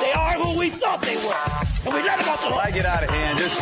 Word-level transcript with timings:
They 0.00 0.12
are 0.12 0.34
who 0.34 0.58
we 0.58 0.70
thought 0.70 1.02
they 1.02 1.16
were. 1.16 1.34
And 1.84 1.94
we 1.94 2.02
let 2.02 2.18
them 2.18 2.28
off 2.28 2.40
the 2.42 2.48
hook. 2.48 2.64
I 2.64 2.70
get 2.70 2.86
out 2.86 3.02
of 3.02 3.10
hand, 3.10 3.38
just 3.38 3.58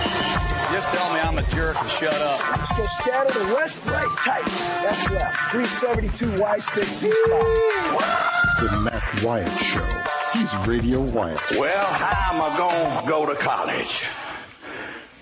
just 0.73 0.95
tell 0.95 1.12
me 1.12 1.20
I'm 1.20 1.37
a 1.38 1.42
jerk 1.51 1.77
and 1.80 1.91
shut 1.91 2.15
up. 2.15 2.41
Let's 2.51 2.77
go 2.77 2.87
scatter 2.87 3.33
the 3.38 3.55
west, 3.55 3.80
right, 3.87 4.06
tight. 4.19 4.45
That's 4.83 5.11
left. 5.11 5.51
372 5.51 6.41
Y 6.41 6.59
stick 6.59 6.84
C 6.84 7.11
spot. 7.11 7.47
The 8.61 8.80
Matt 8.80 9.23
Wyatt 9.25 9.51
Show. 9.59 10.02
He's 10.33 10.55
Radio 10.69 11.01
Wyatt. 11.01 11.41
Well, 11.59 11.87
how 11.87 12.34
am 12.34 12.41
I 12.41 12.56
going 12.56 13.02
to 13.02 13.09
go 13.09 13.27
to 13.27 13.34
college? 13.34 14.05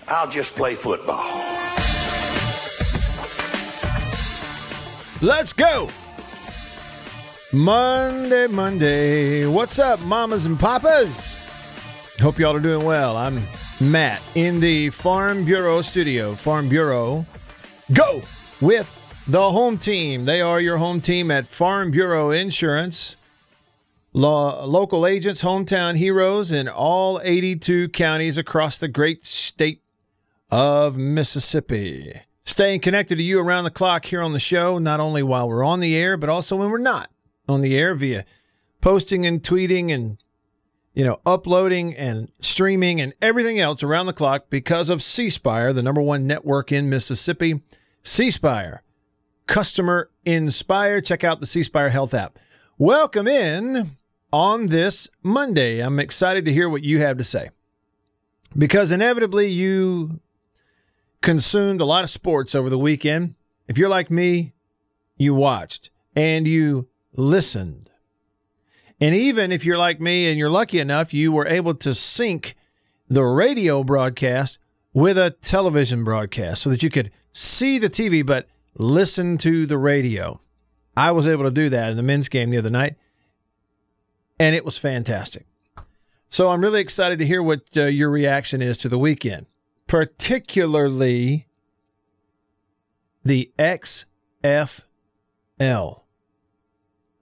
I'll 0.07 0.29
just 0.29 0.53
play 0.55 0.75
football. 0.75 1.25
Let's 5.21 5.51
go. 5.51 5.89
Monday, 7.51 8.45
Monday. 8.45 9.47
What's 9.47 9.79
up, 9.79 9.99
mamas 10.03 10.45
and 10.45 10.59
papas? 10.59 11.35
Hope 12.19 12.37
y'all 12.37 12.55
are 12.55 12.59
doing 12.59 12.85
well. 12.85 13.17
I'm 13.17 13.41
Matt 13.81 14.21
in 14.35 14.59
the 14.59 14.91
Farm 14.91 15.45
Bureau 15.45 15.81
studio. 15.81 16.35
Farm 16.35 16.69
Bureau, 16.69 17.25
go 17.91 18.21
with 18.61 19.23
the 19.27 19.49
home 19.49 19.79
team. 19.79 20.25
They 20.25 20.41
are 20.41 20.61
your 20.61 20.77
home 20.77 21.01
team 21.01 21.31
at 21.31 21.47
Farm 21.47 21.89
Bureau 21.89 22.29
Insurance. 22.29 23.17
Lo- 24.13 24.63
local 24.67 25.07
agents, 25.07 25.41
hometown 25.41 25.97
heroes 25.97 26.51
in 26.51 26.67
all 26.67 27.19
82 27.23 27.89
counties 27.89 28.37
across 28.37 28.77
the 28.77 28.87
great 28.87 29.25
state 29.25 29.81
of 30.51 30.97
Mississippi. 30.97 32.13
Staying 32.45 32.81
connected 32.81 33.15
to 33.17 33.23
you 33.23 33.39
around 33.39 33.63
the 33.63 33.71
clock 33.71 34.05
here 34.05 34.21
on 34.21 34.33
the 34.33 34.39
show, 34.39 34.77
not 34.77 34.99
only 34.99 35.23
while 35.23 35.49
we're 35.49 35.63
on 35.63 35.79
the 35.79 35.95
air, 35.95 36.15
but 36.15 36.29
also 36.29 36.55
when 36.55 36.69
we're 36.69 36.77
not 36.77 37.09
on 37.49 37.61
the 37.61 37.77
air 37.77 37.95
via 37.95 38.25
posting 38.81 39.25
and 39.25 39.41
tweeting 39.43 39.93
and 39.93 40.17
you 40.93 41.05
know, 41.05 41.19
uploading 41.25 41.95
and 41.95 42.29
streaming 42.39 42.99
and 42.99 43.13
everything 43.21 43.57
else 43.57 43.83
around 43.83 44.07
the 44.07 44.11
clock 44.11 44.47
because 44.49 44.89
of 44.89 45.01
C 45.01 45.29
Spire, 45.29 45.71
the 45.71 45.81
number 45.81 46.01
one 46.01 46.27
network 46.27 46.73
in 46.73 46.89
Mississippi. 46.89 47.61
C 48.03 48.29
Spire, 48.31 48.83
customer 49.47 50.09
inspired. 50.25 51.05
Check 51.05 51.23
out 51.23 51.39
the 51.39 51.47
C 51.47 51.63
Spire 51.63 51.89
Health 51.89 52.13
app. 52.13 52.37
Welcome 52.77 53.29
in 53.29 53.97
on 54.33 54.65
this 54.65 55.07
Monday. 55.23 55.79
I'm 55.79 55.99
excited 55.99 56.43
to 56.43 56.51
hear 56.51 56.67
what 56.67 56.83
you 56.83 56.99
have 56.99 57.17
to 57.17 57.23
say 57.23 57.49
because 58.57 58.91
inevitably 58.91 59.47
you 59.47 60.19
consumed 61.21 61.79
a 61.79 61.85
lot 61.85 62.03
of 62.03 62.09
sports 62.09 62.53
over 62.53 62.69
the 62.69 62.77
weekend. 62.77 63.35
If 63.69 63.77
you're 63.77 63.87
like 63.87 64.11
me, 64.11 64.51
you 65.15 65.33
watched 65.33 65.91
and 66.13 66.45
you 66.45 66.88
listened. 67.13 67.89
And 69.01 69.15
even 69.15 69.51
if 69.51 69.65
you're 69.65 69.77
like 69.77 70.01
me 70.01 70.29
and 70.29 70.37
you're 70.37 70.49
lucky 70.49 70.79
enough, 70.79 71.13
you 71.13 71.31
were 71.31 71.47
able 71.47 71.73
to 71.75 71.93
sync 71.93 72.55
the 73.07 73.23
radio 73.23 73.83
broadcast 73.83 74.59
with 74.93 75.17
a 75.17 75.31
television 75.31 76.03
broadcast 76.03 76.61
so 76.61 76.69
that 76.69 76.83
you 76.83 76.89
could 76.89 77.11
see 77.31 77.77
the 77.77 77.89
TV 77.89 78.25
but 78.25 78.47
listen 78.77 79.37
to 79.39 79.65
the 79.65 79.77
radio. 79.77 80.39
I 80.97 81.11
was 81.11 81.27
able 81.27 81.45
to 81.45 81.51
do 81.51 81.69
that 81.69 81.91
in 81.91 81.97
the 81.97 82.03
men's 82.03 82.29
game 82.29 82.49
the 82.49 82.57
other 82.57 82.69
night, 82.69 82.95
and 84.39 84.55
it 84.55 84.65
was 84.65 84.77
fantastic. 84.77 85.45
So 86.27 86.49
I'm 86.49 86.61
really 86.61 86.81
excited 86.81 87.19
to 87.19 87.25
hear 87.25 87.41
what 87.41 87.61
uh, 87.75 87.85
your 87.85 88.09
reaction 88.09 88.61
is 88.61 88.77
to 88.79 88.89
the 88.89 88.99
weekend, 88.99 89.47
particularly 89.87 91.47
the 93.23 93.51
XFL. 93.57 94.83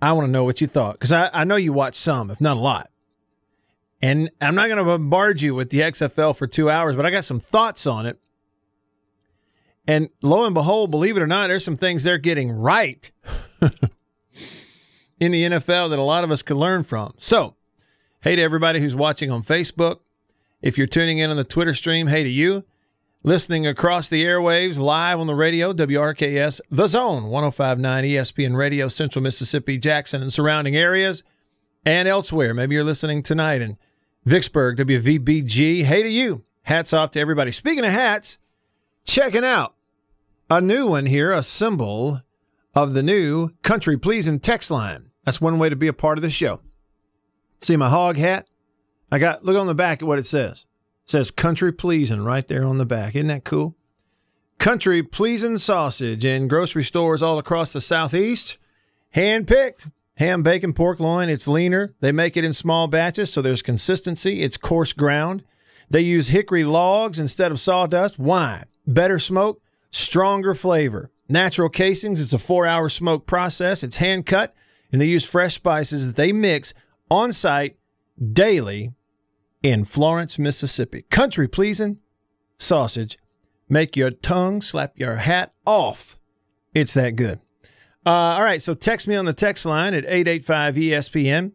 I 0.02 0.14
want 0.14 0.28
to 0.28 0.32
know 0.32 0.44
what 0.44 0.62
you 0.62 0.68
thought 0.68 0.94
because 0.94 1.12
I, 1.12 1.30
I 1.34 1.44
know 1.44 1.56
you 1.56 1.74
watched 1.74 1.98
some, 1.98 2.30
if 2.30 2.40
not 2.40 2.58
a 2.58 2.60
lot. 2.60 2.90
And 4.02 4.30
I'm 4.40 4.54
not 4.54 4.68
going 4.68 4.78
to 4.78 4.84
bombard 4.84 5.42
you 5.42 5.56
with 5.56 5.72
the 5.72 5.80
XFL 5.80 6.36
for 6.36 6.46
two 6.46 6.70
hours, 6.70 6.96
but 6.96 7.06
I 7.06 7.10
got 7.10 7.26
some 7.26 7.40
thoughts 7.40 7.88
on 7.88 8.06
it. 8.06 8.20
And 9.88 10.10
lo 10.22 10.46
and 10.46 10.54
behold, 10.54 10.92
believe 10.92 11.18
it 11.18 11.24
or 11.24 11.28
not, 11.28 11.48
there's 11.48 11.64
some 11.64 11.78
things 11.78 12.04
they're 12.04 12.18
getting 12.18 12.52
right 12.52 13.10
in 15.20 15.32
the 15.32 15.44
NFL 15.44 15.90
that 15.90 15.98
a 15.98 16.04
lot 16.04 16.24
of 16.24 16.32
us 16.32 16.44
could 16.44 16.58
learn 16.58 16.84
from. 16.84 17.14
So, 17.18 17.56
hey 18.22 18.36
to 18.36 18.42
everybody 18.42 18.82
who's 18.82 18.96
watching 18.96 19.32
on 19.32 19.42
Facebook. 19.42 20.02
If 20.62 20.78
you're 20.78 20.88
tuning 20.88 21.20
in 21.20 21.30
on 21.30 21.38
the 21.38 21.44
Twitter 21.44 21.74
stream, 21.74 22.08
hey 22.08 22.24
to 22.24 22.30
you. 22.30 22.66
Listening 23.24 23.66
across 23.66 24.08
the 24.10 24.24
airwaves, 24.24 24.78
live 24.78 25.20
on 25.20 25.26
the 25.26 25.34
radio, 25.34 25.74
WRKS, 25.74 26.62
The 26.70 26.88
Zone, 26.88 27.26
1059 27.26 28.04
ESPN 28.04 28.56
Radio, 28.56 28.88
Central 28.88 29.24
Mississippi, 29.24 29.80
Jackson, 29.80 30.22
and 30.22 30.32
surrounding 30.32 30.76
areas, 30.76 31.24
and 31.84 32.08
elsewhere. 32.08 32.54
Maybe 32.54 32.76
you're 32.76 32.84
listening 32.84 33.24
tonight 33.24 33.62
in 33.62 33.78
Vicksburg, 34.24 34.78
WVBG. 34.78 35.84
Hey 35.84 36.04
to 36.04 36.10
you. 36.10 36.44
Hats 36.64 36.94
off 36.94 37.12
to 37.12 37.20
everybody. 37.20 37.52
Speaking 37.52 37.84
of 37.84 37.92
hats, 37.92 38.38
checking 39.04 39.44
out 39.44 39.74
a 40.50 40.62
new 40.62 40.86
one 40.86 41.08
here, 41.08 41.32
a 41.32 41.42
symbol 41.42 42.22
of 42.76 42.94
the 42.94 43.04
new 43.04 43.50
Country 43.64 43.98
Pleasing 43.98 44.40
text 44.40 44.70
line. 44.70 45.10
That's 45.26 45.42
one 45.42 45.58
way 45.58 45.70
to 45.70 45.76
be 45.76 45.88
a 45.88 45.94
part 45.94 46.20
of 46.20 46.22
the 46.22 46.30
show. 46.30 46.62
See 47.62 47.76
my 47.78 47.90
hog 47.90 48.16
hat? 48.18 48.48
I 49.12 49.18
got, 49.18 49.44
look 49.44 49.58
on 49.58 49.68
the 49.68 49.74
back 49.74 50.04
at 50.04 50.08
what 50.08 50.20
it 50.20 50.28
says 50.28 50.68
says 51.08 51.32
country 51.32 51.72
pleasing 51.72 52.24
right 52.24 52.48
there 52.48 52.66
on 52.66 52.78
the 52.78 52.86
back. 52.86 53.16
Isn't 53.16 53.28
that 53.28 53.46
cool? 53.46 53.76
Country 54.60 55.02
pleasing 55.02 55.58
sausage 55.58 56.26
in 56.26 56.48
grocery 56.48 56.84
stores 56.84 57.24
all 57.24 57.40
across 57.40 57.74
the 57.74 57.82
southeast. 57.82 58.58
Hand 59.12 59.48
picked. 59.48 59.88
Ham, 60.18 60.42
bacon, 60.44 60.74
pork 60.74 61.00
loin. 61.00 61.30
It's 61.30 61.48
leaner. 61.48 61.94
They 62.02 62.12
make 62.12 62.36
it 62.36 62.44
in 62.44 62.52
small 62.52 62.88
batches, 62.88 63.32
so 63.32 63.42
there's 63.42 63.62
consistency. 63.62 64.42
It's 64.42 64.58
coarse 64.58 64.92
ground. 64.92 65.46
They 65.90 66.02
use 66.02 66.30
hickory 66.30 66.64
logs 66.64 67.20
instead 67.20 67.52
of 67.52 67.60
sawdust. 67.60 68.20
Why? 68.20 68.64
Better 68.86 69.20
smoke, 69.20 69.62
stronger 69.92 70.56
flavor. 70.56 71.12
Natural 71.30 71.70
casings. 71.70 72.20
It's 72.20 72.34
a 72.34 72.40
four 72.40 72.66
hour 72.66 72.90
smoke 72.90 73.28
process. 73.28 73.84
It's 73.84 73.98
hand 73.98 74.26
cut, 74.26 74.56
and 74.92 75.00
they 75.00 75.06
use 75.06 75.24
fresh 75.24 75.54
spices 75.54 76.08
that 76.08 76.16
they 76.16 76.34
mix 76.34 76.74
on 77.12 77.32
site 77.32 77.78
daily 78.34 78.94
in 79.72 79.84
Florence, 79.84 80.40
Mississippi. 80.40 81.02
Country 81.10 81.48
pleasing 81.48 82.00
sausage. 82.58 83.18
Make 83.68 83.98
your 83.98 84.12
tongue 84.12 84.62
slap 84.62 84.98
your 84.98 85.18
hat 85.18 85.54
off. 85.66 86.18
It's 86.74 86.94
that 86.94 87.18
good. 87.18 87.40
Uh, 88.06 88.10
all 88.10 88.44
right, 88.44 88.62
so 88.62 88.74
text 88.74 89.10
me 89.10 89.16
on 89.18 89.26
the 89.26 89.34
text 89.34 89.66
line 89.66 89.94
at 89.94 90.06
885 90.06 90.76
ESPN. 90.76 91.52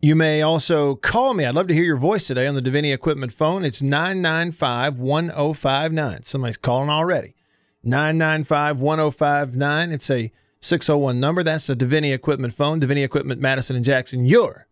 You 0.00 0.14
may 0.14 0.42
also 0.42 0.96
call 0.96 1.32
me. 1.32 1.46
I'd 1.46 1.54
love 1.54 1.66
to 1.68 1.74
hear 1.74 1.82
your 1.82 1.96
voice 1.96 2.26
today 2.26 2.46
on 2.46 2.54
the 2.54 2.60
Davini 2.60 2.92
Equipment 2.92 3.32
phone. 3.32 3.64
It's 3.64 3.80
995 3.80 4.98
1059. 4.98 6.22
Somebody's 6.24 6.58
calling 6.58 6.90
already. 6.90 7.34
995 7.82 8.80
1059. 8.80 9.92
It's 9.92 10.10
a 10.10 10.30
601 10.60 11.18
number. 11.18 11.42
That's 11.42 11.68
the 11.68 11.74
Davini 11.74 12.12
Equipment 12.12 12.52
phone. 12.52 12.80
Davini 12.80 13.02
Equipment, 13.02 13.40
Madison 13.40 13.76
and 13.76 13.84
Jackson, 13.84 14.26
your 14.26 14.67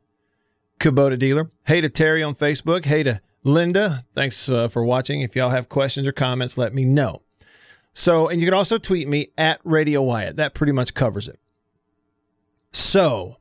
Kubota 0.78 1.18
dealer. 1.18 1.50
Hey 1.66 1.80
to 1.80 1.88
Terry 1.88 2.22
on 2.22 2.34
Facebook. 2.34 2.84
Hey 2.84 3.02
to 3.02 3.20
Linda. 3.44 4.04
Thanks 4.14 4.48
uh, 4.48 4.68
for 4.68 4.84
watching. 4.84 5.22
If 5.22 5.36
y'all 5.36 5.50
have 5.50 5.68
questions 5.68 6.06
or 6.06 6.12
comments, 6.12 6.58
let 6.58 6.74
me 6.74 6.84
know. 6.84 7.22
So, 7.92 8.28
and 8.28 8.40
you 8.40 8.46
can 8.46 8.54
also 8.54 8.76
tweet 8.76 9.08
me 9.08 9.28
at 9.38 9.60
Radio 9.64 10.02
Wyatt. 10.02 10.36
That 10.36 10.52
pretty 10.52 10.72
much 10.72 10.92
covers 10.92 11.28
it. 11.28 11.38
So, 12.72 13.38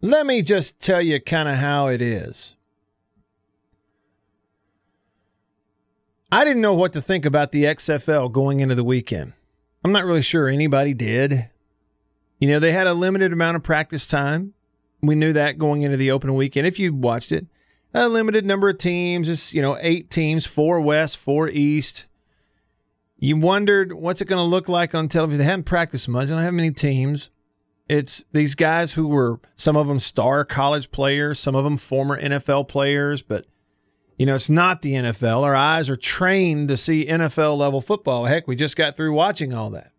let 0.00 0.24
me 0.24 0.40
just 0.42 0.80
tell 0.80 1.02
you 1.02 1.20
kind 1.20 1.48
of 1.48 1.56
how 1.56 1.88
it 1.88 2.00
is. 2.00 2.54
I 6.30 6.44
didn't 6.44 6.62
know 6.62 6.74
what 6.74 6.92
to 6.92 7.00
think 7.00 7.24
about 7.24 7.50
the 7.50 7.64
XFL 7.64 8.30
going 8.30 8.60
into 8.60 8.74
the 8.74 8.84
weekend. 8.84 9.32
I'm 9.82 9.92
not 9.92 10.04
really 10.04 10.22
sure 10.22 10.48
anybody 10.48 10.94
did. 10.94 11.50
You 12.38 12.48
know, 12.48 12.60
they 12.60 12.72
had 12.72 12.86
a 12.86 12.94
limited 12.94 13.32
amount 13.32 13.56
of 13.56 13.62
practice 13.62 14.06
time. 14.06 14.54
We 15.02 15.14
knew 15.14 15.32
that 15.32 15.58
going 15.58 15.82
into 15.82 15.96
the 15.96 16.10
opening 16.10 16.36
weekend. 16.36 16.66
If 16.66 16.78
you 16.78 16.92
watched 16.92 17.32
it, 17.32 17.46
a 17.94 18.08
limited 18.08 18.44
number 18.44 18.68
of 18.68 18.78
teams, 18.78 19.26
just 19.26 19.52
you 19.54 19.62
know, 19.62 19.78
eight 19.80 20.10
teams, 20.10 20.46
four 20.46 20.80
West, 20.80 21.16
four 21.16 21.48
East. 21.48 22.06
You 23.18 23.36
wondered 23.38 23.92
what's 23.92 24.20
it 24.20 24.26
going 24.26 24.38
to 24.38 24.42
look 24.42 24.68
like 24.68 24.94
on 24.94 25.08
television. 25.08 25.38
They 25.38 25.44
haven't 25.44 25.64
practiced 25.64 26.08
much. 26.08 26.26
They 26.28 26.34
don't 26.34 26.42
have 26.42 26.52
many 26.52 26.70
teams. 26.70 27.30
It's 27.88 28.24
these 28.32 28.54
guys 28.54 28.94
who 28.94 29.06
were 29.06 29.40
some 29.54 29.76
of 29.76 29.86
them 29.86 30.00
star 30.00 30.44
college 30.44 30.90
players, 30.90 31.38
some 31.38 31.54
of 31.54 31.64
them 31.64 31.76
former 31.76 32.20
NFL 32.20 32.68
players, 32.68 33.22
but 33.22 33.46
You 34.18 34.24
know, 34.26 34.34
it's 34.34 34.48
not 34.50 34.80
the 34.82 34.92
NFL. 34.94 35.42
Our 35.42 35.54
eyes 35.54 35.90
are 35.90 35.96
trained 35.96 36.68
to 36.68 36.76
see 36.76 37.04
NFL 37.04 37.58
level 37.58 37.80
football. 37.80 38.24
Heck, 38.24 38.48
we 38.48 38.56
just 38.56 38.76
got 38.76 38.96
through 38.96 39.12
watching 39.12 39.52
all 39.52 39.70
that. 39.70 39.92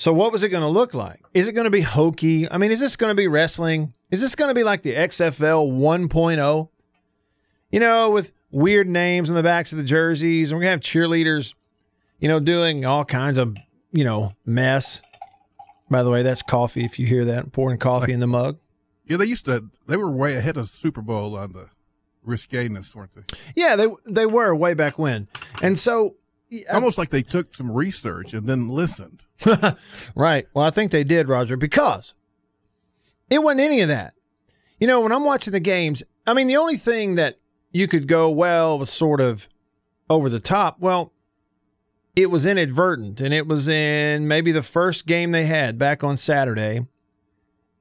So, 0.00 0.14
what 0.14 0.32
was 0.32 0.42
it 0.42 0.48
going 0.48 0.62
to 0.62 0.68
look 0.68 0.94
like? 0.94 1.20
Is 1.34 1.46
it 1.46 1.52
going 1.52 1.66
to 1.66 1.70
be 1.70 1.82
hokey? 1.82 2.50
I 2.50 2.56
mean, 2.56 2.70
is 2.70 2.80
this 2.80 2.96
going 2.96 3.10
to 3.10 3.14
be 3.14 3.28
wrestling? 3.28 3.92
Is 4.10 4.22
this 4.22 4.34
going 4.34 4.48
to 4.48 4.54
be 4.54 4.64
like 4.64 4.80
the 4.80 4.94
XFL 4.94 5.70
1.0? 5.70 6.68
You 7.70 7.80
know, 7.80 8.10
with 8.10 8.32
weird 8.50 8.88
names 8.88 9.28
on 9.28 9.36
the 9.36 9.42
backs 9.42 9.72
of 9.72 9.76
the 9.76 9.84
jerseys, 9.84 10.50
and 10.50 10.56
we're 10.56 10.64
going 10.64 10.80
to 10.80 10.88
have 10.88 11.04
cheerleaders, 11.04 11.52
you 12.18 12.28
know, 12.28 12.40
doing 12.40 12.86
all 12.86 13.04
kinds 13.04 13.36
of, 13.36 13.58
you 13.92 14.02
know, 14.02 14.32
mess. 14.46 15.02
By 15.90 16.02
the 16.02 16.10
way, 16.10 16.22
that's 16.22 16.40
coffee 16.40 16.86
if 16.86 16.98
you 16.98 17.04
hear 17.04 17.26
that, 17.26 17.52
pouring 17.52 17.76
coffee 17.76 18.14
in 18.14 18.20
the 18.20 18.26
mug. 18.26 18.58
Yeah, 19.06 19.18
they 19.18 19.26
used 19.26 19.44
to. 19.44 19.68
They 19.86 19.98
were 19.98 20.10
way 20.10 20.34
ahead 20.34 20.56
of 20.56 20.70
Super 20.70 21.02
Bowl 21.02 21.36
on 21.36 21.52
the 21.52 21.68
risqueness, 22.26 22.94
weren't 22.94 23.10
they? 23.14 23.36
Yeah, 23.54 23.76
they 23.76 23.88
they 24.06 24.24
were 24.24 24.54
way 24.54 24.72
back 24.72 24.98
when. 24.98 25.28
And 25.60 25.78
so 25.78 26.14
Almost 26.72 26.98
like 26.98 27.10
they 27.10 27.22
took 27.22 27.54
some 27.54 27.70
research 27.70 28.32
and 28.32 28.46
then 28.46 28.68
listened. 28.68 29.22
right. 30.14 30.46
Well, 30.52 30.64
I 30.64 30.70
think 30.70 30.90
they 30.90 31.04
did, 31.04 31.28
Roger, 31.28 31.56
because 31.56 32.14
it 33.28 33.42
wasn't 33.42 33.60
any 33.60 33.80
of 33.80 33.88
that. 33.88 34.14
You 34.78 34.86
know, 34.86 35.00
when 35.00 35.12
I'm 35.12 35.24
watching 35.24 35.52
the 35.52 35.60
games, 35.60 36.02
I 36.26 36.34
mean, 36.34 36.46
the 36.46 36.56
only 36.56 36.76
thing 36.76 37.14
that 37.14 37.38
you 37.70 37.86
could 37.86 38.08
go, 38.08 38.30
well, 38.30 38.78
was 38.78 38.90
sort 38.90 39.20
of 39.20 39.48
over 40.08 40.28
the 40.28 40.40
top. 40.40 40.80
Well, 40.80 41.12
it 42.16 42.30
was 42.30 42.44
inadvertent, 42.44 43.20
and 43.20 43.32
it 43.32 43.46
was 43.46 43.68
in 43.68 44.26
maybe 44.26 44.52
the 44.52 44.62
first 44.62 45.06
game 45.06 45.30
they 45.30 45.44
had 45.44 45.78
back 45.78 46.02
on 46.02 46.16
Saturday. 46.16 46.86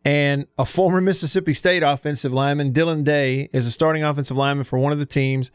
And 0.06 0.46
a 0.58 0.66
former 0.66 1.02
Mississippi 1.02 1.54
State 1.54 1.84
offensive 1.84 2.32
lineman, 2.32 2.72
Dillon 2.72 3.04
Day, 3.04 3.50
is 3.52 3.66
a 3.66 3.72
starting 3.72 4.04
offensive 4.04 4.38
lineman 4.38 4.64
for 4.64 4.78
one 4.78 4.92
of 4.92 5.00
the 5.00 5.06
teams, 5.06 5.52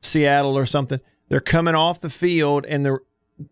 Seattle 0.00 0.58
or 0.58 0.66
something. 0.66 1.00
They're 1.28 1.40
coming 1.40 1.74
off 1.74 2.00
the 2.00 2.10
field, 2.10 2.64
and 2.66 2.84
they're 2.84 3.00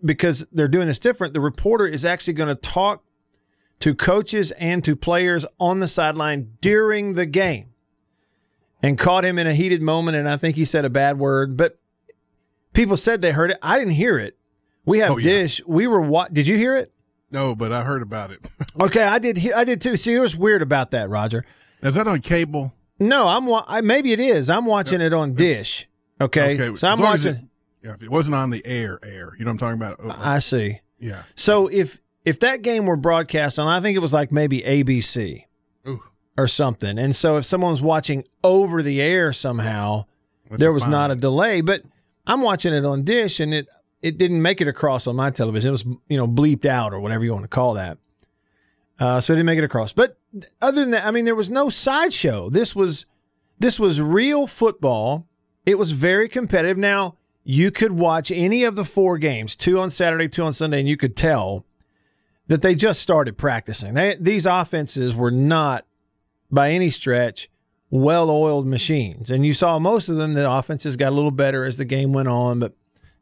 because 0.04 0.46
they're 0.52 0.68
doing 0.68 0.86
this 0.88 0.98
different. 0.98 1.34
The 1.34 1.40
reporter 1.40 1.86
is 1.86 2.04
actually 2.04 2.34
going 2.34 2.48
to 2.48 2.54
talk 2.54 3.04
to 3.80 3.94
coaches 3.94 4.50
and 4.52 4.82
to 4.84 4.96
players 4.96 5.44
on 5.60 5.80
the 5.80 5.88
sideline 5.88 6.52
during 6.60 7.12
the 7.12 7.26
game, 7.26 7.70
and 8.82 8.98
caught 8.98 9.24
him 9.24 9.38
in 9.38 9.46
a 9.46 9.54
heated 9.54 9.82
moment. 9.82 10.16
And 10.16 10.28
I 10.28 10.36
think 10.36 10.56
he 10.56 10.64
said 10.64 10.84
a 10.84 10.90
bad 10.90 11.18
word, 11.18 11.56
but 11.56 11.78
people 12.72 12.96
said 12.96 13.20
they 13.20 13.32
heard 13.32 13.50
it. 13.50 13.58
I 13.62 13.78
didn't 13.78 13.94
hear 13.94 14.18
it. 14.18 14.36
We 14.84 14.98
have 15.00 15.12
Oh, 15.12 15.16
yeah. 15.18 15.24
Dish. 15.24 15.60
We 15.66 15.86
were 15.86 16.00
what? 16.00 16.32
Did 16.32 16.46
you 16.46 16.56
hear 16.56 16.76
it? 16.76 16.92
No, 17.30 17.54
but 17.56 17.72
I 17.72 17.82
heard 17.82 18.02
about 18.02 18.30
it. 18.30 18.48
Okay, 18.78 19.02
I 19.02 19.18
did. 19.18 19.52
I 19.52 19.64
did 19.64 19.80
too. 19.80 19.96
See, 19.96 20.12
it 20.12 20.20
was 20.20 20.36
weird 20.36 20.60
about 20.60 20.90
that, 20.90 21.08
Roger. 21.08 21.46
Is 21.82 21.94
that 21.94 22.06
on 22.06 22.20
cable? 22.20 22.74
No, 22.98 23.26
I'm. 23.28 23.48
I, 23.66 23.80
maybe 23.80 24.12
it 24.12 24.20
is. 24.20 24.50
I'm 24.50 24.66
watching 24.66 25.00
it 25.00 25.14
on 25.14 25.32
Dish. 25.32 25.88
Okay, 26.20 26.74
so 26.74 26.86
I'm 26.88 27.00
watching. 27.00 27.45
It, 27.86 27.88
yeah, 27.88 27.94
if 27.94 28.02
it 28.02 28.10
wasn't 28.10 28.34
on 28.34 28.50
the 28.50 28.64
air, 28.66 28.98
air. 29.02 29.34
You 29.38 29.44
know 29.44 29.52
what 29.52 29.62
I'm 29.62 29.78
talking 29.78 30.06
about? 30.06 30.18
I 30.20 30.40
see. 30.40 30.80
yeah. 30.98 31.22
So 31.34 31.68
if 31.68 32.00
if 32.24 32.40
that 32.40 32.62
game 32.62 32.86
were 32.86 32.96
broadcast 32.96 33.58
on, 33.58 33.68
I 33.68 33.80
think 33.80 33.96
it 33.96 34.00
was 34.00 34.12
like 34.12 34.32
maybe 34.32 34.60
ABC 34.60 35.44
Ooh, 35.86 36.02
or 36.36 36.48
something, 36.48 36.98
and 36.98 37.14
so 37.14 37.36
if 37.36 37.44
someone 37.44 37.70
was 37.70 37.82
watching 37.82 38.24
over 38.42 38.82
the 38.82 39.00
air 39.00 39.32
somehow, 39.32 40.04
that's 40.48 40.60
there 40.60 40.72
was 40.72 40.86
not 40.86 41.10
a 41.10 41.14
delay. 41.14 41.60
But 41.60 41.82
I'm 42.26 42.42
watching 42.42 42.74
it 42.74 42.84
on 42.84 43.04
Dish, 43.04 43.40
and 43.40 43.54
it 43.54 43.68
it 44.02 44.18
didn't 44.18 44.42
make 44.42 44.60
it 44.60 44.68
across 44.68 45.06
on 45.06 45.16
my 45.16 45.30
television. 45.30 45.68
It 45.68 45.72
was 45.72 45.84
you 46.08 46.16
know 46.16 46.26
bleeped 46.26 46.66
out 46.66 46.92
or 46.92 47.00
whatever 47.00 47.24
you 47.24 47.32
want 47.32 47.44
to 47.44 47.48
call 47.48 47.74
that. 47.74 47.98
Uh, 48.98 49.20
so 49.20 49.32
it 49.32 49.36
didn't 49.36 49.46
make 49.46 49.58
it 49.58 49.64
across. 49.64 49.92
But 49.92 50.18
other 50.62 50.80
than 50.80 50.90
that, 50.92 51.04
I 51.04 51.10
mean, 51.10 51.26
there 51.26 51.34
was 51.34 51.50
no 51.50 51.68
sideshow. 51.68 52.48
This 52.50 52.74
was 52.74 53.06
this 53.58 53.78
was 53.78 54.00
real 54.00 54.46
football. 54.46 55.26
It 55.64 55.78
was 55.78 55.92
very 55.92 56.28
competitive. 56.28 56.78
Now 56.78 57.16
you 57.48 57.70
could 57.70 57.92
watch 57.92 58.32
any 58.32 58.64
of 58.64 58.74
the 58.74 58.84
four 58.84 59.18
games, 59.18 59.54
two 59.54 59.78
on 59.78 59.88
Saturday, 59.88 60.28
two 60.28 60.42
on 60.42 60.52
Sunday, 60.52 60.80
and 60.80 60.88
you 60.88 60.96
could 60.96 61.16
tell 61.16 61.64
that 62.48 62.60
they 62.60 62.74
just 62.74 63.00
started 63.00 63.38
practicing. 63.38 63.94
They, 63.94 64.16
these 64.18 64.46
offenses 64.46 65.14
were 65.14 65.30
not 65.30 65.86
by 66.50 66.70
any 66.70 66.90
stretch 66.90 67.48
well-oiled 67.88 68.66
machines, 68.66 69.30
and 69.30 69.46
you 69.46 69.54
saw 69.54 69.78
most 69.78 70.08
of 70.08 70.16
them. 70.16 70.32
The 70.32 70.50
offenses 70.50 70.96
got 70.96 71.12
a 71.12 71.14
little 71.14 71.30
better 71.30 71.64
as 71.64 71.76
the 71.76 71.84
game 71.84 72.12
went 72.12 72.26
on, 72.26 72.58
but 72.58 72.74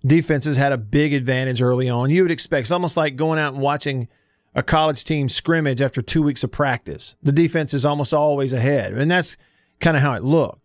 defenses 0.06 0.56
had 0.56 0.72
a 0.72 0.78
big 0.78 1.12
advantage 1.12 1.60
early 1.60 1.90
on. 1.90 2.08
You 2.08 2.22
would 2.22 2.30
expect 2.30 2.62
it's 2.62 2.70
almost 2.70 2.96
like 2.96 3.16
going 3.16 3.38
out 3.38 3.52
and 3.52 3.62
watching 3.62 4.08
a 4.54 4.62
college 4.62 5.04
team 5.04 5.28
scrimmage 5.28 5.82
after 5.82 6.00
two 6.00 6.22
weeks 6.22 6.42
of 6.42 6.50
practice. 6.50 7.14
The 7.22 7.30
defense 7.30 7.74
is 7.74 7.84
almost 7.84 8.14
always 8.14 8.54
ahead, 8.54 8.94
and 8.94 9.10
that's 9.10 9.36
kind 9.80 9.98
of 9.98 10.02
how 10.02 10.14
it 10.14 10.24
looked. 10.24 10.63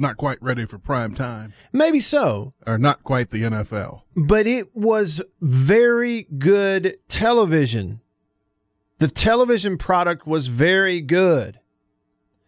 Not 0.00 0.16
quite 0.16 0.42
ready 0.42 0.64
for 0.64 0.78
prime 0.78 1.14
time, 1.14 1.52
Maybe 1.72 2.00
so, 2.00 2.54
or 2.66 2.78
not 2.78 3.04
quite 3.04 3.30
the 3.30 3.42
NFL. 3.42 4.02
but 4.16 4.46
it 4.46 4.74
was 4.74 5.20
very 5.42 6.22
good 6.38 6.96
television. 7.08 8.00
The 8.98 9.08
television 9.08 9.76
product 9.78 10.26
was 10.26 10.48
very 10.48 11.00
good. 11.02 11.60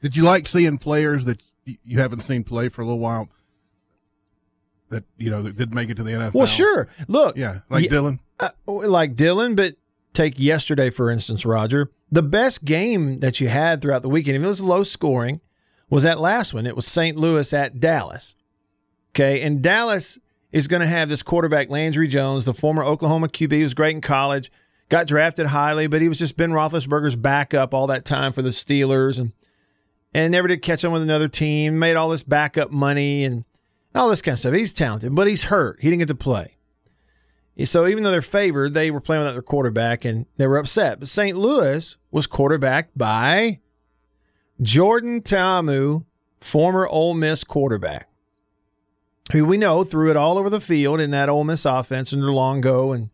Did 0.01 0.17
you 0.17 0.23
like 0.23 0.49
seeing 0.49 0.79
players 0.79 1.27
that 1.27 1.43
you 1.85 1.99
haven't 2.01 2.23
seen 2.23 2.43
play 2.43 2.69
for 2.71 2.81
a 2.81 2.85
little 2.85 2.99
while? 2.99 3.29
That 4.89 5.05
you 5.17 5.31
know 5.31 5.43
that 5.43 5.57
didn't 5.57 5.75
make 5.75 5.89
it 5.91 5.95
to 5.97 6.03
the 6.03 6.11
NFL. 6.13 6.35
Well, 6.35 6.47
sure. 6.47 6.89
Look, 7.09 7.37
Yeah, 7.37 7.61
like 7.71 7.85
Yeah. 7.85 7.91
Dillon. 7.91 8.21
uh, 8.41 8.49
like 8.67 9.15
Dillon, 9.17 9.55
but 9.55 9.75
take 10.13 10.39
yesterday 10.41 10.91
for 10.91 11.11
instance, 11.11 11.47
Roger. 11.47 11.91
The 12.11 12.23
best 12.23 12.65
game 12.65 13.21
that 13.21 13.41
you 13.41 13.49
had 13.49 13.81
throughout 13.81 14.03
the 14.03 14.09
weekend, 14.11 14.37
if 14.37 14.43
it 14.43 14.47
was 14.47 14.61
low 14.61 14.83
scoring, 14.83 15.41
was 15.93 16.05
that 16.05 16.19
last 16.19 16.55
one. 16.55 16.67
It 16.67 16.75
was 16.75 16.87
St. 16.87 17.19
Louis 17.19 17.53
at 17.53 17.79
Dallas. 17.79 18.35
Okay, 19.11 19.43
and 19.43 19.61
Dallas 19.61 20.19
is 20.51 20.67
going 20.67 20.81
to 20.81 20.87
have 20.87 21.11
this 21.11 21.23
quarterback 21.23 21.69
Landry 21.69 22.09
Jones, 22.09 22.47
the 22.47 22.55
former 22.55 22.83
Oklahoma 22.83 23.29
QB, 23.29 23.53
who 23.59 23.63
was 23.63 23.75
great 23.75 23.95
in 23.95 24.01
college, 24.01 24.51
got 24.89 25.07
drafted 25.07 25.49
highly, 25.49 25.87
but 25.87 26.01
he 26.01 26.09
was 26.09 26.19
just 26.19 26.39
Ben 26.39 26.53
Roethlisberger's 26.53 27.15
backup 27.15 27.75
all 27.75 27.87
that 27.89 28.07
time 28.07 28.33
for 28.33 28.41
the 28.41 28.51
Steelers, 28.51 29.19
and 29.19 29.33
and 30.15 30.33
never 30.33 30.49
did 30.49 30.63
catch 30.63 30.83
on 30.83 30.93
with 30.93 31.03
another 31.03 31.29
team. 31.29 31.79
Made 31.79 31.97
all 31.97 32.09
this 32.09 32.23
backup 32.23 32.71
money 32.71 33.25
and 33.25 33.45
all 33.95 34.09
this 34.09 34.23
kind 34.23 34.33
of 34.33 34.39
stuff. 34.39 34.55
He's 34.55 34.73
talented, 34.73 35.15
but 35.15 35.27
he's 35.27 35.45
hurt. 35.45 35.79
He 35.83 35.91
didn't 35.91 36.01
get 36.01 36.09
to 36.09 36.15
play. 36.15 36.57
So 37.67 37.87
even 37.87 38.03
though 38.03 38.11
they're 38.11 38.23
favored, 38.23 38.73
they 38.73 38.91
were 38.91 39.01
playing 39.01 39.21
without 39.21 39.33
their 39.33 39.43
quarterback 39.43 40.07
and 40.07 40.25
they 40.39 40.47
were 40.47 40.57
upset. 40.57 41.01
But 41.01 41.09
St. 41.09 41.37
Louis 41.37 41.99
was 42.11 42.27
quarterbacked 42.27 42.97
by 42.97 43.61
Jordan 44.63 45.23
Ta'amu, 45.23 46.05
former 46.41 46.87
Ole 46.87 47.15
Miss 47.15 47.43
quarterback, 47.43 48.09
who 49.33 49.45
we 49.45 49.57
know 49.57 49.83
threw 49.83 50.11
it 50.11 50.17
all 50.17 50.39
over 50.39 50.49
the 50.49 50.61
field 50.61 51.01
in 51.01 51.11
that 51.11 51.29
Ole 51.29 51.45
Miss 51.45 51.65
offense 51.65 52.13
under 52.13 52.33
Longo. 52.33 52.93
And 52.93 53.11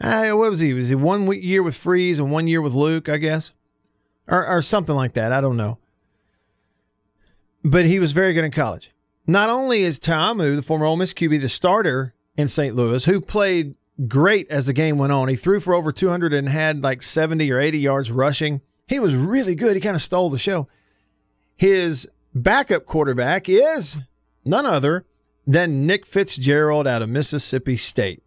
uh, 0.00 0.30
what 0.32 0.50
was 0.50 0.60
he? 0.60 0.74
Was 0.74 0.88
he 0.88 0.96
one 0.96 1.30
year 1.40 1.62
with 1.62 1.76
Freeze 1.76 2.18
and 2.18 2.32
one 2.32 2.48
year 2.48 2.60
with 2.60 2.74
Luke, 2.74 3.08
I 3.08 3.18
guess? 3.18 3.52
Or, 4.26 4.46
or 4.46 4.62
something 4.62 4.94
like 4.94 5.14
that. 5.14 5.32
I 5.32 5.40
don't 5.40 5.56
know. 5.56 5.78
But 7.62 7.84
he 7.84 7.98
was 7.98 8.12
very 8.12 8.32
good 8.32 8.44
in 8.44 8.50
college. 8.50 8.92
Not 9.26 9.50
only 9.50 9.82
is 9.82 9.98
Tamu, 9.98 10.56
the 10.56 10.62
former 10.62 10.86
Ole 10.86 10.96
Miss 10.96 11.14
QB, 11.14 11.40
the 11.40 11.48
starter 11.48 12.14
in 12.36 12.48
St. 12.48 12.74
Louis, 12.74 13.04
who 13.04 13.20
played 13.20 13.76
great 14.08 14.50
as 14.50 14.66
the 14.66 14.72
game 14.72 14.98
went 14.98 15.12
on. 15.12 15.28
He 15.28 15.36
threw 15.36 15.60
for 15.60 15.74
over 15.74 15.92
200 15.92 16.32
and 16.32 16.48
had 16.48 16.82
like 16.82 17.02
70 17.02 17.50
or 17.52 17.60
80 17.60 17.78
yards 17.78 18.10
rushing. 18.10 18.60
He 18.88 18.98
was 18.98 19.14
really 19.14 19.54
good. 19.54 19.76
He 19.76 19.80
kind 19.80 19.94
of 19.94 20.02
stole 20.02 20.30
the 20.30 20.38
show. 20.38 20.68
His 21.60 22.08
backup 22.34 22.86
quarterback 22.86 23.46
is 23.46 23.98
none 24.46 24.64
other 24.64 25.04
than 25.46 25.86
Nick 25.86 26.06
Fitzgerald 26.06 26.86
out 26.86 27.02
of 27.02 27.10
Mississippi 27.10 27.76
State. 27.76 28.22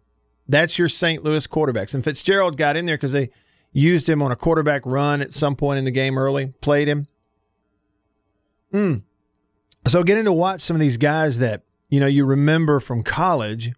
That's 0.46 0.78
your 0.78 0.88
St. 0.88 1.24
Louis 1.24 1.44
quarterbacks. 1.48 1.96
And 1.96 2.04
Fitzgerald 2.04 2.56
got 2.56 2.76
in 2.76 2.86
there 2.86 2.96
because 2.96 3.10
they 3.10 3.30
used 3.72 4.08
him 4.08 4.22
on 4.22 4.30
a 4.30 4.36
quarterback 4.36 4.82
run 4.86 5.20
at 5.20 5.32
some 5.32 5.56
point 5.56 5.80
in 5.80 5.84
the 5.84 5.90
game 5.90 6.16
early, 6.16 6.52
played 6.60 6.86
him. 6.86 7.08
Hmm. 8.70 8.98
So 9.88 10.04
getting 10.04 10.26
to 10.26 10.32
watch 10.32 10.60
some 10.60 10.76
of 10.76 10.80
these 10.80 10.96
guys 10.96 11.40
that, 11.40 11.64
you 11.88 11.98
know, 11.98 12.06
you 12.06 12.26
remember 12.26 12.78
from 12.78 13.02
college 13.02 13.72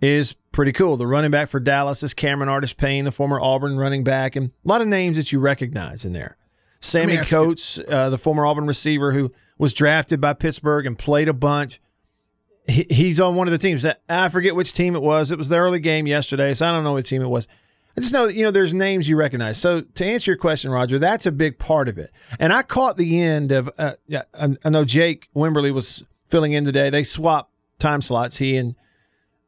is 0.00 0.34
pretty 0.52 0.70
cool. 0.70 0.96
The 0.96 1.08
running 1.08 1.32
back 1.32 1.48
for 1.48 1.58
Dallas 1.58 2.04
is 2.04 2.14
Cameron 2.14 2.48
Artis 2.48 2.74
Payne, 2.74 3.06
the 3.06 3.10
former 3.10 3.40
Auburn 3.40 3.76
running 3.76 4.04
back, 4.04 4.36
and 4.36 4.50
a 4.64 4.68
lot 4.68 4.82
of 4.82 4.86
names 4.86 5.16
that 5.16 5.32
you 5.32 5.40
recognize 5.40 6.04
in 6.04 6.12
there. 6.12 6.36
Sammy 6.82 7.16
Coates, 7.16 7.78
uh, 7.88 8.10
the 8.10 8.18
former 8.18 8.44
Auburn 8.44 8.66
receiver 8.66 9.12
who 9.12 9.32
was 9.56 9.72
drafted 9.72 10.20
by 10.20 10.34
Pittsburgh 10.34 10.84
and 10.84 10.98
played 10.98 11.28
a 11.28 11.32
bunch. 11.32 11.80
He, 12.66 12.86
he's 12.90 13.20
on 13.20 13.36
one 13.36 13.46
of 13.46 13.52
the 13.52 13.58
teams. 13.58 13.82
That 13.82 14.02
I 14.08 14.28
forget 14.28 14.54
which 14.54 14.72
team 14.72 14.94
it 14.94 15.02
was. 15.02 15.30
It 15.30 15.38
was 15.38 15.48
the 15.48 15.56
early 15.56 15.80
game 15.80 16.06
yesterday, 16.06 16.52
so 16.54 16.66
I 16.66 16.72
don't 16.72 16.84
know 16.84 16.92
what 16.92 17.06
team 17.06 17.22
it 17.22 17.28
was. 17.28 17.46
I 17.96 18.00
just 18.00 18.12
know 18.12 18.26
you 18.26 18.44
know 18.44 18.50
there's 18.50 18.74
names 18.74 19.08
you 19.08 19.16
recognize. 19.16 19.58
So 19.58 19.82
to 19.82 20.04
answer 20.04 20.32
your 20.32 20.38
question, 20.38 20.70
Roger, 20.70 20.98
that's 20.98 21.26
a 21.26 21.32
big 21.32 21.58
part 21.58 21.88
of 21.88 21.98
it. 21.98 22.10
And 22.38 22.52
I 22.52 22.62
caught 22.62 22.96
the 22.96 23.20
end 23.20 23.52
of. 23.52 23.70
Uh, 23.78 23.94
yeah, 24.06 24.22
I, 24.34 24.56
I 24.64 24.70
know 24.70 24.84
Jake 24.84 25.28
Wimberly 25.34 25.72
was 25.72 26.02
filling 26.28 26.52
in 26.52 26.64
today. 26.64 26.90
They 26.90 27.04
swapped 27.04 27.52
time 27.78 28.02
slots. 28.02 28.38
He 28.38 28.56
and 28.56 28.74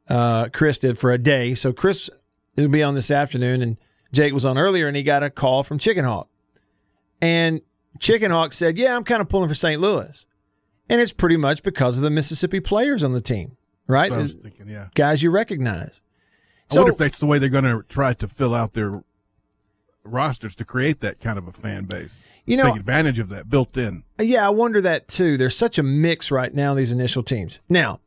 uh, 0.08 0.48
Chris 0.52 0.78
did 0.78 0.98
for 0.98 1.10
a 1.10 1.18
day. 1.18 1.54
So 1.54 1.72
Chris 1.72 2.10
will 2.56 2.68
be 2.68 2.82
on 2.82 2.94
this 2.94 3.10
afternoon, 3.10 3.62
and 3.62 3.76
Jake 4.12 4.32
was 4.32 4.44
on 4.44 4.58
earlier, 4.58 4.86
and 4.86 4.96
he 4.96 5.02
got 5.02 5.22
a 5.22 5.30
call 5.30 5.62
from 5.62 5.78
Chicken 5.78 6.04
Hawk. 6.04 6.28
And 7.24 7.62
Chicken 8.00 8.30
Hawk 8.30 8.52
said, 8.52 8.76
"Yeah, 8.76 8.94
I'm 8.96 9.04
kind 9.04 9.22
of 9.22 9.28
pulling 9.30 9.48
for 9.48 9.54
St. 9.54 9.80
Louis." 9.80 10.26
And 10.90 11.00
it's 11.00 11.12
pretty 11.14 11.38
much 11.38 11.62
because 11.62 11.96
of 11.96 12.02
the 12.02 12.10
Mississippi 12.10 12.60
players 12.60 13.02
on 13.02 13.12
the 13.14 13.22
team, 13.22 13.56
right? 13.86 14.12
I 14.12 14.18
was 14.18 14.34
thinking, 14.34 14.68
yeah. 14.68 14.88
Guys 14.94 15.22
you 15.22 15.30
recognize. 15.30 16.02
I 16.70 16.74
So, 16.74 16.80
wonder 16.82 16.92
if 16.92 16.98
that's 16.98 17.18
the 17.18 17.24
way 17.26 17.38
they're 17.38 17.48
going 17.48 17.64
to 17.64 17.82
try 17.88 18.12
to 18.12 18.28
fill 18.28 18.54
out 18.54 18.74
their 18.74 19.02
rosters 20.02 20.54
to 20.56 20.64
create 20.66 21.00
that 21.00 21.20
kind 21.20 21.38
of 21.38 21.48
a 21.48 21.52
fan 21.52 21.84
base. 21.84 22.22
you 22.44 22.58
know, 22.58 22.64
Take 22.64 22.76
advantage 22.80 23.18
of 23.18 23.30
that 23.30 23.48
built 23.48 23.76
in. 23.78 24.04
Yeah, 24.20 24.46
I 24.46 24.50
wonder 24.50 24.82
that 24.82 25.08
too. 25.08 25.38
There's 25.38 25.56
such 25.56 25.78
a 25.78 25.82
mix 25.82 26.30
right 26.30 26.52
now, 26.52 26.74
these 26.74 26.92
initial 26.92 27.22
teams. 27.22 27.60
Now, 27.70 28.00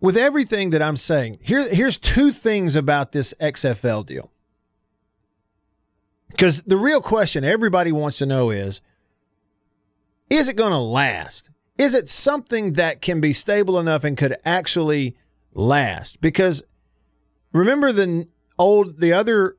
with 0.00 0.16
everything 0.16 0.70
that 0.70 0.82
I'm 0.82 0.96
saying, 0.96 1.38
here, 1.40 1.72
here's 1.72 1.96
two 1.96 2.32
things 2.32 2.74
about 2.74 3.12
this 3.12 3.32
XFL 3.40 4.04
deal. 4.04 4.32
Because 6.34 6.62
the 6.62 6.76
real 6.76 7.00
question 7.00 7.44
everybody 7.44 7.92
wants 7.92 8.18
to 8.18 8.26
know 8.26 8.50
is 8.50 8.80
is 10.28 10.48
it 10.48 10.56
going 10.56 10.72
to 10.72 10.78
last? 10.78 11.50
Is 11.78 11.94
it 11.94 12.08
something 12.08 12.72
that 12.74 13.00
can 13.00 13.20
be 13.20 13.32
stable 13.32 13.78
enough 13.78 14.02
and 14.02 14.16
could 14.16 14.36
actually 14.44 15.16
last? 15.52 16.20
Because 16.20 16.62
remember 17.52 17.92
the 17.92 18.28
old, 18.58 18.98
the 18.98 19.12
other, 19.12 19.56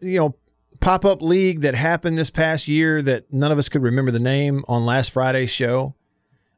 you 0.00 0.18
know, 0.18 0.36
pop 0.80 1.04
up 1.04 1.22
league 1.22 1.60
that 1.60 1.74
happened 1.74 2.18
this 2.18 2.30
past 2.30 2.66
year 2.66 3.02
that 3.02 3.32
none 3.32 3.52
of 3.52 3.58
us 3.58 3.68
could 3.68 3.82
remember 3.82 4.10
the 4.10 4.20
name 4.20 4.64
on 4.66 4.84
last 4.84 5.12
Friday's 5.12 5.50
show? 5.50 5.94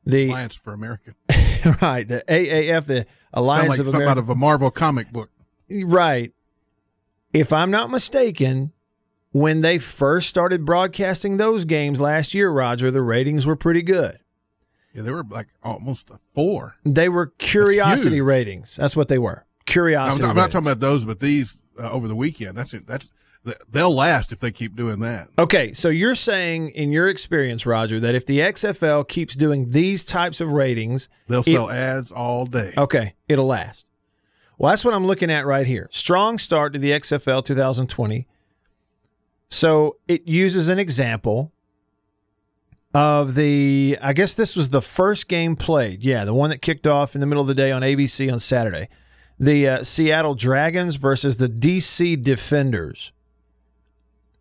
The 0.05 0.31
Alliance 0.31 0.55
for 0.55 0.73
America. 0.73 1.15
right, 1.83 2.09
the 2.09 2.25
AAF, 2.27 2.87
the 2.87 3.07
Alliance 3.35 3.71
like 3.71 3.79
of 3.81 3.89
America. 3.89 4.11
out 4.11 4.19
of 4.19 4.29
a 4.29 4.35
Marvel 4.35 4.71
comic 4.71 5.13
book. 5.13 5.31
Right. 5.71 6.33
If 7.33 7.53
I'm 7.53 7.71
not 7.71 7.91
mistaken, 7.91 8.73
when 9.33 9.61
they 9.63 9.79
first 9.79 10.29
started 10.29 10.65
broadcasting 10.65 11.37
those 11.37 11.65
games 11.65 12.01
last 12.01 12.35
year, 12.35 12.51
Roger, 12.51 12.91
the 12.91 13.03
ratings 13.03 13.47
were 13.47 13.57
pretty 13.57 13.83
good. 13.83 14.19
Yeah, 14.95 15.03
they 15.03 15.11
were 15.11 15.25
like 15.29 15.49
almost 15.63 16.11
a 16.11 16.19
four. 16.35 16.77
They 16.85 17.09
were 17.09 17.27
curiosity 17.39 18.17
huge. 18.17 18.27
ratings. 18.27 18.77
That's 18.77 18.95
what 18.97 19.09
they 19.09 19.19
were. 19.19 19.45
I'm, 19.47 19.65
Curiosity. 19.65 20.25
I'm 20.25 20.37
not 20.37 20.51
talking 20.53 20.67
about 20.67 20.81
those, 20.81 21.05
but 21.07 21.21
these 21.21 21.59
uh, 21.81 21.91
over 21.91 22.09
the 22.09 22.17
weekend. 22.17 22.59
That's 22.59 22.75
it. 22.75 22.87
That's 22.87 23.09
they'll 23.71 23.95
last 23.95 24.33
if 24.33 24.41
they 24.41 24.51
keep 24.51 24.77
doing 24.77 25.01
that. 25.01 25.29
Okay, 25.39 25.73
so 25.73 25.89
you're 25.89 26.15
saying, 26.15 26.69
in 26.71 26.93
your 26.93 27.09
experience, 27.09 27.65
Roger, 27.65 27.99
that 28.01 28.15
if 28.15 28.27
the 28.27 28.39
XFL 28.41 29.09
keeps 29.09 29.35
doing 29.35 29.71
these 29.71 30.05
types 30.05 30.41
of 30.41 30.51
ratings, 30.51 31.09
They'll 31.29 31.41
it- 31.41 31.53
sell 31.53 31.71
ads 31.71 32.13
all 32.13 32.45
day. 32.47 32.73
Okay, 32.77 33.15
it'll 33.29 33.47
last. 33.47 33.87
Well, 34.59 34.71
that's 34.71 34.85
what 34.85 34.95
I'm 34.95 35.07
looking 35.07 35.31
at 35.31 35.47
right 35.47 35.67
here. 35.67 35.89
Strong 35.91 36.39
start 36.39 36.73
to 36.75 36.79
the 36.79 36.91
XFL 36.93 37.45
2020. 37.45 38.29
So 39.53 39.99
it 40.09 40.27
uses 40.27 40.71
an 40.71 40.79
example 40.79 41.53
of 42.95 43.35
the, 43.35 43.99
I 44.01 44.15
guess 44.15 44.33
this 44.33 44.57
was 44.57 44.71
the 44.71 44.81
first 44.81 45.29
game 45.29 45.57
played. 45.57 46.03
Yeah, 46.03 46.25
the 46.25 46.33
one 46.33 46.49
that 46.49 46.63
kicked 46.63 46.87
off 46.87 47.15
in 47.15 47.21
the 47.21 47.27
middle 47.27 47.43
of 47.43 47.49
the 47.49 47.55
day 47.55 47.71
on 47.71 47.83
ABC 47.83 48.33
on 48.33 48.39
Saturday. 48.39 48.89
The 49.39 49.69
uh, 49.69 49.85
Seattle 49.85 50.35
Dragons 50.35 50.97
versus 50.97 51.37
the 51.37 51.51
DC 51.51 52.23
Defenders. 52.23 53.13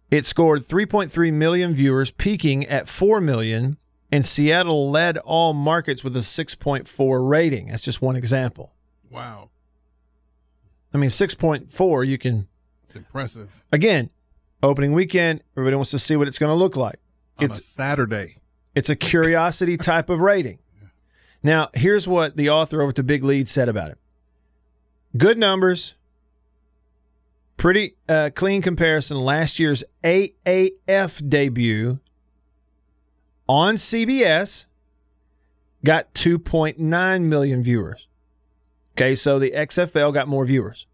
It 0.09 0.25
scored 0.25 0.61
3.3 0.61 1.33
million 1.33 1.75
viewers, 1.75 2.11
peaking 2.11 2.65
at 2.67 2.87
4 2.87 3.19
million, 3.19 3.77
and 4.13 4.25
Seattle 4.25 4.89
led 4.89 5.17
all 5.17 5.51
markets 5.51 6.05
with 6.05 6.15
a 6.15 6.19
6.4 6.19 7.29
rating. 7.29 7.67
That's 7.67 7.83
just 7.83 8.01
one 8.01 8.15
example. 8.15 8.75
Wow, 9.09 9.49
I 10.93 10.97
mean, 10.97 11.09
6.4, 11.09 12.07
you 12.07 12.17
can, 12.17 12.47
it's 12.85 12.95
impressive. 12.95 13.61
again, 13.73 14.09
opening 14.63 14.93
weekend, 14.93 15.43
everybody 15.55 15.75
wants 15.75 15.91
to 15.91 15.99
see 15.99 16.15
what 16.15 16.27
it's 16.27 16.39
going 16.39 16.49
to 16.49 16.55
look 16.55 16.75
like. 16.75 16.99
On 17.39 17.45
It's 17.45 17.65
Saturday. 17.65 18.37
It's 18.75 18.89
a 18.89 18.95
curiosity 18.95 19.77
type 19.77 20.09
of 20.09 20.21
rating. 20.21 20.59
Now, 21.43 21.69
here's 21.73 22.07
what 22.07 22.37
the 22.37 22.49
author 22.49 22.81
over 22.81 22.91
to 22.93 23.03
Big 23.03 23.23
Lead 23.23 23.47
said 23.49 23.67
about 23.67 23.89
it 23.89 23.97
good 25.17 25.37
numbers, 25.37 25.95
pretty 27.57 27.95
uh, 28.07 28.29
clean 28.33 28.61
comparison. 28.61 29.17
Last 29.17 29.59
year's 29.59 29.83
AAF 30.03 31.27
debut 31.27 31.99
on 33.47 33.75
CBS 33.75 34.65
got 35.83 36.13
2.9 36.13 37.21
million 37.23 37.63
viewers. 37.63 38.07
Okay, 38.95 39.15
so 39.15 39.39
the 39.39 39.51
XFL 39.51 40.13
got 40.13 40.27
more 40.27 40.45
viewers. 40.45 40.85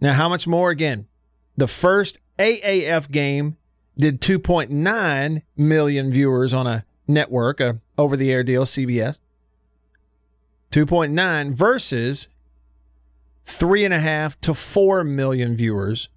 Now, 0.00 0.12
how 0.14 0.28
much 0.28 0.46
more? 0.46 0.70
Again, 0.70 1.06
the 1.56 1.66
first 1.68 2.18
AAF 2.38 3.10
game 3.10 3.56
did 3.96 4.20
2.9 4.20 5.42
million 5.56 6.10
viewers 6.10 6.52
on 6.52 6.66
a 6.66 6.84
network, 7.06 7.60
a 7.60 7.80
over 7.96 8.16
the 8.16 8.32
air 8.32 8.42
deal, 8.42 8.64
CBS. 8.64 9.18
2.9 10.72 11.52
versus 11.52 12.28
three 13.44 13.84
and 13.84 13.94
a 13.94 14.00
half 14.00 14.40
to 14.40 14.54
four 14.54 15.04
million 15.04 15.54
viewers 15.54 16.08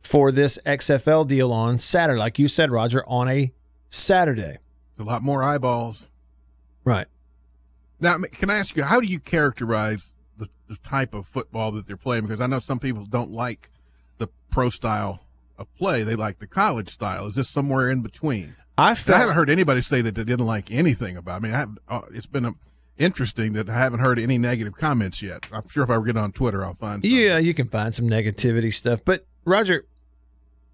for 0.00 0.32
this 0.32 0.58
XFL 0.64 1.28
deal 1.28 1.52
on 1.52 1.78
Saturday, 1.78 2.18
like 2.18 2.38
you 2.38 2.48
said, 2.48 2.70
Roger, 2.70 3.04
on 3.06 3.28
a 3.28 3.52
Saturday. 3.90 4.56
It's 4.92 5.00
a 5.00 5.04
lot 5.04 5.22
more 5.22 5.42
eyeballs. 5.42 6.08
Right. 6.84 7.06
Now, 8.00 8.16
can 8.32 8.48
I 8.48 8.58
ask 8.58 8.74
you, 8.76 8.82
how 8.82 9.00
do 9.00 9.06
you 9.06 9.20
characterize 9.20 10.14
the, 10.38 10.48
the 10.68 10.76
type 10.76 11.12
of 11.12 11.26
football 11.26 11.72
that 11.72 11.86
they're 11.86 11.98
playing? 11.98 12.22
Because 12.22 12.40
I 12.40 12.46
know 12.46 12.60
some 12.60 12.78
people 12.78 13.04
don't 13.04 13.30
like 13.30 13.68
pro 14.50 14.70
style 14.70 15.20
of 15.58 15.72
play; 15.76 16.02
they 16.02 16.16
like 16.16 16.38
the 16.38 16.46
college 16.46 16.90
style. 16.90 17.26
Is 17.26 17.34
this 17.34 17.48
somewhere 17.48 17.90
in 17.90 18.02
between? 18.02 18.56
I 18.78 18.90
I 18.92 18.94
haven't 18.94 19.34
heard 19.34 19.50
anybody 19.50 19.82
say 19.82 20.00
that 20.02 20.14
they 20.14 20.24
didn't 20.24 20.46
like 20.46 20.70
anything 20.70 21.16
about. 21.16 21.36
I 21.36 21.38
mean, 21.40 21.52
I 21.52 21.58
have, 21.58 21.78
uh, 21.88 22.00
it's 22.12 22.26
been 22.26 22.46
um 22.46 22.58
interesting 22.98 23.54
that 23.54 23.68
I 23.68 23.74
haven't 23.78 24.00
heard 24.00 24.18
any 24.18 24.38
negative 24.38 24.74
comments 24.76 25.22
yet. 25.22 25.46
I'm 25.52 25.68
sure 25.68 25.82
if 25.82 25.90
I 25.90 25.98
were 25.98 26.06
to 26.06 26.12
get 26.12 26.20
on 26.20 26.32
Twitter, 26.32 26.64
I'll 26.64 26.74
find. 26.74 27.02
some. 27.02 27.10
Yeah, 27.10 27.38
you 27.38 27.54
can 27.54 27.66
find 27.66 27.94
some 27.94 28.08
negativity 28.08 28.72
stuff. 28.72 29.00
But 29.04 29.26
Roger, 29.44 29.86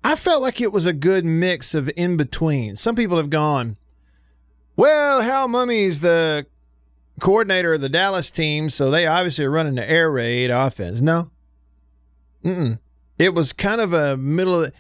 I 0.05 0.17
felt 0.17 0.43
like 0.43 0.61
it 0.61 0.73
was 0.73 0.87
a 0.87 0.93
good 0.93 1.25
mix 1.25 1.75
of 1.75 1.91
in 1.97 2.17
between. 2.17 2.77
Some 2.77 2.95
people 2.97 3.17
have 3.17 3.31
gone, 3.31 3.77
well, 4.77 5.21
Hal 5.21 5.49
Mumme's 5.49 6.01
the 6.01 6.47
coordinator 7.21 7.75
of 7.75 7.81
the 7.81 7.89
Dallas 7.89 8.31
team, 8.31 8.71
so 8.71 8.91
they 8.91 9.07
obviously 9.07 9.45
are 9.45 9.51
running 9.51 9.77
the 9.77 9.89
air 9.89 10.11
raid 10.11 10.51
offense. 10.51 11.01
No. 11.01 11.31
Mm-mm. 12.45 12.79
It 13.19 13.35
was 13.35 13.53
kind 13.53 13.81
of 13.81 13.93
a 13.93 14.17
middle 14.17 14.65
of 14.65 14.73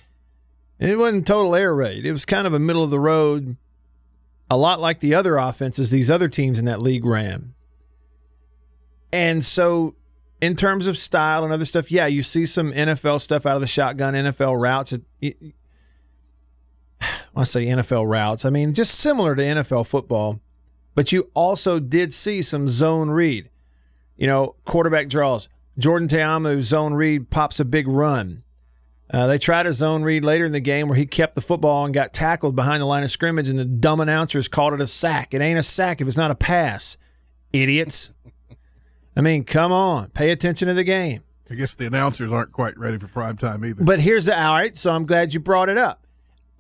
it 0.79 0.99
wasn't 0.99 1.27
total 1.27 1.55
air 1.55 1.75
raid. 1.75 2.05
It 2.05 2.13
was 2.13 2.25
kind 2.27 2.47
of 2.47 2.53
a 2.53 2.59
middle 2.59 2.83
of 2.83 2.91
the 2.91 3.01
road, 3.01 3.57
a 4.51 4.57
lot 4.57 4.79
like 4.81 5.01
the 5.01 5.15
other 5.15 5.37
offenses 5.39 5.91
these 5.91 6.11
other 6.11 6.29
teams 6.29 6.59
in 6.59 6.67
that 6.67 6.83
league 6.83 7.05
ran. 7.05 7.55
And 9.13 9.45
so 9.45 9.95
in 10.43 10.55
terms 10.55 10.87
of 10.87 10.99
style 10.99 11.45
and 11.45 11.53
other 11.53 11.65
stuff, 11.65 11.91
yeah, 11.91 12.07
you 12.07 12.23
see 12.23 12.45
some 12.45 12.73
NFL 12.73 13.21
stuff 13.23 13.47
out 13.47 13.55
of 13.55 13.63
the 13.63 13.67
shotgun, 13.67 14.15
NFL 14.15 14.61
routes. 14.61 14.93
It, 14.93 15.03
it- 15.21 15.37
I 17.35 17.45
say 17.45 17.67
NFL 17.67 18.09
routes. 18.11 18.45
I 18.47 18.51
mean, 18.51 18.73
just 18.73 18.95
similar 18.95 19.35
to 19.35 19.43
NFL 19.43 19.87
football, 19.87 20.41
but 20.95 21.13
you 21.13 21.31
also 21.35 21.79
did 21.79 22.15
see 22.15 22.41
some 22.41 22.69
zone 22.69 23.11
read. 23.11 23.51
You 24.17 24.27
know, 24.27 24.57
quarterback 24.65 25.09
draws. 25.09 25.49
Jordan 25.79 26.09
Ta'amu 26.09 26.63
zone 26.63 26.95
read 26.95 27.31
pops 27.31 27.61
a 27.61 27.65
big 27.65 27.87
run. 27.87 28.43
Uh, 29.09 29.27
they 29.27 29.39
tried 29.39 29.67
a 29.67 29.73
zone 29.73 30.03
read 30.03 30.25
later 30.25 30.45
in 30.45 30.53
the 30.53 30.61
game 30.61 30.89
where 30.89 30.97
he 30.97 31.07
kept 31.07 31.35
the 31.35 31.41
football 31.41 31.85
and 31.85 31.95
got 31.95 32.13
tackled 32.13 32.57
behind 32.57 32.81
the 32.81 32.87
line 32.87 33.05
of 33.05 33.11
scrimmage, 33.11 33.49
and 33.49 33.59
the 33.59 33.65
dumb 33.65 34.01
announcers 34.01 34.49
called 34.49 34.73
it 34.73 34.81
a 34.81 34.87
sack. 34.87 35.33
It 35.33 35.41
ain't 35.41 35.59
a 35.59 35.63
sack 35.63 36.01
if 36.01 36.09
it's 36.09 36.17
not 36.17 36.31
a 36.31 36.35
pass, 36.35 36.97
idiots. 37.53 38.11
I 39.17 39.21
mean, 39.21 39.45
come 39.45 39.71
on, 39.71 40.09
pay 40.09 40.31
attention 40.31 40.69
to 40.69 40.75
the 40.75 40.85
game. 40.85 41.23
I 41.51 41.55
guess 41.55 41.75
the 41.75 41.87
announcers 41.87 42.33
aren't 42.33 42.53
quite 42.53 42.77
ready 42.77 42.99
for 42.99 43.07
prime 43.07 43.37
time 43.37 43.65
either. 43.65 43.85
But 43.85 44.01
here's 44.01 44.25
the 44.25 44.39
all 44.39 44.55
right. 44.55 44.75
So 44.75 44.93
I'm 44.93 45.07
glad 45.07 45.33
you 45.33 45.41
brought 45.41 45.69
it 45.69 45.79
up. 45.79 46.05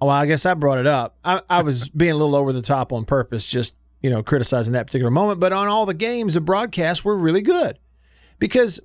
Well, 0.00 0.10
I 0.10 0.26
guess 0.26 0.46
I 0.46 0.54
brought 0.54 0.78
it 0.78 0.86
up. 0.86 1.16
I, 1.24 1.42
I 1.50 1.62
was 1.62 1.88
being 1.96 2.12
a 2.12 2.16
little 2.16 2.36
over 2.36 2.52
the 2.52 2.62
top 2.62 2.92
on 2.92 3.04
purpose, 3.04 3.46
just 3.46 3.74
you 4.00 4.10
know, 4.10 4.22
criticizing 4.22 4.74
that 4.74 4.86
particular 4.86 5.10
moment. 5.10 5.40
But 5.40 5.52
on 5.52 5.66
all 5.66 5.86
the 5.86 5.94
games, 5.94 6.34
the 6.34 6.40
broadcasts 6.40 7.04
were 7.04 7.16
really 7.16 7.42
good 7.42 7.78
because 8.38 8.80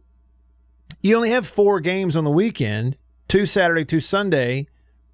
you 1.01 1.15
only 1.15 1.29
have 1.31 1.47
four 1.47 1.79
games 1.79 2.15
on 2.15 2.23
the 2.23 2.31
weekend: 2.31 2.97
two 3.27 3.45
Saturday, 3.45 3.85
two 3.85 3.99
Sunday. 3.99 4.67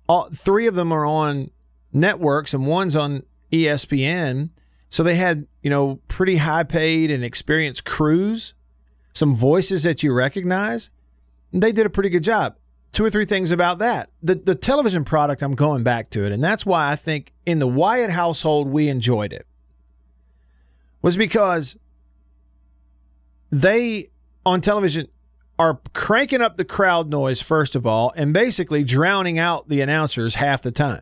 All 0.08 0.29
three 0.34 0.67
of 0.67 0.75
them 0.75 0.91
are 0.91 1.06
on 1.06 1.51
networks, 1.91 2.53
and 2.53 2.65
one's 2.65 2.96
on 2.96 3.24
ESPN. 3.51 4.50
So 4.89 5.03
they 5.03 5.15
had 5.15 5.48
you 5.62 5.70
know 5.70 6.00
pretty 6.08 6.38
high 6.38 6.63
paid 6.63 7.12
and 7.12 7.24
experienced 7.24 7.86
crews, 7.86 8.53
some 9.13 9.36
voices 9.36 9.84
that 9.84 10.03
you 10.03 10.13
recognize. 10.13 10.89
They 11.53 11.72
did 11.72 11.86
a 11.86 11.89
pretty 11.89 12.10
good 12.10 12.24
job 12.24 12.56
two 12.98 13.06
or 13.06 13.12
three 13.12 13.25
things 13.25 13.51
about 13.51 13.77
that. 13.79 14.10
The 14.24 14.36
the 14.36 14.56
television 14.56 15.03
product, 15.03 15.44
I'm 15.44 15.53
going 15.53 15.84
back 15.84 16.10
to 16.12 16.25
it, 16.25 16.32
and 16.32 16.44
that's 16.44 16.65
why 16.65 16.91
I 16.91 16.96
think 16.96 17.32
in 17.46 17.60
the 17.60 17.67
Wyatt 17.67 18.10
household 18.10 18.67
we 18.67 18.89
enjoyed 18.89 19.34
it. 19.34 19.46
Was 21.03 21.15
because 21.15 21.77
they 23.51 24.10
on 24.46 24.62
television 24.62 25.10
are 25.60 25.80
cranking 25.94 26.42
up 26.42 26.58
the 26.58 26.66
crowd 26.66 27.10
noise 27.10 27.42
first 27.42 27.76
of 27.76 27.86
all, 27.86 28.14
and 28.16 28.34
basically 28.34 28.84
drowning 28.84 29.40
out 29.40 29.70
the 29.70 29.82
announcers 29.82 30.36
half 30.36 30.62
the 30.62 30.72
time. 30.72 31.02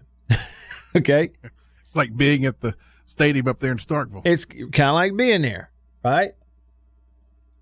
okay, 0.96 1.32
it's 1.44 1.96
like 1.96 2.16
being 2.16 2.46
at 2.46 2.62
the 2.62 2.76
stadium 3.06 3.48
up 3.48 3.60
there 3.60 3.72
in 3.72 3.78
Starkville. 3.78 4.22
It's 4.26 4.46
kind 4.46 4.90
of 4.90 4.96
like 4.96 5.16
being 5.16 5.42
there, 5.42 5.72
right? 6.04 6.32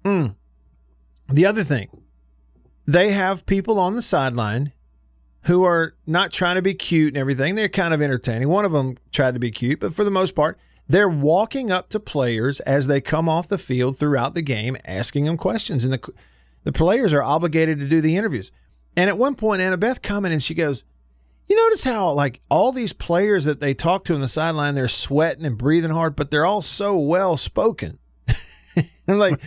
Mm. 0.04 0.36
The 1.30 1.46
other 1.46 1.64
thing, 1.64 2.04
they 2.86 3.12
have 3.12 3.46
people 3.46 3.80
on 3.80 3.96
the 3.96 4.02
sideline 4.02 4.74
who 5.44 5.64
are 5.64 5.96
not 6.06 6.32
trying 6.32 6.56
to 6.56 6.62
be 6.62 6.74
cute 6.74 7.10
and 7.10 7.18
everything. 7.18 7.56
They're 7.56 7.70
kind 7.70 7.94
of 7.94 8.02
entertaining. 8.02 8.50
One 8.50 8.66
of 8.66 8.72
them 8.72 8.98
tried 9.12 9.34
to 9.34 9.40
be 9.40 9.52
cute, 9.52 9.80
but 9.80 9.94
for 9.94 10.04
the 10.04 10.12
most 10.12 10.36
part, 10.36 10.58
they're 10.88 11.10
walking 11.10 11.72
up 11.72 11.90
to 11.90 12.00
players 12.00 12.60
as 12.62 12.88
they 12.88 13.02
come 13.02 13.30
off 13.30 13.48
the 13.48 13.58
field 13.58 13.98
throughout 13.98 14.36
the 14.36 14.42
game, 14.42 14.78
asking 14.86 15.26
them 15.26 15.38
questions, 15.38 15.86
and 15.86 15.94
the 15.94 16.14
the 16.64 16.72
players 16.72 17.14
are 17.14 17.24
obligated 17.24 17.80
to 17.80 17.88
do 17.88 18.02
the 18.02 18.16
interviews. 18.16 18.52
And 18.96 19.10
at 19.10 19.18
one 19.18 19.36
point, 19.36 19.62
Annabeth 19.62 20.02
commented, 20.02 20.34
and 20.34 20.44
she 20.44 20.54
goes, 20.54 20.84
"You 21.48 21.56
notice 21.56 21.84
how 21.84 22.12
like 22.12 22.40
all 22.50 22.72
these 22.72 22.94
players 22.94 23.46
that 23.46 23.60
they 23.60 23.74
talk 23.74 24.06
to 24.06 24.14
on 24.14 24.22
the 24.22 24.28
sideline, 24.28 24.76
they're 24.76 24.88
sweating 24.88 25.46
and 25.46 25.58
breathing 25.58 25.92
hard, 25.92 26.16
but 26.16 26.32
they're 26.32 26.46
all 26.46 26.62
so 26.62 26.98
well 26.98 27.38
spoken." 27.38 28.00
I'm 29.08 29.20
like, 29.20 29.42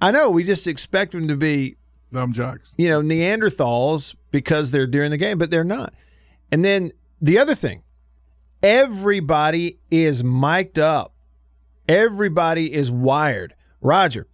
I 0.00 0.10
know 0.10 0.30
we 0.30 0.44
just 0.44 0.66
expect 0.66 1.12
them 1.12 1.28
to 1.28 1.36
be 1.36 1.76
Dumb 2.12 2.32
jocks. 2.32 2.68
you 2.76 2.88
know, 2.88 3.00
Neanderthals 3.00 4.14
because 4.30 4.70
they're 4.70 4.86
during 4.86 5.10
the 5.10 5.16
game, 5.16 5.38
but 5.38 5.50
they're 5.50 5.64
not. 5.64 5.94
And 6.50 6.64
then 6.64 6.92
the 7.20 7.38
other 7.38 7.54
thing, 7.54 7.82
everybody 8.62 9.78
is 9.90 10.22
mic'd 10.22 10.78
up. 10.78 11.14
Everybody 11.88 12.72
is 12.72 12.90
wired. 12.90 13.54
Roger, 13.80 14.26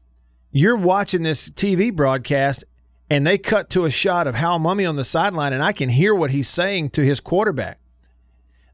you're 0.51 0.77
watching 0.77 1.23
this 1.23 1.51
TV 1.51 1.95
broadcast 1.95 2.65
and 3.11 3.27
they 3.27 3.39
cut 3.39 3.71
to 3.71 3.85
a 3.85 3.91
shot 3.91 4.27
of 4.27 4.35
Hal 4.35 4.59
Mumme 4.59 4.89
on 4.89 4.97
the 4.97 5.05
sideline 5.05 5.53
and 5.53 5.63
I 5.63 5.73
can 5.73 5.89
hear 5.89 6.15
what 6.15 6.31
he's 6.31 6.49
saying 6.49 6.91
to 6.91 7.03
his 7.03 7.21
quarterback. 7.21 7.79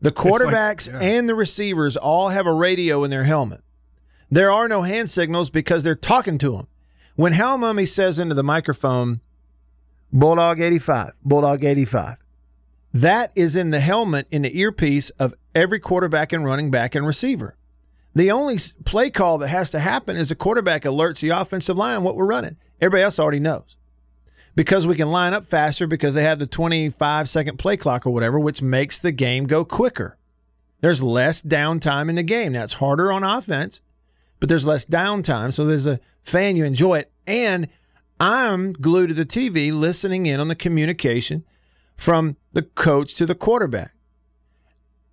The 0.01 0.11
like- 0.11 0.15
quarterbacks 0.15 0.91
yeah. 0.91 1.01
and 1.01 1.29
the 1.29 1.35
receivers 1.35 1.97
all 1.97 2.29
have 2.29 2.47
a 2.47 2.53
radio 2.53 3.05
in 3.05 3.11
their 3.11 3.25
helmet. 3.25 3.63
There 4.31 4.51
are 4.51 4.69
no 4.69 4.83
hand 4.83 5.11
signals 5.11 5.51
because 5.51 5.85
they're 5.85 5.95
talking 5.95 6.39
to 6.39 6.57
him. 6.57 6.67
When 7.17 7.33
Hal 7.33 7.59
Mumme 7.59 7.87
says 7.89 8.19
into 8.19 8.35
the 8.35 8.43
microphone, 8.43 9.21
Bulldog 10.13 10.61
85, 10.61 11.13
Bulldog 11.25 11.65
85, 11.65 12.17
that 12.93 13.33
is 13.35 13.57
in 13.57 13.71
the 13.71 13.81
helmet 13.81 14.27
in 14.31 14.43
the 14.43 14.59
earpiece 14.59 15.11
of 15.11 15.35
every 15.55 15.79
quarterback 15.79 16.33
and 16.33 16.45
running 16.45 16.71
back 16.71 16.95
and 16.95 17.07
receiver. 17.07 17.57
The 18.15 18.31
only 18.31 18.59
play 18.85 19.11
call 19.11 19.39
that 19.39 19.49
has 19.49 19.71
to 19.73 19.81
happen 19.81 20.17
is 20.17 20.29
the 20.29 20.35
quarterback 20.37 20.83
alerts 20.83 21.21
the 21.21 21.31
offensive 21.31 21.77
line 21.77 22.03
what 22.03 22.17
we're 22.17 22.27
running. 22.27 22.57
Everybody 22.81 23.03
else 23.03 23.19
already 23.19 23.41
knows. 23.41 23.77
Because 24.55 24.87
we 24.87 24.95
can 24.95 25.11
line 25.11 25.35
up 25.35 25.45
faster 25.45 25.89
because 25.89 26.15
they 26.15 26.23
have 26.23 26.39
the 26.39 26.47
25 26.47 27.29
second 27.29 27.59
play 27.59 27.77
clock 27.77 28.07
or 28.07 28.11
whatever, 28.11 28.39
which 28.39 28.63
makes 28.63 29.01
the 29.01 29.11
game 29.11 29.47
go 29.47 29.65
quicker. 29.65 30.17
There's 30.81 31.03
less 31.03 31.43
downtime 31.43 32.09
in 32.09 32.15
the 32.15 32.23
game. 32.23 32.53
Now 32.53 32.63
it's 32.63 32.75
harder 32.75 33.11
on 33.11 33.25
offense, 33.25 33.81
but 34.39 34.49
there's 34.49 34.67
less 34.67 34.85
downtime. 34.85 35.53
So 35.53 35.67
there's 35.67 35.87
a 35.87 35.99
fan, 36.23 36.57
you 36.57 36.65
enjoy 36.65 37.01
it. 37.01 37.11
And 37.27 37.69
I'm 38.21 38.73
glued 38.75 39.09
to 39.09 39.15
the 39.15 39.27
TV 39.27 39.73
listening 39.73 40.27
in 40.27 40.39
on 40.39 40.47
the 40.49 40.55
communication 40.55 41.45
from 41.97 42.37
the 42.53 42.63
coach 42.63 43.15
to 43.15 43.27
the 43.27 43.35
quarterback. 43.35 43.93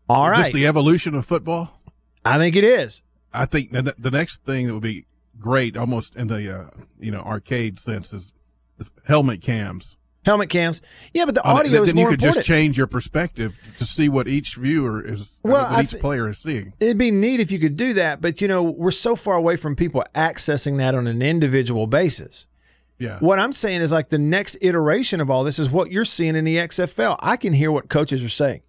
All 0.08 0.27
Is 0.27 0.31
right. 0.31 0.53
the 0.53 0.67
evolution 0.67 1.15
of 1.15 1.25
football? 1.25 1.80
I 2.25 2.37
think 2.37 2.55
it 2.55 2.63
is. 2.63 3.01
I 3.33 3.45
think 3.45 3.71
the, 3.71 3.95
the 3.97 4.11
next 4.11 4.43
thing 4.45 4.67
that 4.67 4.73
would 4.73 4.83
be 4.83 5.05
great, 5.39 5.77
almost 5.77 6.15
in 6.15 6.27
the 6.27 6.55
uh, 6.61 6.69
you 6.99 7.11
know 7.11 7.21
arcade 7.21 7.79
sense, 7.79 8.13
is 8.13 8.33
the 8.77 8.85
helmet 9.05 9.41
cams. 9.41 9.95
Helmet 10.23 10.49
cams. 10.51 10.83
Yeah, 11.15 11.25
but 11.25 11.33
the 11.33 11.43
audio 11.43 11.81
is 11.81 11.87
then 11.87 11.95
more 11.95 12.11
you 12.11 12.17
could 12.17 12.21
important. 12.21 12.45
just 12.45 12.47
change 12.47 12.77
your 12.77 12.85
perspective 12.85 13.55
to 13.79 13.87
see 13.87 14.07
what 14.07 14.27
each 14.27 14.53
viewer 14.55 15.03
is, 15.03 15.39
Well, 15.41 15.63
what 15.63 15.71
I 15.71 15.81
each 15.81 15.89
thi- 15.91 15.97
player 15.99 16.29
is 16.29 16.37
seeing. 16.37 16.73
It'd 16.79 16.99
be 16.99 17.09
neat 17.09 17.39
if 17.39 17.51
you 17.51 17.57
could 17.57 17.75
do 17.75 17.93
that, 17.93 18.21
but 18.21 18.39
you 18.39 18.47
know, 18.47 18.61
we're 18.61 18.91
so 18.91 19.15
far 19.15 19.33
away 19.35 19.55
from 19.57 19.75
people 19.75 20.03
accessing 20.13 20.77
that 20.77 20.93
on 20.93 21.07
an 21.07 21.23
individual 21.23 21.88
basis. 21.88 22.45
Yeah, 22.99 23.17
What 23.17 23.39
I'm 23.39 23.51
saying 23.51 23.81
is 23.81 23.91
like 23.91 24.10
the 24.10 24.19
next 24.19 24.57
iteration 24.62 25.21
of 25.21 25.31
all 25.31 25.43
this 25.43 25.57
is 25.57 25.71
what 25.71 25.89
you're 25.91 26.05
seeing 26.05 26.36
in 26.36 26.45
the 26.45 26.57
XFL. 26.57 27.15
I 27.19 27.36
can 27.36 27.51
hear 27.53 27.71
what 27.71 27.89
coaches 27.89 28.23
are 28.23 28.29
saying. 28.29 28.62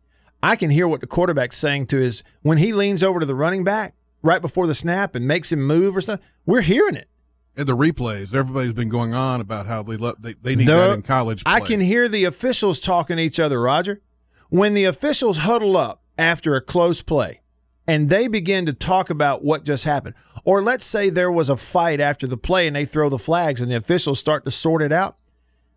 I 0.43 0.57
can 0.57 0.71
hear 0.71 0.89
what 0.89 1.01
the 1.01 1.07
quarterback's 1.07 1.57
saying 1.57 1.87
to 1.89 1.99
his 1.99 2.23
when 2.43 2.59
he 2.59 2.73
leans 2.73 3.03
over 3.03 3.21
to 3.21 3.27
the 3.27 3.35
running 3.35 3.65
back 3.65 3.95
right 4.23 4.41
before 4.43 4.67
the 4.67 4.75
snap 4.75 5.15
and 5.15 5.27
makes 5.27 5.53
him 5.53 5.61
move 5.63 5.97
or 5.97 6.01
something. 6.01 6.25
We're 6.47 6.63
hearing 6.63 6.97
it. 6.97 7.09
and 7.57 7.69
the 7.69 7.77
replays. 7.77 8.35
Everybody's 8.35 8.73
been 8.73 8.89
going 8.89 9.13
on 9.15 9.41
about 9.41 9.67
how 9.67 9.83
they 9.83 9.97
love 9.97 10.17
they, 10.21 10.35
they 10.43 10.55
need 10.55 10.67
The- 10.67 10.73
that 10.75 10.91
in 10.95 11.03
college. 11.03 11.43
I 11.47 11.61
can 11.61 11.81
hear 11.81 12.09
the 12.09 12.25
officials 12.25 12.81
talking 12.81 13.17
to 13.19 13.23
each 13.23 13.39
other, 13.39 13.61
Roger. 13.61 14.01
When 14.49 14.75
the 14.75 14.85
officials 14.85 15.39
huddle 15.39 15.77
up 15.77 16.03
after 16.19 16.55
a 16.57 16.61
close 16.61 17.03
play 17.03 17.41
and 17.87 18.09
they 18.11 18.27
begin 18.29 18.67
to 18.67 18.73
talk 18.73 19.11
about 19.11 19.45
what 19.45 19.65
just 19.65 19.85
happened, 19.85 20.15
or 20.45 20.61
let's 20.63 20.85
say 20.85 21.09
there 21.11 21.31
was 21.33 21.49
a 21.49 21.57
fight 21.57 22.01
after 22.01 22.27
the 22.27 22.37
play 22.37 22.67
and 22.67 22.75
they 22.77 22.85
throw 22.85 23.09
the 23.09 23.19
flags 23.19 23.61
and 23.61 23.71
the 23.71 23.77
officials 23.77 24.19
start 24.19 24.45
to 24.45 24.51
sort 24.51 24.83
it 24.83 24.93
out, 24.93 25.17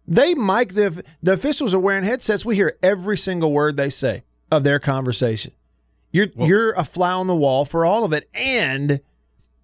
they 0.08 0.34
mic 0.34 0.74
the 0.74 1.04
the 1.22 1.34
officials 1.34 1.74
are 1.74 1.80
wearing 1.80 2.04
headsets. 2.04 2.46
We 2.46 2.56
hear 2.56 2.78
every 2.84 3.18
single 3.18 3.52
word 3.52 3.76
they 3.78 3.90
say 3.90 4.24
of 4.52 4.64
their 4.64 4.80
conversation. 4.80 5.54
You're 6.12 6.28
you're 6.38 6.72
a 6.74 6.84
fly 6.84 7.12
on 7.12 7.28
the 7.28 7.36
wall 7.36 7.66
for 7.66 7.86
all 7.86 8.06
of 8.06 8.14
it, 8.14 8.30
and 8.34 9.02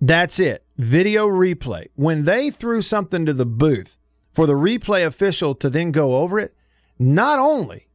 that's 0.01 0.39
it. 0.39 0.65
Video 0.77 1.27
replay. 1.27 1.87
When 1.95 2.25
they 2.25 2.49
threw 2.49 2.81
something 2.81 3.25
to 3.25 3.33
the 3.33 3.45
booth 3.45 3.97
for 4.33 4.45
the 4.45 4.53
replay 4.53 5.05
official 5.05 5.55
to 5.55 5.69
then 5.69 5.91
go 5.91 6.17
over 6.17 6.39
it, 6.39 6.53
not 6.99 7.39
only 7.39 7.87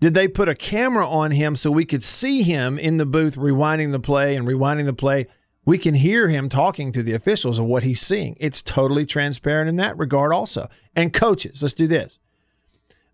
did 0.00 0.14
they 0.14 0.26
put 0.26 0.48
a 0.48 0.54
camera 0.54 1.08
on 1.08 1.30
him 1.30 1.54
so 1.54 1.70
we 1.70 1.84
could 1.84 2.02
see 2.02 2.42
him 2.42 2.78
in 2.78 2.96
the 2.96 3.06
booth 3.06 3.36
rewinding 3.36 3.92
the 3.92 4.00
play 4.00 4.34
and 4.34 4.46
rewinding 4.46 4.84
the 4.84 4.92
play, 4.92 5.28
we 5.64 5.78
can 5.78 5.94
hear 5.94 6.28
him 6.28 6.48
talking 6.48 6.90
to 6.90 7.02
the 7.02 7.14
officials 7.14 7.58
of 7.58 7.66
what 7.66 7.84
he's 7.84 8.00
seeing. 8.00 8.36
It's 8.40 8.62
totally 8.62 9.06
transparent 9.06 9.68
in 9.68 9.76
that 9.76 9.96
regard 9.96 10.32
also. 10.32 10.68
And 10.96 11.12
coaches, 11.12 11.62
let's 11.62 11.72
do 11.72 11.86
this. 11.86 12.18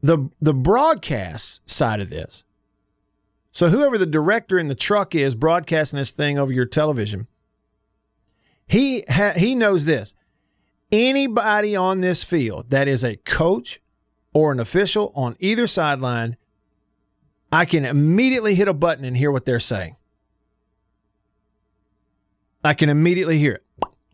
The 0.01 0.31
the 0.41 0.55
broadcast 0.55 1.69
side 1.69 2.01
of 2.01 2.09
this. 2.09 2.45
So 3.53 3.69
whoever 3.71 3.99
the 3.99 4.07
director 4.07 4.59
in 4.59 4.69
the 4.69 4.75
truck 4.75 5.15
is 5.15 5.35
broadcasting 5.35 5.97
this 5.99 6.11
thing 6.11 6.39
over 6.39 6.53
your 6.53 6.67
television, 6.67 7.27
he 8.67 9.05
ha- 9.09 9.33
he 9.37 9.55
knows 9.55 9.85
this. 9.85 10.15
Anybody 10.93 11.75
on 11.77 12.01
this 12.01 12.23
field 12.23 12.71
that 12.71 12.89
is 12.89 13.05
a 13.05 13.17
coach 13.17 13.81
or 14.33 14.53
an 14.53 14.61
official 14.61 15.13
on 15.15 15.37
either 15.41 15.67
sideline, 15.67 16.37
I 17.51 17.65
can 17.65 17.85
immediately 17.85 18.55
hit 18.55 18.69
a 18.69 18.75
button 18.75 19.05
and 19.05 19.17
hear 19.17 19.31
what 19.33 19.45
they're 19.45 19.61
saying. 19.61 19.97
I 22.65 22.75
can 22.75 22.89
immediately 22.89 23.39
hear 23.39 23.53
it, 23.55 23.65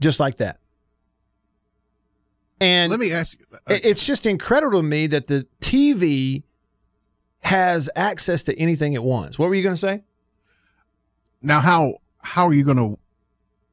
just 0.01 0.21
like 0.21 0.37
that. 0.39 0.61
And 2.61 2.91
Let 2.91 3.01
me 3.01 3.13
ask 3.13 3.37
you. 3.39 3.45
it- 3.69 3.85
it's 3.85 4.07
just 4.07 4.27
incredible 4.27 4.79
to 4.81 4.83
me 4.87 5.07
that 5.09 5.27
the 5.27 5.47
TV 5.61 6.45
has 7.45 7.89
access 7.95 8.43
to 8.45 8.59
anything 8.59 8.95
it 8.95 9.03
wants. 9.03 9.39
What 9.39 9.49
were 9.49 9.55
you 9.55 9.63
going 9.63 9.75
to 9.75 9.81
say? 9.81 10.03
now 11.43 11.61
how 11.61 11.99
how 12.21 12.49
are 12.49 12.55
you 12.55 12.65
going 12.65 12.79
to 12.79 12.99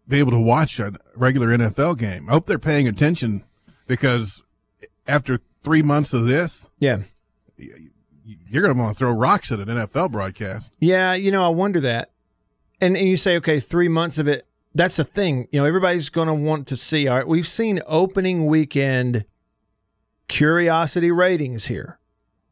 be 0.09 0.19
able 0.19 0.31
to 0.31 0.39
watch 0.39 0.77
a 0.79 0.91
regular 1.15 1.47
NFL 1.57 1.97
game? 1.97 2.27
I 2.29 2.33
hope 2.33 2.45
they're 2.45 2.59
paying 2.59 2.85
attention 2.87 3.43
because 3.87 4.41
after 5.07 5.39
three 5.63 5.81
months 5.81 6.11
of 6.13 6.25
this, 6.27 6.67
Yeah. 6.79 6.99
you're 7.57 8.61
going 8.61 8.75
to 8.75 8.79
want 8.81 8.95
to 8.97 8.99
throw 8.99 9.11
rocks 9.11 9.51
at 9.53 9.59
an 9.59 9.67
NFL 9.69 10.11
broadcast. 10.11 10.69
Yeah, 10.79 11.13
you 11.13 11.31
know, 11.31 11.45
I 11.45 11.49
wonder 11.49 11.79
that. 11.79 12.11
And, 12.81 12.97
and 12.97 13.07
you 13.07 13.15
say, 13.15 13.37
okay, 13.37 13.59
three 13.61 13.87
months 13.87 14.17
of 14.17 14.27
it. 14.27 14.45
That's 14.75 14.97
the 14.97 15.03
thing. 15.05 15.47
You 15.51 15.61
know, 15.61 15.65
everybody's 15.65 16.09
going 16.09 16.27
to 16.27 16.33
want 16.33 16.67
to 16.67 16.77
see. 16.77 17.07
All 17.07 17.15
right, 17.17 17.27
we've 17.27 17.47
seen 17.47 17.81
opening 17.87 18.47
weekend 18.47 19.23
curiosity 20.27 21.11
ratings 21.11 21.67
here. 21.67 21.99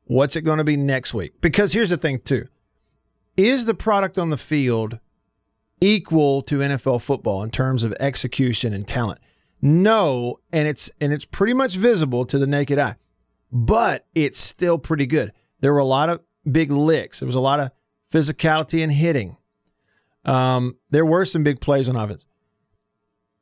What's 0.09 0.35
it 0.35 0.41
going 0.41 0.57
to 0.57 0.63
be 0.63 0.75
next 0.75 1.13
week? 1.13 1.39
Because 1.39 1.71
here's 1.71 1.91
the 1.91 1.97
thing, 1.97 2.17
too. 2.17 2.47
Is 3.37 3.65
the 3.65 3.75
product 3.75 4.17
on 4.17 4.31
the 4.31 4.37
field 4.37 4.97
equal 5.81 6.41
to 6.41 6.57
NFL 6.57 7.03
football 7.03 7.43
in 7.43 7.51
terms 7.51 7.83
of 7.83 7.93
execution 7.99 8.73
and 8.73 8.87
talent? 8.87 9.19
No, 9.61 10.39
and 10.51 10.67
it's 10.67 10.89
and 10.99 11.13
it's 11.13 11.25
pretty 11.25 11.53
much 11.53 11.75
visible 11.75 12.25
to 12.25 12.39
the 12.39 12.47
naked 12.47 12.79
eye. 12.79 12.95
But 13.51 14.07
it's 14.15 14.39
still 14.39 14.79
pretty 14.79 15.05
good. 15.05 15.31
There 15.59 15.73
were 15.73 15.79
a 15.79 15.85
lot 15.85 16.09
of 16.09 16.21
big 16.51 16.71
licks. 16.71 17.19
There 17.19 17.27
was 17.27 17.35
a 17.35 17.39
lot 17.39 17.59
of 17.59 17.69
physicality 18.11 18.81
and 18.81 18.91
hitting. 18.91 19.37
Um, 20.25 20.75
there 20.89 21.05
were 21.05 21.23
some 21.23 21.43
big 21.43 21.61
plays 21.61 21.87
on 21.87 21.95
offense. 21.95 22.25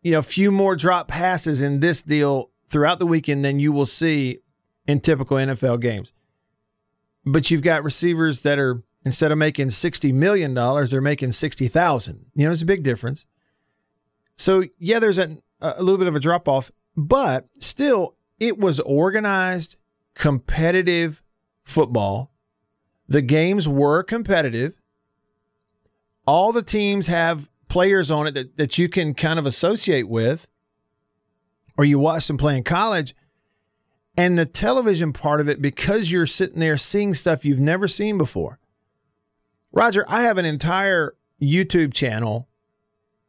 You 0.02 0.12
know, 0.12 0.20
a 0.20 0.24
few 0.24 0.52
more 0.52 0.76
drop 0.76 1.08
passes 1.08 1.62
in 1.62 1.80
this 1.80 2.02
deal 2.02 2.52
throughout 2.68 3.00
the 3.00 3.08
weekend 3.08 3.46
than 3.46 3.62
you 3.62 3.72
will 3.72 3.86
see 3.86 4.40
in 4.86 5.00
typical 5.00 5.38
NFL 5.38 5.80
games. 5.80 6.12
But 7.30 7.52
you've 7.52 7.62
got 7.62 7.84
receivers 7.84 8.42
that 8.42 8.58
are 8.58 8.82
instead 9.04 9.32
of 9.32 9.38
making 9.38 9.72
sixty 9.72 10.12
million 10.12 10.54
dollars, 10.54 10.92
they're 10.92 11.02
making 11.02 11.34
sixty 11.34 11.68
thousand. 11.68 12.26
You 12.36 12.46
know, 12.46 12.52
it's 12.52 12.62
a 12.62 12.66
big 12.66 12.84
difference. 12.84 13.26
So 14.38 14.64
yeah, 14.80 15.00
there's 15.00 15.20
a, 15.20 15.38
a 15.60 15.84
little 15.84 15.98
bit 15.98 16.08
of 16.08 16.16
a 16.16 16.20
drop 16.20 16.48
off, 16.48 16.72
but 16.96 17.48
still, 17.60 18.16
it 18.40 18.58
was 18.58 18.80
organized, 18.80 19.76
competitive 20.16 21.22
football. 21.64 22.32
The 23.08 23.22
games 23.22 23.68
were 23.68 24.04
competitive. 24.04 24.80
all 26.28 26.52
the 26.52 26.62
teams 26.62 27.08
have 27.08 27.50
players 27.70 28.12
on 28.12 28.28
it 28.28 28.34
that, 28.34 28.58
that 28.58 28.78
you 28.78 28.90
can 28.90 29.14
kind 29.14 29.40
of 29.40 29.46
associate 29.46 30.08
with, 30.08 30.48
or 31.78 31.86
you 31.86 31.98
watch 31.98 32.28
them 32.28 32.38
play 32.38 32.58
in 32.58 32.64
college. 32.64 33.16
And 34.18 34.38
the 34.38 34.48
television 34.48 35.14
part 35.14 35.40
of 35.40 35.48
it, 35.48 35.62
because 35.62 36.12
you're 36.12 36.26
sitting 36.26 36.60
there 36.60 36.76
seeing 36.76 37.14
stuff 37.14 37.46
you've 37.46 37.60
never 37.60 37.88
seen 37.88 38.18
before. 38.18 38.60
Roger, 39.72 40.04
I 40.08 40.24
have 40.24 40.40
an 40.40 40.46
entire 40.46 41.16
YouTube 41.40 41.94
channel 41.94 42.50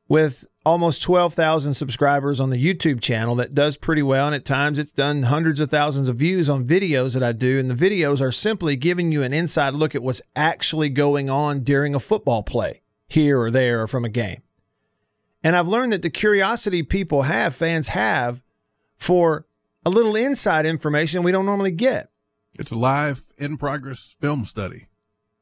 with 0.08 0.46
almost 0.64 1.02
12,000 1.02 1.74
subscribers 1.74 2.40
on 2.40 2.50
the 2.50 2.62
YouTube 2.62 3.00
channel 3.00 3.34
that 3.34 3.54
does 3.54 3.76
pretty 3.76 4.02
well. 4.02 4.26
And 4.26 4.34
at 4.34 4.44
times 4.44 4.78
it's 4.78 4.92
done 4.92 5.24
hundreds 5.24 5.60
of 5.60 5.70
thousands 5.70 6.08
of 6.08 6.16
views 6.16 6.48
on 6.48 6.66
videos 6.66 7.14
that 7.14 7.22
I 7.22 7.32
do. 7.32 7.58
And 7.58 7.70
the 7.70 7.74
videos 7.74 8.20
are 8.20 8.32
simply 8.32 8.76
giving 8.76 9.12
you 9.12 9.22
an 9.22 9.32
inside 9.32 9.74
look 9.74 9.94
at 9.94 10.02
what's 10.02 10.22
actually 10.34 10.88
going 10.88 11.28
on 11.28 11.60
during 11.60 11.94
a 11.94 12.00
football 12.00 12.42
play 12.42 12.82
here 13.08 13.40
or 13.40 13.50
there 13.50 13.82
or 13.82 13.86
from 13.86 14.04
a 14.04 14.10
game. 14.10 14.42
And 15.42 15.54
I've 15.54 15.68
learned 15.68 15.92
that 15.92 16.02
the 16.02 16.10
curiosity 16.10 16.82
people 16.82 17.22
have, 17.22 17.54
fans 17.54 17.88
have, 17.88 18.42
for 18.96 19.46
a 19.88 19.90
little 19.90 20.16
inside 20.16 20.66
information 20.66 21.22
we 21.22 21.32
don't 21.32 21.46
normally 21.46 21.70
get. 21.70 22.10
It's 22.58 22.70
a 22.70 22.76
live, 22.76 23.24
in 23.38 23.56
progress 23.56 24.14
film 24.20 24.44
study, 24.44 24.88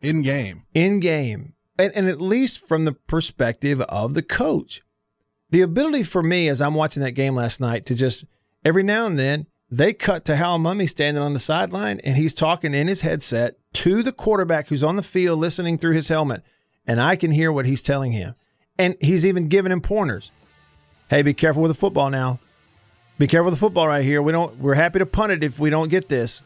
in 0.01 0.23
game. 0.23 0.63
In 0.73 1.01
game. 1.01 1.55
And, 1.77 1.93
and 1.97 2.09
at 2.09 2.21
least 2.21 2.67
from 2.67 2.85
the 2.85 2.93
perspective 2.93 3.81
of 3.83 4.15
the 4.15 4.23
coach. 4.23 4.83
The 5.51 5.63
ability 5.63 6.05
for 6.05 6.23
me 6.23 6.49
as 6.49 6.63
I'm 6.63 6.75
watching 6.75 7.03
that 7.03 7.13
game 7.13 7.35
last 7.35 7.61
night 7.61 7.87
to 7.87 7.97
just 7.97 8.25
every 8.65 8.85
now 8.85 9.05
and 9.07 9.19
then 9.19 9.47
they 9.69 9.93
cut 9.93 10.25
to 10.27 10.37
Hal 10.37 10.61
Mumme 10.61 10.89
standing 10.89 11.23
on 11.23 11.35
the 11.35 11.41
sideline 11.41 12.01
and 12.05 12.17
he's 12.17 12.33
talking 12.33 12.73
in 12.73 12.87
his 12.87 13.01
headset 13.01 13.57
to 13.75 14.05
the 14.05 14.13
quarterback 14.13 14.69
who's 14.69 14.85
on 14.85 14.95
the 14.95 15.03
field 15.03 15.41
listening 15.41 15.77
through 15.77 15.95
his 15.95 16.09
helmet. 16.09 16.45
And 16.87 17.01
I 17.01 17.17
can 17.17 17.33
hear 17.33 17.51
what 17.51 17.67
he's 17.67 17.83
telling 17.83 18.13
him. 18.13 18.37
And 18.79 18.97
he's 19.01 19.25
even 19.25 19.49
giving 19.49 19.73
him 19.73 19.81
pointers. 19.81 20.31
Hey, 21.11 21.23
be 21.23 21.35
careful 21.35 21.63
with 21.63 21.71
the 21.71 21.79
football 21.79 22.11
now. 22.11 22.39
Be 23.19 23.27
careful 23.27 23.47
with 23.47 23.55
the 23.55 23.61
football 23.61 23.89
right 23.89 24.05
here. 24.05 24.21
We 24.21 24.33
don't 24.33 24.59
we're 24.59 24.75
happy 24.75 24.99
to 24.99 25.07
punt 25.07 25.33
it 25.33 25.43
if 25.43 25.59
we 25.59 25.71
don't 25.71 25.89
get 25.89 26.09
this. 26.09 26.43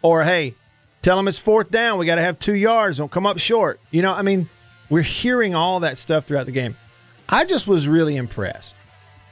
Or 0.00 0.24
hey, 0.24 0.54
tell 1.02 1.16
them 1.16 1.28
it's 1.28 1.38
fourth 1.38 1.70
down. 1.70 1.98
We 1.98 2.06
got 2.06 2.16
to 2.16 2.22
have 2.22 2.38
2 2.38 2.54
yards. 2.54 2.98
Don't 2.98 3.10
come 3.10 3.26
up 3.26 3.38
short. 3.38 3.80
You 3.90 4.02
know, 4.02 4.14
I 4.14 4.22
mean, 4.22 4.48
we're 4.88 5.02
hearing 5.02 5.54
all 5.54 5.80
that 5.80 5.98
stuff 5.98 6.24
throughout 6.24 6.46
the 6.46 6.52
game. 6.52 6.76
I 7.28 7.44
just 7.44 7.66
was 7.66 7.88
really 7.88 8.16
impressed. 8.16 8.74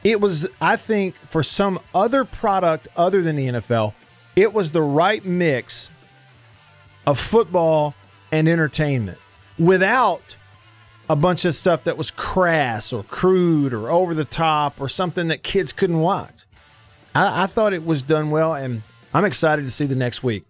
It 0.04 0.20
was, 0.20 0.46
I 0.60 0.76
think, 0.76 1.16
for 1.24 1.42
some 1.42 1.80
other 1.94 2.24
product 2.24 2.88
other 2.96 3.22
than 3.22 3.36
the 3.36 3.48
NFL, 3.48 3.94
it 4.36 4.52
was 4.52 4.72
the 4.72 4.82
right 4.82 5.24
mix 5.24 5.90
of 7.06 7.18
football 7.18 7.94
and 8.30 8.48
entertainment 8.48 9.18
without 9.58 10.36
a 11.08 11.16
bunch 11.16 11.44
of 11.44 11.54
stuff 11.54 11.84
that 11.84 11.96
was 11.96 12.10
crass 12.10 12.92
or 12.92 13.04
crude 13.04 13.72
or 13.72 13.90
over 13.90 14.12
the 14.14 14.24
top 14.24 14.80
or 14.80 14.88
something 14.88 15.28
that 15.28 15.42
kids 15.42 15.72
couldn't 15.72 16.00
watch. 16.00 16.45
I, 17.16 17.44
I 17.44 17.46
thought 17.46 17.72
it 17.72 17.84
was 17.84 18.02
done 18.02 18.30
well, 18.30 18.54
and 18.54 18.82
I'm 19.14 19.24
excited 19.24 19.64
to 19.64 19.70
see 19.70 19.86
the 19.86 19.96
next 19.96 20.22
week. 20.22 20.44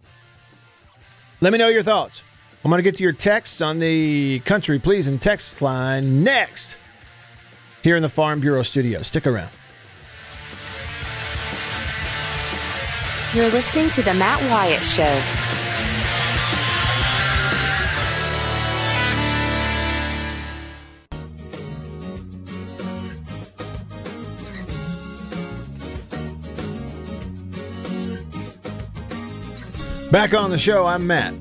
Let 1.41 1.53
me 1.53 1.59
know 1.59 1.69
your 1.69 1.83
thoughts. 1.83 2.23
I'm 2.65 2.71
going 2.71 2.79
to 2.79 2.83
get 2.83 2.97
to 2.97 3.03
your 3.05 3.13
texts 3.13 3.61
on 3.61 3.79
the 3.79 4.41
Country 4.41 4.79
Pleasing 4.79 5.19
text 5.21 5.63
line 5.63 6.25
next 6.25 6.79
here 7.83 7.95
in 7.95 8.03
the 8.03 8.09
Farm 8.09 8.41
Bureau 8.41 8.65
studio. 8.65 9.03
Stick 9.03 9.27
around. 9.27 9.51
You're 13.33 13.51
listening 13.51 13.91
to 13.91 14.03
The 14.03 14.15
Matt 14.15 14.43
Wyatt 14.51 14.85
Show. 14.85 15.46
Back 30.11 30.35
on 30.35 30.51
the 30.51 30.59
show, 30.59 30.87
I'm 30.87 31.05
Matt. 31.05 31.35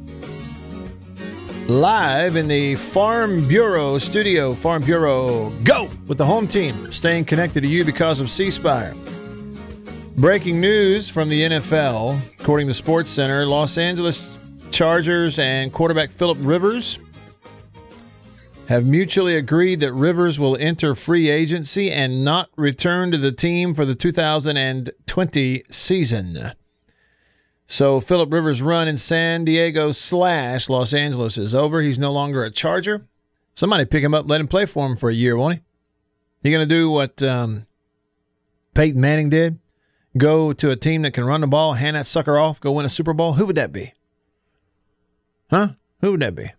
Live 1.67 2.35
in 2.35 2.47
the 2.47 2.75
Farm 2.75 3.47
Bureau 3.47 3.99
studio. 3.99 4.55
Farm 4.55 4.83
Bureau, 4.83 5.51
go 5.63 5.87
with 6.07 6.17
the 6.17 6.25
home 6.25 6.47
team, 6.47 6.91
staying 6.91 7.25
connected 7.25 7.61
to 7.61 7.67
you 7.67 7.85
because 7.85 8.19
of 8.21 8.29
C 8.29 8.49
Spire. 8.49 8.95
Breaking 10.17 10.59
news 10.59 11.07
from 11.07 11.29
the 11.29 11.43
NFL, 11.43 12.19
according 12.39 12.67
to 12.67 12.73
Sports 12.73 13.11
Center, 13.11 13.45
Los 13.45 13.77
Angeles 13.77 14.35
Chargers 14.71 15.37
and 15.37 15.71
quarterback 15.71 16.09
Philip 16.09 16.39
Rivers 16.41 16.97
have 18.67 18.83
mutually 18.83 19.35
agreed 19.35 19.79
that 19.81 19.93
Rivers 19.93 20.39
will 20.39 20.57
enter 20.57 20.95
free 20.95 21.29
agency 21.29 21.91
and 21.91 22.25
not 22.25 22.49
return 22.57 23.11
to 23.11 23.17
the 23.19 23.31
team 23.31 23.75
for 23.75 23.85
the 23.85 23.93
2020 23.93 25.63
season. 25.69 26.53
So 27.67 27.99
Philip 27.99 28.31
Rivers' 28.31 28.61
run 28.61 28.87
in 28.87 28.97
San 28.97 29.43
Diego 29.43 29.91
slash 29.91 30.69
Los 30.69 30.93
Angeles 30.93 31.37
is 31.37 31.55
over. 31.55 31.81
He's 31.81 31.99
no 31.99 32.11
longer 32.11 32.43
a 32.43 32.51
Charger. 32.51 33.07
Somebody 33.55 33.85
pick 33.85 34.03
him 34.03 34.13
up, 34.13 34.29
let 34.29 34.41
him 34.41 34.47
play 34.47 34.65
for 34.65 34.85
him 34.85 34.95
for 34.95 35.09
a 35.09 35.13
year, 35.13 35.35
won't 35.35 35.55
he? 35.55 35.61
He 36.49 36.55
to 36.55 36.65
do 36.65 36.91
what 36.91 37.23
um, 37.23 37.65
Peyton 38.75 39.01
Manning 39.01 39.29
did? 39.29 39.57
Go 40.17 40.53
to 40.53 40.69
a 40.69 40.75
team 40.75 41.01
that 41.01 41.11
can 41.11 41.25
run 41.25 41.41
the 41.41 41.47
ball, 41.47 41.73
hand 41.73 41.95
that 41.95 42.05
sucker 42.07 42.37
off, 42.37 42.59
go 42.59 42.73
win 42.73 42.85
a 42.85 42.89
Super 42.89 43.13
Bowl? 43.13 43.33
Who 43.33 43.45
would 43.47 43.55
that 43.55 43.73
be? 43.73 43.93
Huh? 45.49 45.69
Who 46.01 46.11
would 46.11 46.19
that 46.21 46.35
be? 46.35 46.51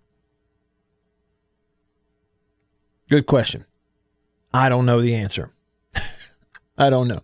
Good 3.08 3.26
question. 3.26 3.64
I 4.52 4.68
don't 4.68 4.86
know 4.86 5.00
the 5.00 5.14
answer. 5.14 5.52
I 6.78 6.90
don't 6.90 7.08
know. 7.08 7.20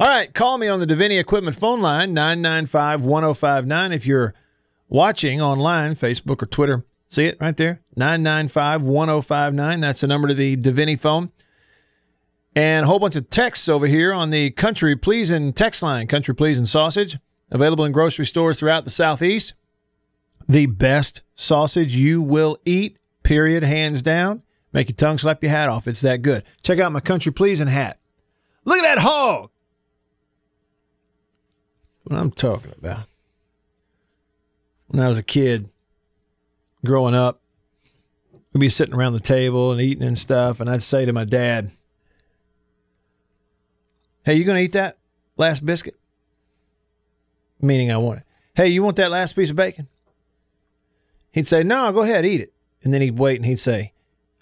All 0.00 0.06
right, 0.06 0.32
call 0.32 0.56
me 0.56 0.66
on 0.66 0.80
the 0.80 0.86
Davini 0.86 1.20
Equipment 1.20 1.58
phone 1.58 1.82
line, 1.82 2.14
995 2.14 3.02
1059. 3.02 3.92
If 3.92 4.06
you're 4.06 4.32
watching 4.88 5.42
online, 5.42 5.92
Facebook 5.92 6.42
or 6.42 6.46
Twitter, 6.46 6.86
see 7.10 7.26
it 7.26 7.36
right 7.38 7.54
there, 7.54 7.82
995 7.96 8.82
1059. 8.82 9.80
That's 9.80 10.00
the 10.00 10.06
number 10.06 10.28
to 10.28 10.32
the 10.32 10.56
Davini 10.56 10.98
phone. 10.98 11.32
And 12.56 12.84
a 12.84 12.86
whole 12.86 12.98
bunch 12.98 13.14
of 13.14 13.28
texts 13.28 13.68
over 13.68 13.86
here 13.86 14.10
on 14.14 14.30
the 14.30 14.52
Country 14.52 14.96
Pleasing 14.96 15.52
text 15.52 15.82
line, 15.82 16.06
Country 16.06 16.34
Pleasing 16.34 16.64
Sausage, 16.64 17.18
available 17.50 17.84
in 17.84 17.92
grocery 17.92 18.24
stores 18.24 18.58
throughout 18.58 18.86
the 18.86 18.90
Southeast. 18.90 19.52
The 20.48 20.64
best 20.64 21.20
sausage 21.34 21.94
you 21.94 22.22
will 22.22 22.56
eat, 22.64 22.96
period, 23.22 23.64
hands 23.64 24.00
down. 24.00 24.44
Make 24.72 24.88
your 24.88 24.96
tongue 24.96 25.18
slap 25.18 25.42
your 25.42 25.52
hat 25.52 25.68
off. 25.68 25.86
It's 25.86 26.00
that 26.00 26.22
good. 26.22 26.44
Check 26.62 26.78
out 26.78 26.90
my 26.90 27.00
Country 27.00 27.32
Pleasing 27.32 27.66
hat. 27.68 27.98
Look 28.64 28.78
at 28.78 28.94
that 28.94 29.02
hog 29.02 29.50
what 32.10 32.18
I'm 32.18 32.32
talking 32.32 32.72
about. 32.76 33.06
When 34.88 35.00
I 35.00 35.08
was 35.08 35.16
a 35.16 35.22
kid, 35.22 35.70
growing 36.84 37.14
up, 37.14 37.40
we'd 38.52 38.58
be 38.60 38.68
sitting 38.68 38.94
around 38.94 39.12
the 39.12 39.20
table 39.20 39.70
and 39.70 39.80
eating 39.80 40.02
and 40.02 40.18
stuff, 40.18 40.58
and 40.58 40.68
I'd 40.68 40.82
say 40.82 41.04
to 41.04 41.12
my 41.12 41.24
dad, 41.24 41.70
Hey, 44.24 44.34
you 44.34 44.44
to 44.44 44.56
eat 44.56 44.72
that 44.72 44.98
last 45.36 45.64
biscuit? 45.64 45.98
Meaning 47.60 47.92
I 47.92 47.96
want 47.98 48.18
it. 48.18 48.24
Hey, 48.54 48.68
you 48.68 48.82
want 48.82 48.96
that 48.96 49.12
last 49.12 49.34
piece 49.34 49.50
of 49.50 49.56
bacon? 49.56 49.86
He'd 51.30 51.46
say, 51.46 51.62
No, 51.62 51.92
go 51.92 52.02
ahead, 52.02 52.26
eat 52.26 52.40
it. 52.40 52.52
And 52.82 52.92
then 52.92 53.02
he'd 53.02 53.18
wait 53.20 53.36
and 53.36 53.46
he'd 53.46 53.60
say, 53.60 53.92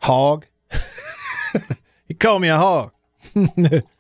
Hog. 0.01 0.47
he'd 2.09 2.19
call 2.19 2.39
me 2.39 2.49
a 2.49 2.57
hog. 2.57 2.93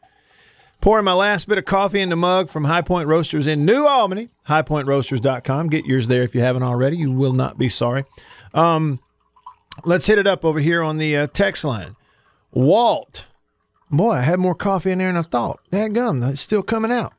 Pouring 0.80 1.04
my 1.04 1.12
last 1.12 1.48
bit 1.48 1.58
of 1.58 1.64
coffee 1.64 2.00
in 2.00 2.08
the 2.08 2.16
mug 2.16 2.48
from 2.48 2.64
High 2.64 2.82
Point 2.82 3.08
Roasters 3.08 3.48
in 3.48 3.64
New 3.64 3.84
Albany. 3.86 4.28
HighPointRoasters.com. 4.48 5.70
Get 5.70 5.86
yours 5.86 6.06
there 6.06 6.22
if 6.22 6.34
you 6.36 6.40
haven't 6.40 6.62
already. 6.62 6.96
You 6.96 7.10
will 7.10 7.32
not 7.32 7.58
be 7.58 7.68
sorry. 7.68 8.04
Um, 8.54 9.00
let's 9.84 10.06
hit 10.06 10.18
it 10.18 10.26
up 10.28 10.44
over 10.44 10.60
here 10.60 10.82
on 10.82 10.98
the 10.98 11.16
uh, 11.16 11.26
text 11.26 11.64
line. 11.64 11.96
Walt. 12.52 13.26
Boy, 13.90 14.12
I 14.12 14.20
had 14.20 14.38
more 14.38 14.54
coffee 14.54 14.92
in 14.92 14.98
there 14.98 15.08
than 15.08 15.16
I 15.16 15.22
thought. 15.22 15.60
That 15.70 15.92
gum, 15.94 16.22
it's 16.22 16.40
still 16.40 16.62
coming 16.62 16.92
out. 16.92 17.12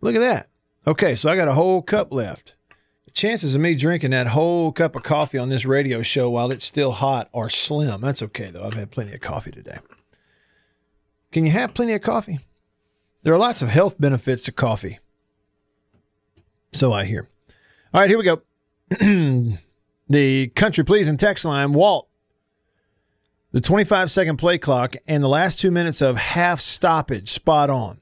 Look 0.00 0.14
at 0.14 0.20
that. 0.20 0.48
Okay, 0.86 1.14
so 1.14 1.30
I 1.30 1.36
got 1.36 1.48
a 1.48 1.54
whole 1.54 1.80
cup 1.80 2.12
left. 2.12 2.54
The 3.06 3.12
chances 3.12 3.54
of 3.54 3.60
me 3.60 3.74
drinking 3.74 4.10
that 4.10 4.28
whole 4.28 4.72
cup 4.72 4.96
of 4.96 5.02
coffee 5.02 5.38
on 5.38 5.48
this 5.48 5.64
radio 5.64 6.02
show 6.02 6.28
while 6.28 6.50
it's 6.50 6.64
still 6.64 6.92
hot 6.92 7.30
are 7.32 7.48
slim. 7.48 8.00
That's 8.00 8.22
okay, 8.22 8.50
though. 8.50 8.64
I've 8.64 8.74
had 8.74 8.90
plenty 8.90 9.14
of 9.14 9.20
coffee 9.20 9.52
today. 9.52 9.78
Can 11.32 11.44
you 11.44 11.52
have 11.52 11.74
plenty 11.74 11.94
of 11.94 12.02
coffee? 12.02 12.38
There 13.22 13.34
are 13.34 13.38
lots 13.38 13.62
of 13.62 13.68
health 13.68 14.00
benefits 14.00 14.42
to 14.44 14.52
coffee. 14.52 14.98
So 16.72 16.92
I 16.92 17.04
hear. 17.04 17.28
All 17.92 18.00
right, 18.00 18.10
here 18.10 18.18
we 18.18 18.24
go. 18.24 18.42
the 20.08 20.48
country 20.48 20.84
pleasing 20.84 21.16
text 21.16 21.44
line, 21.44 21.72
Walt. 21.72 22.08
The 23.52 23.60
25 23.60 24.10
second 24.10 24.38
play 24.38 24.58
clock 24.58 24.96
and 25.06 25.22
the 25.22 25.28
last 25.28 25.58
two 25.58 25.70
minutes 25.70 26.00
of 26.00 26.16
half 26.16 26.60
stoppage, 26.60 27.28
spot 27.28 27.68
on. 27.68 28.00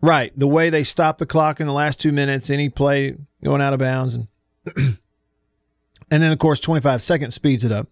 Right, 0.00 0.32
the 0.38 0.46
way 0.46 0.70
they 0.70 0.84
stop 0.84 1.18
the 1.18 1.26
clock 1.26 1.60
in 1.60 1.66
the 1.66 1.72
last 1.72 1.98
two 1.98 2.12
minutes, 2.12 2.50
any 2.50 2.68
play 2.68 3.16
going 3.42 3.60
out 3.62 3.72
of 3.72 3.80
bounds, 3.80 4.14
and 4.14 4.28
And 6.10 6.22
then, 6.22 6.32
of 6.32 6.38
course, 6.38 6.60
25 6.60 7.02
seconds 7.02 7.34
speeds 7.34 7.64
it 7.64 7.72
up. 7.72 7.88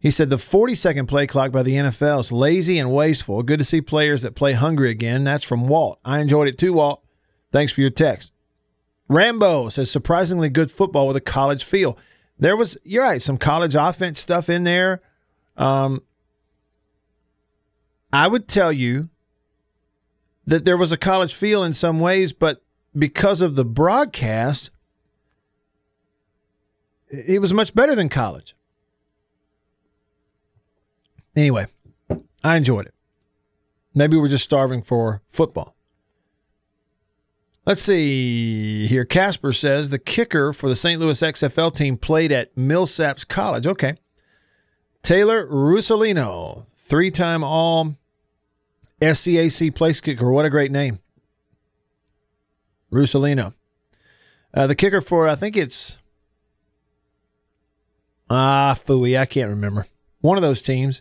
He 0.00 0.10
said 0.10 0.30
the 0.30 0.38
40 0.38 0.74
second 0.74 1.06
play 1.06 1.26
clock 1.26 1.52
by 1.52 1.62
the 1.62 1.74
NFL 1.74 2.20
is 2.20 2.32
lazy 2.32 2.78
and 2.78 2.90
wasteful. 2.92 3.42
Good 3.42 3.58
to 3.58 3.64
see 3.64 3.82
players 3.82 4.22
that 4.22 4.34
play 4.34 4.54
hungry 4.54 4.90
again. 4.90 5.24
That's 5.24 5.44
from 5.44 5.68
Walt. 5.68 6.00
I 6.04 6.20
enjoyed 6.20 6.48
it 6.48 6.56
too, 6.56 6.72
Walt. 6.72 7.04
Thanks 7.52 7.70
for 7.70 7.82
your 7.82 7.90
text. 7.90 8.32
Rambo 9.08 9.68
says 9.68 9.90
surprisingly 9.90 10.48
good 10.48 10.70
football 10.70 11.06
with 11.06 11.16
a 11.16 11.20
college 11.20 11.64
feel. 11.64 11.98
There 12.38 12.56
was, 12.56 12.78
you're 12.82 13.04
right, 13.04 13.20
some 13.20 13.36
college 13.36 13.74
offense 13.74 14.18
stuff 14.18 14.48
in 14.48 14.64
there. 14.64 15.02
Um, 15.58 16.02
I 18.10 18.26
would 18.26 18.48
tell 18.48 18.72
you 18.72 19.10
that 20.46 20.64
there 20.64 20.78
was 20.78 20.92
a 20.92 20.96
college 20.96 21.34
feel 21.34 21.62
in 21.62 21.74
some 21.74 22.00
ways, 22.00 22.32
but 22.32 22.62
because 22.96 23.42
of 23.42 23.54
the 23.54 23.64
broadcast, 23.64 24.70
it 27.10 27.40
was 27.40 27.52
much 27.52 27.74
better 27.74 27.94
than 27.94 28.08
college. 28.08 28.54
Anyway, 31.40 31.66
I 32.44 32.58
enjoyed 32.58 32.84
it. 32.84 32.94
Maybe 33.94 34.14
we're 34.18 34.28
just 34.28 34.44
starving 34.44 34.82
for 34.82 35.22
football. 35.30 35.74
Let's 37.64 37.80
see 37.80 38.86
here. 38.86 39.06
Casper 39.06 39.54
says 39.54 39.88
the 39.88 39.98
kicker 39.98 40.52
for 40.52 40.68
the 40.68 40.76
St. 40.76 41.00
Louis 41.00 41.18
XFL 41.18 41.74
team 41.74 41.96
played 41.96 42.30
at 42.30 42.54
Millsaps 42.56 43.26
College. 43.26 43.66
Okay. 43.66 43.96
Taylor 45.02 45.46
Russolino, 45.46 46.66
three 46.76 47.10
time 47.10 47.42
All 47.42 47.96
SCAC 49.00 49.74
place 49.74 50.02
kicker. 50.02 50.30
What 50.30 50.44
a 50.44 50.50
great 50.50 50.70
name. 50.70 50.98
Russolino. 52.92 53.54
Uh, 54.52 54.66
the 54.66 54.74
kicker 54.74 55.00
for, 55.00 55.26
I 55.26 55.36
think 55.36 55.56
it's, 55.56 55.96
ah, 58.28 58.76
Fooey, 58.78 59.18
I 59.18 59.24
can't 59.24 59.48
remember. 59.48 59.86
One 60.20 60.36
of 60.36 60.42
those 60.42 60.60
teams. 60.60 61.00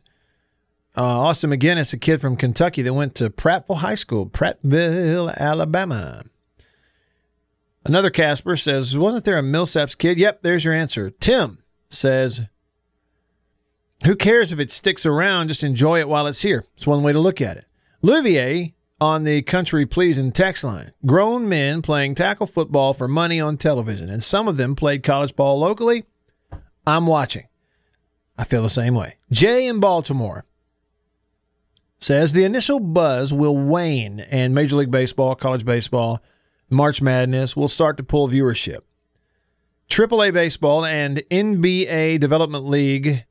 Uh, 0.98 1.04
Austin 1.04 1.52
MacGinnis, 1.52 1.94
a 1.94 1.98
kid 1.98 2.20
from 2.20 2.36
Kentucky 2.36 2.82
that 2.82 2.94
went 2.94 3.16
to 3.16 3.30
Prattville 3.30 3.78
High 3.78 3.96
School, 3.96 4.28
Prattville, 4.28 5.36
Alabama. 5.38 6.24
Another 7.86 8.10
Casper 8.10 8.56
says, 8.56 8.98
Wasn't 8.98 9.24
there 9.24 9.38
a 9.38 9.44
Millsaps 9.44 9.98
kid? 9.98 10.18
Yep, 10.18 10.42
there's 10.42 10.66
your 10.66 10.74
answer. 10.74 11.10
Tim 11.10 11.60
says, 11.88 12.48
Who 14.06 14.16
cares 14.16 14.52
if 14.52 14.60
it 14.60 14.72
sticks 14.72 15.06
around? 15.06 15.48
Just 15.48 15.64
enjoy 15.64 16.00
it 16.00 16.10
while 16.10 16.28
it's 16.28 16.42
here. 16.42 16.66
It's 16.76 16.88
one 16.88 17.04
way 17.04 17.14
to 17.14 17.20
look 17.20 17.40
at 17.40 17.58
it. 17.58 17.66
Louvier 18.04 18.74
on 19.00 19.24
the 19.24 19.42
country 19.44 19.86
pleasing 19.86 20.32
text 20.32 20.64
line. 20.64 20.92
Grown 21.06 21.48
men 21.48 21.82
playing 21.82 22.16
tackle 22.16 22.48
football 22.48 22.94
for 22.94 23.08
money 23.08 23.40
on 23.40 23.58
television, 23.58 24.10
and 24.10 24.24
some 24.24 24.48
of 24.48 24.58
them 24.58 24.76
played 24.76 25.04
college 25.04 25.36
ball 25.36 25.60
locally. 25.60 26.06
I'm 26.86 27.08
watching. 27.08 27.48
I 28.38 28.44
feel 28.44 28.64
the 28.64 28.70
same 28.70 28.96
way. 28.96 29.16
Jay 29.32 29.68
in 29.68 29.80
Baltimore 29.80 30.46
says 32.00 32.34
the 32.34 32.44
initial 32.44 32.80
buzz 32.80 33.34
will 33.34 33.58
wane 33.58 34.22
and 34.22 34.56
Major 34.56 34.78
League 34.78 34.92
Baseball, 34.92 35.36
college 35.36 35.66
baseball, 35.66 36.22
March 36.70 37.02
Madness 37.02 37.56
will 37.56 37.68
start 37.68 37.98
to 37.98 38.04
pull 38.04 38.30
viewership. 38.30 38.80
AAA 39.90 40.34
baseball 40.34 40.86
and 40.86 41.24
NBA 41.32 42.20
Development 42.20 42.66
League 42.66 43.26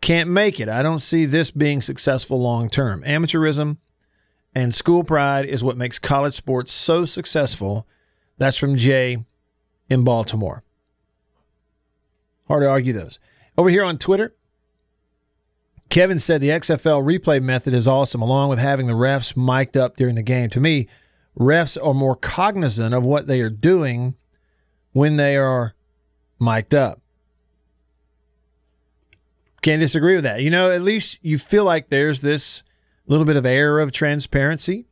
can't 0.00 0.30
make 0.30 0.60
it. 0.60 0.68
I 0.68 0.82
don't 0.82 1.00
see 1.00 1.26
this 1.26 1.50
being 1.50 1.80
successful 1.80 2.40
long 2.40 2.70
term. 2.70 3.02
Amateurism 3.02 3.78
and 4.54 4.74
school 4.74 5.02
pride 5.02 5.46
is 5.46 5.64
what 5.64 5.76
makes 5.76 5.98
college 5.98 6.34
sports 6.34 6.72
so 6.72 7.04
successful. 7.04 7.86
That's 8.38 8.56
from 8.56 8.76
Jay 8.76 9.24
in 9.88 10.04
Baltimore. 10.04 10.62
Hard 12.46 12.62
to 12.62 12.68
argue 12.68 12.92
those. 12.92 13.18
Over 13.58 13.70
here 13.70 13.84
on 13.84 13.98
Twitter, 13.98 14.34
Kevin 15.94 16.18
said 16.18 16.40
the 16.40 16.48
XFL 16.48 17.04
replay 17.04 17.40
method 17.40 17.72
is 17.72 17.86
awesome, 17.86 18.20
along 18.20 18.48
with 18.48 18.58
having 18.58 18.88
the 18.88 18.94
refs 18.94 19.36
mic'd 19.36 19.76
up 19.76 19.96
during 19.96 20.16
the 20.16 20.24
game. 20.24 20.50
To 20.50 20.58
me, 20.58 20.88
refs 21.38 21.78
are 21.80 21.94
more 21.94 22.16
cognizant 22.16 22.92
of 22.92 23.04
what 23.04 23.28
they 23.28 23.40
are 23.40 23.48
doing 23.48 24.16
when 24.90 25.18
they 25.18 25.36
are 25.36 25.76
mic'd 26.40 26.74
up. 26.74 27.00
Can't 29.62 29.78
disagree 29.78 30.16
with 30.16 30.24
that. 30.24 30.42
You 30.42 30.50
know, 30.50 30.72
at 30.72 30.82
least 30.82 31.20
you 31.22 31.38
feel 31.38 31.64
like 31.64 31.90
there's 31.90 32.22
this 32.22 32.64
little 33.06 33.24
bit 33.24 33.36
of 33.36 33.46
air 33.46 33.78
of 33.78 33.92
transparency. 33.92 34.86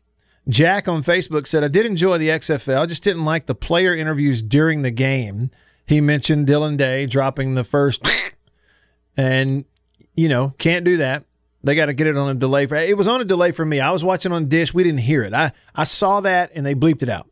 Jack 0.49 0.87
on 0.87 1.03
Facebook 1.03 1.49
said, 1.49 1.65
I 1.65 1.69
did 1.69 1.85
enjoy 1.85 2.19
the 2.19 2.29
XFL, 2.29 2.81
I 2.81 2.87
just 2.87 3.03
didn't 3.03 3.25
like 3.25 3.47
the 3.47 3.57
player 3.57 3.93
interviews 3.93 4.41
during 4.41 4.83
the 4.83 4.93
game. 4.93 5.51
He 5.85 6.01
mentioned 6.01 6.47
Dillon 6.47 6.77
Day 6.77 7.07
dropping 7.07 7.55
the 7.55 7.65
first, 7.65 8.09
and, 9.17 9.65
you 10.15 10.29
know, 10.29 10.55
can't 10.59 10.85
do 10.85 10.99
that. 10.99 11.25
They 11.65 11.75
got 11.75 11.87
to 11.87 11.95
get 11.95 12.07
it 12.07 12.17
on 12.17 12.29
a 12.29 12.35
delay. 12.35 12.67
For, 12.67 12.77
it 12.77 12.97
was 12.97 13.07
on 13.07 13.21
a 13.21 13.25
delay 13.25 13.53
for 13.53 13.65
me. 13.65 13.81
I 13.81 13.93
was 13.93 14.03
watching 14.03 14.33
on 14.33 14.49
Dish. 14.49 14.75
We 14.75 14.83
didn't 14.83 15.01
hear 15.01 15.23
it. 15.23 15.33
I, 15.33 15.53
I 15.75 15.85
saw 15.85 16.21
that 16.21 16.51
and 16.55 16.67
they 16.67 16.75
bleeped 16.75 17.03
it 17.03 17.09
out 17.09 17.29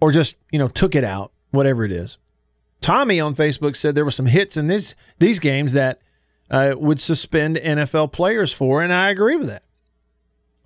or 0.00 0.12
just, 0.12 0.36
you 0.50 0.58
know, 0.58 0.68
took 0.68 0.94
it 0.94 1.04
out, 1.04 1.32
whatever 1.50 1.84
it 1.84 1.92
is. 1.92 2.16
Tommy 2.80 3.20
on 3.20 3.34
Facebook 3.34 3.76
said 3.76 3.94
there 3.94 4.04
were 4.04 4.10
some 4.10 4.26
hits 4.26 4.56
in 4.56 4.66
this, 4.66 4.94
these 5.18 5.38
games 5.38 5.74
that 5.74 6.00
uh, 6.50 6.74
would 6.76 7.00
suspend 7.00 7.56
NFL 7.56 8.12
players 8.12 8.52
for, 8.52 8.82
and 8.82 8.92
I 8.92 9.08
agree 9.10 9.36
with 9.36 9.48
that. 9.48 9.62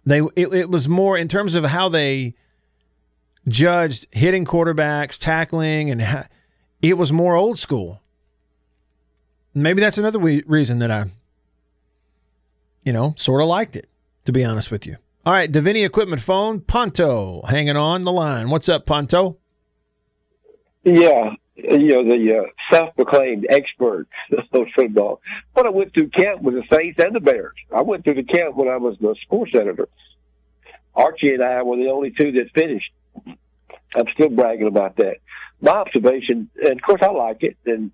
They 0.04 0.20
it, 0.36 0.52
it 0.54 0.70
was 0.70 0.88
more 0.88 1.16
in 1.16 1.28
terms 1.28 1.54
of 1.54 1.64
how 1.64 1.88
they 1.88 2.34
judged 3.46 4.06
hitting 4.10 4.44
quarterbacks, 4.44 5.18
tackling, 5.18 5.90
and 5.90 6.26
it 6.82 6.96
was 6.96 7.12
more 7.12 7.34
old 7.34 7.58
school. 7.58 8.00
Maybe 9.54 9.80
that's 9.80 9.98
another 9.98 10.18
we- 10.18 10.44
reason 10.46 10.78
that 10.78 10.90
I, 10.90 11.06
you 12.82 12.92
know, 12.92 13.14
sort 13.16 13.40
of 13.40 13.48
liked 13.48 13.76
it. 13.76 13.88
To 14.24 14.32
be 14.32 14.44
honest 14.44 14.70
with 14.70 14.86
you. 14.86 14.96
All 15.24 15.32
right, 15.32 15.50
Davini 15.50 15.86
Equipment 15.86 16.20
Phone, 16.20 16.60
Ponto, 16.60 17.42
hanging 17.48 17.76
on 17.76 18.02
the 18.02 18.12
line. 18.12 18.50
What's 18.50 18.68
up, 18.68 18.84
Ponto? 18.84 19.38
Yeah, 20.84 21.30
you 21.56 21.88
know 21.88 22.04
the 22.04 22.38
uh, 22.38 22.42
self-proclaimed 22.70 23.46
expert 23.48 24.06
of 24.32 24.44
those 24.52 24.68
football. 24.74 25.20
When 25.54 25.66
I 25.66 25.70
went 25.70 25.92
through 25.94 26.08
camp 26.08 26.42
with 26.42 26.54
the 26.54 26.62
Saints 26.70 26.98
and 27.02 27.14
the 27.14 27.20
Bears, 27.20 27.54
I 27.74 27.82
went 27.82 28.04
through 28.04 28.14
the 28.14 28.22
camp 28.22 28.54
when 28.54 28.68
I 28.68 28.76
was 28.76 28.96
the 29.00 29.16
sports 29.22 29.52
editor. 29.54 29.88
Archie 30.94 31.34
and 31.34 31.42
I 31.42 31.62
were 31.62 31.76
the 31.76 31.90
only 31.90 32.10
two 32.10 32.32
that 32.32 32.50
finished. 32.54 32.90
I'm 33.26 34.06
still 34.14 34.28
bragging 34.28 34.66
about 34.66 34.96
that. 34.96 35.16
My 35.60 35.72
observation, 35.72 36.50
and 36.62 36.72
of 36.72 36.82
course 36.82 37.02
I 37.02 37.10
like 37.10 37.42
it, 37.42 37.56
and 37.66 37.90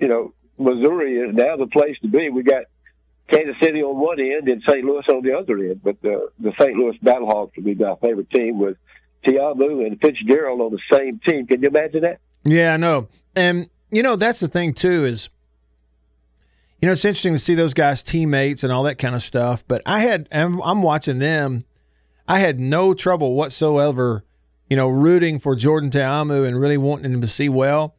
you 0.00 0.08
know 0.08 0.34
Missouri 0.58 1.18
is 1.18 1.34
now 1.34 1.56
the 1.56 1.66
place 1.66 1.96
to 2.02 2.08
be. 2.08 2.30
We 2.30 2.42
got 2.42 2.64
Kansas 3.28 3.56
City 3.62 3.82
on 3.82 3.98
one 3.98 4.20
end 4.20 4.48
and 4.48 4.62
St. 4.66 4.84
Louis 4.84 5.04
on 5.08 5.22
the 5.22 5.36
other 5.36 5.56
end, 5.58 5.80
but 5.82 6.00
the 6.02 6.28
the 6.38 6.52
St. 6.58 6.76
Louis 6.76 6.96
Battlehawks 7.02 7.56
would 7.56 7.64
be 7.64 7.74
my 7.74 7.94
favorite 7.96 8.30
team 8.30 8.58
with 8.58 8.76
Ta'amu 9.24 9.86
and 9.86 10.00
Fitzgerald 10.00 10.60
on 10.60 10.72
the 10.72 10.96
same 10.96 11.20
team. 11.26 11.46
Can 11.46 11.62
you 11.62 11.68
imagine 11.68 12.02
that? 12.02 12.20
Yeah, 12.44 12.74
I 12.74 12.76
know. 12.76 13.08
And, 13.34 13.70
you 13.90 14.02
know, 14.02 14.16
that's 14.16 14.40
the 14.40 14.48
thing, 14.48 14.74
too, 14.74 15.04
is, 15.04 15.30
you 16.78 16.86
know, 16.86 16.92
it's 16.92 17.04
interesting 17.04 17.32
to 17.32 17.38
see 17.38 17.54
those 17.54 17.74
guys' 17.74 18.02
teammates 18.02 18.62
and 18.62 18.72
all 18.72 18.82
that 18.82 18.98
kind 18.98 19.14
of 19.14 19.22
stuff. 19.22 19.64
But 19.66 19.82
I 19.86 20.00
had, 20.00 20.28
I'm, 20.30 20.60
I'm 20.60 20.82
watching 20.82 21.18
them. 21.18 21.64
I 22.28 22.38
had 22.38 22.60
no 22.60 22.94
trouble 22.94 23.34
whatsoever, 23.34 24.24
you 24.68 24.76
know, 24.76 24.88
rooting 24.88 25.38
for 25.38 25.56
Jordan 25.56 25.90
Ta'amu 25.90 26.46
and 26.46 26.60
really 26.60 26.78
wanting 26.78 27.12
him 27.12 27.20
to 27.22 27.26
see 27.26 27.48
well. 27.48 27.96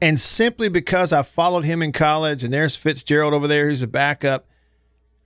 And 0.00 0.18
simply 0.18 0.68
because 0.68 1.12
I 1.12 1.22
followed 1.22 1.64
him 1.64 1.82
in 1.82 1.90
college, 1.90 2.44
and 2.44 2.52
there's 2.52 2.76
Fitzgerald 2.76 3.34
over 3.34 3.48
there 3.48 3.68
who's 3.68 3.82
a 3.82 3.88
backup, 3.88 4.46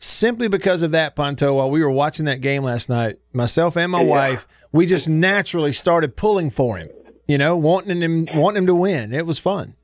simply 0.03 0.49
because 0.49 0.83
of 0.83 0.91
that, 0.93 1.15
Ponto, 1.17 1.55
while 1.55 1.71
we 1.71 1.83
were 1.83 1.91
watching 1.91 2.27
that 2.27 2.41
game 2.41 2.62
last 2.65 2.88
night, 2.88 3.19
myself 3.33 3.77
and 3.77 3.93
my 3.93 4.01
Yeah. 4.03 4.09
wife, 4.11 4.47
we 4.73 4.87
just 4.87 5.09
naturally 5.09 5.73
started 5.73 6.17
pulling 6.17 6.51
for 6.51 6.77
him 6.79 6.88
you 7.29 7.38
know, 7.38 7.57
wanting 7.57 8.03
him 8.03 8.27
wanting 8.35 8.59
him 8.62 8.67
to 8.67 8.75
win. 8.75 9.15
It 9.15 9.25
was 9.25 9.38
fun. 9.38 9.75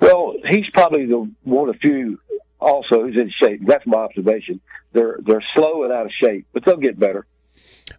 Well, 0.00 0.34
he's 0.48 0.66
probably 0.72 1.06
the 1.06 1.30
one 1.42 1.68
of 1.68 1.76
few 1.80 2.18
also 2.60 3.02
who's 3.02 3.16
in 3.16 3.30
shape. 3.42 3.60
That's 3.66 3.84
my 3.86 3.98
observation. 3.98 4.60
They're 4.92 5.18
they're 5.24 5.42
slow 5.54 5.84
and 5.84 5.92
out 5.92 6.06
of 6.06 6.12
shape, 6.22 6.46
but 6.52 6.64
they'll 6.64 6.76
get 6.76 6.98
better. 6.98 7.26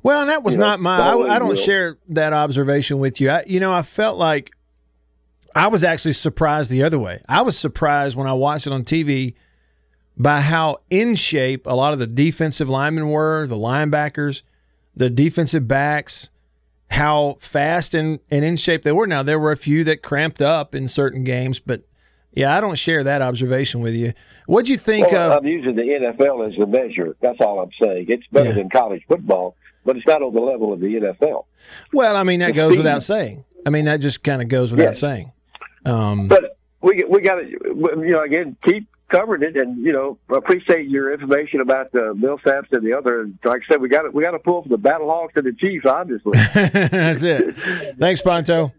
Well, 0.03 0.21
and 0.21 0.29
that 0.29 0.43
was 0.43 0.53
You 0.53 0.60
know, 0.60 0.67
not 0.67 0.79
my. 0.79 0.99
I, 0.99 1.36
I 1.36 1.39
don't 1.39 1.49
will. 1.49 1.55
share 1.55 1.97
that 2.10 2.34
observation 2.34 2.99
with 2.99 3.19
you. 3.19 3.29
I, 3.31 3.43
you 3.47 3.60
know, 3.60 3.73
I 3.73 3.81
felt 3.81 4.17
like 4.17 4.51
I 5.55 5.67
was 5.67 5.84
actually 5.84 6.13
surprised 6.13 6.69
the 6.69 6.84
other 6.84 6.99
way. 6.99 7.21
I 7.27 7.41
was 7.41 7.58
surprised 7.58 8.15
when 8.15 8.27
I 8.27 8.34
watched 8.34 8.67
it 8.67 8.73
on 8.73 8.84
TV 8.84 9.34
by 10.17 10.41
how 10.41 10.78
in 10.89 11.15
shape 11.15 11.65
a 11.67 11.75
lot 11.75 11.93
of 11.93 11.99
the 11.99 12.08
defensive 12.08 12.69
linemen 12.69 13.10
were, 13.10 13.47
the 13.47 13.56
linebackers, 13.58 14.41
the 14.95 15.10
defensive 15.10 15.67
backs, 15.67 16.30
how 16.91 17.38
fast 17.39 17.93
and, 17.93 18.19
and 18.32 18.45
in 18.45 18.56
shape 18.56 18.84
they 18.84 18.91
were. 18.91 19.08
Now, 19.08 19.23
there 19.23 19.39
were 19.39 19.51
a 19.51 19.58
few 19.58 19.84
that 19.86 20.01
cramped 20.01 20.41
up 20.41 20.73
in 20.75 20.88
certain 20.88 21.23
games, 21.23 21.60
but 21.60 21.82
yeah, 22.34 22.56
I 22.56 22.62
don't 22.62 22.78
share 22.78 23.04
that 23.04 23.21
observation 23.21 23.82
with 23.82 23.93
you. 23.95 24.13
What'd 24.45 24.69
you 24.69 24.78
think 24.78 25.12
well, 25.12 25.32
of? 25.34 25.39
I'm 25.39 25.47
using 25.47 25.75
the 25.75 25.82
NFL 25.84 26.47
as 26.49 26.58
the 26.58 26.67
measure. 26.67 27.15
That's 27.21 27.39
all 27.41 27.60
I'm 27.60 27.71
saying. 27.82 28.06
It's 28.10 28.28
better 28.32 28.49
Yeah. 28.49 28.56
than 28.56 28.69
college 28.69 29.04
football, 29.08 29.56
but 29.86 29.97
it's 29.97 30.06
not 30.06 30.21
on 30.21 30.34
the 30.34 30.41
level 30.41 30.71
of 30.73 30.80
the 30.80 30.88
NFL. 30.88 31.45
Well, 31.93 32.15
I 32.15 32.23
mean, 32.23 32.39
that 32.41 32.51
goes 32.51 32.78
without 32.78 33.04
saying. 33.04 33.43
I 33.65 33.69
mean, 33.69 33.86
that 33.86 33.97
just 33.97 34.23
kind 34.23 34.41
of 34.41 34.47
goes 34.47 34.71
without 34.71 34.84
Yeah. 34.84 34.91
saying. 34.93 35.32
Um, 35.86 36.28
But 36.28 36.58
we 36.82 37.04
we 37.10 37.21
got 37.21 37.36
to 37.36 37.47
you 37.47 38.12
know 38.12 38.21
again 38.21 38.58
keep 38.63 38.88
covering 39.17 39.43
it, 39.43 39.56
and 39.58 39.84
you 39.86 39.93
know 39.93 40.17
appreciate 40.36 40.88
your 40.89 41.13
information 41.13 41.62
about 41.62 41.91
the 41.91 42.13
Millsaps 42.15 42.71
and 42.71 42.86
the 42.86 42.93
other. 42.93 43.30
Like 43.43 43.62
I 43.69 43.73
said, 43.73 43.82
we 43.82 43.89
got 43.89 44.04
to 44.04 44.10
we 44.12 44.23
got 44.23 44.32
to 44.32 44.39
pull 44.39 44.62
from 44.63 44.71
the 44.71 44.78
Battle 44.78 45.10
Hawks 45.10 45.34
and 45.36 45.45
the 45.45 45.54
Chiefs, 45.54 45.86
obviously. 45.86 46.38
That's 46.54 47.21
it. 47.21 47.56
Thanks, 47.99 48.21
Ponto. 48.21 48.71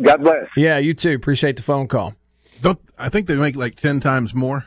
God 0.00 0.18
bless. 0.22 0.46
Yeah, 0.56 0.78
you 0.78 0.94
too. 0.94 1.14
Appreciate 1.14 1.56
the 1.56 1.62
phone 1.62 1.86
call. 1.88 2.14
Don't 2.62 2.78
I 2.98 3.08
think 3.08 3.26
they 3.26 3.36
make 3.36 3.56
like 3.56 3.76
ten 3.76 4.00
times 4.00 4.34
more 4.34 4.64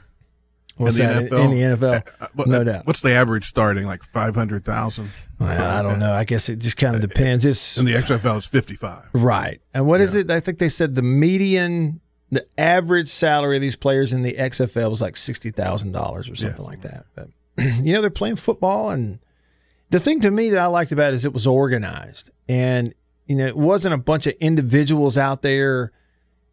What's 0.78 0.98
in 0.98 1.08
the 1.08 1.14
that, 1.14 1.32
NFL? 1.32 1.46
in 1.46 1.52
the 1.52 1.78
NFL? 1.88 2.08
Uh, 2.20 2.28
what- 2.34 2.48
No 2.48 2.64
doubt. 2.64 2.86
What's 2.88 3.02
the 3.02 3.12
average 3.12 3.48
starting? 3.50 3.86
Like 3.86 4.04
five 4.04 4.36
hundred 4.36 4.66
thousand. 4.66 5.12
Well, 5.40 5.50
I 5.78 5.82
don't 5.82 6.00
know. 6.00 6.14
I 6.14 6.24
guess 6.24 6.48
it 6.48 6.60
just 6.60 6.78
kind 6.78 6.96
of 6.96 7.02
depends. 7.02 7.44
It's 7.44 7.78
In 7.78 7.86
the 7.86 7.94
XFL, 7.94 8.38
it's 8.38 8.46
fifty-five. 8.48 9.10
right. 9.14 9.60
And 9.74 9.88
what 9.88 10.00
is 10.00 10.16
it? 10.16 10.30
I 10.32 10.40
think 10.40 10.60
they 10.60 10.70
said 10.70 10.96
the 10.96 11.02
median, 11.02 12.00
the 12.36 12.46
average 12.58 13.10
salary 13.10 13.58
of 13.58 13.62
these 13.62 13.76
players 13.76 14.14
in 14.14 14.24
the 14.24 14.34
XFL 14.34 14.90
was 14.90 15.02
like 15.02 15.18
sixty 15.18 15.52
thousand 15.52 15.92
dollars 15.92 16.30
or 16.30 16.36
something 16.36 16.66
like 16.66 16.82
that. 16.82 17.06
But 17.16 17.30
you 17.58 17.94
know, 17.94 18.02
they're 18.02 18.10
playing 18.10 18.38
football, 18.38 18.90
and 18.90 19.20
the 19.90 20.00
thing 20.00 20.22
to 20.22 20.32
me 20.32 20.50
that 20.50 20.60
I 20.60 20.68
liked 20.68 20.92
about 20.92 21.14
it 21.14 21.16
is 21.16 21.26
it 21.26 21.34
was 21.34 21.48
organized, 21.48 22.32
and 22.48 22.94
you 23.28 23.36
know, 23.36 23.46
it 23.46 23.58
wasn't 23.58 23.94
a 23.94 23.98
bunch 23.98 24.28
of 24.28 24.34
individuals 24.40 25.18
out 25.18 25.42
there 25.42 25.92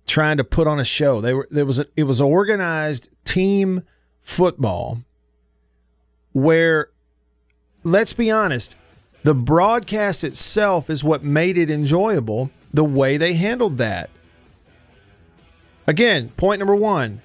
trying 0.07 0.37
to 0.38 0.45
put 0.45 0.66
on 0.66 0.81
a 0.81 0.85
show. 0.85 1.21
They 1.21 1.35
were 1.35 1.49
there 1.51 1.66
was 1.66 1.79
a, 1.79 1.87
it 1.97 2.05
was 2.05 2.21
organized 2.21 3.09
team 3.25 3.83
football 4.23 5.03
where 6.33 6.90
let's 7.85 8.12
be 8.12 8.31
honest, 8.31 8.77
the 9.23 9.35
broadcast 9.35 10.25
itself 10.25 10.90
is 10.90 11.05
what 11.05 11.23
made 11.23 11.59
it 11.59 11.71
enjoyable 11.71 12.51
the 12.73 12.85
way 12.85 13.16
they 13.16 13.35
handled 13.35 13.79
that. 13.79 14.11
Again, 15.87 16.29
point 16.37 16.59
number 16.59 16.75
1, 16.75 17.21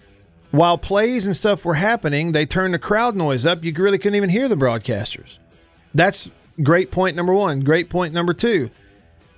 while 0.52 0.78
plays 0.78 1.26
and 1.26 1.36
stuff 1.36 1.66
were 1.66 1.76
happening, 1.76 2.32
they 2.32 2.46
turned 2.46 2.74
the 2.74 2.80
crowd 2.80 3.16
noise 3.16 3.46
up. 3.46 3.64
You 3.64 3.74
really 3.74 3.98
couldn't 3.98 4.16
even 4.16 4.30
hear 4.30 4.48
the 4.48 4.56
broadcasters. 4.56 5.40
That's 5.94 6.30
great 6.64 6.92
point 6.92 7.16
number 7.16 7.34
1, 7.34 7.62
great 7.62 7.90
point 7.90 8.14
number 8.14 8.34
2 8.34 8.70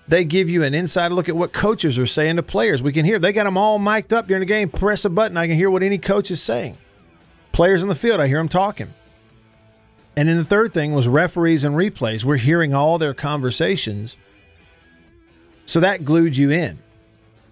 they 0.08 0.24
give 0.24 0.50
you 0.50 0.64
an 0.64 0.74
inside 0.74 1.12
look 1.12 1.28
at 1.28 1.36
what 1.36 1.52
coaches 1.52 1.98
are 1.98 2.06
saying 2.06 2.38
to 2.38 2.44
players. 2.44 2.82
We 2.82 2.94
can 2.94 3.06
hear 3.06 3.20
they 3.20 3.34
got 3.34 3.44
them 3.44 3.58
all 3.58 3.78
mic'd 3.78 4.14
up 4.14 4.28
during 4.28 4.40
the 4.42 4.46
game. 4.46 4.70
Press 4.70 5.06
a 5.06 5.10
button, 5.10 5.38
I 5.38 5.48
can 5.48 5.56
hear 5.56 5.70
what 5.70 5.84
any 5.84 5.98
coach 5.98 6.32
is 6.32 6.42
saying. 6.42 6.78
Players 7.52 7.84
in 7.84 7.90
the 7.90 7.96
field, 7.96 8.22
I 8.22 8.28
hear 8.28 8.38
them 8.38 8.50
talking. 8.50 8.94
And 10.16 10.30
then 10.30 10.38
the 10.38 10.46
third 10.46 10.74
thing 10.74 10.94
was 10.94 11.08
referees 11.08 11.64
and 11.64 11.76
replays. 11.76 12.24
We're 12.24 12.38
hearing 12.38 12.74
all 12.74 12.98
their 12.98 13.14
conversations. 13.14 14.16
So 15.66 15.80
that 15.82 16.06
glued 16.06 16.38
you 16.38 16.50
in. 16.52 16.80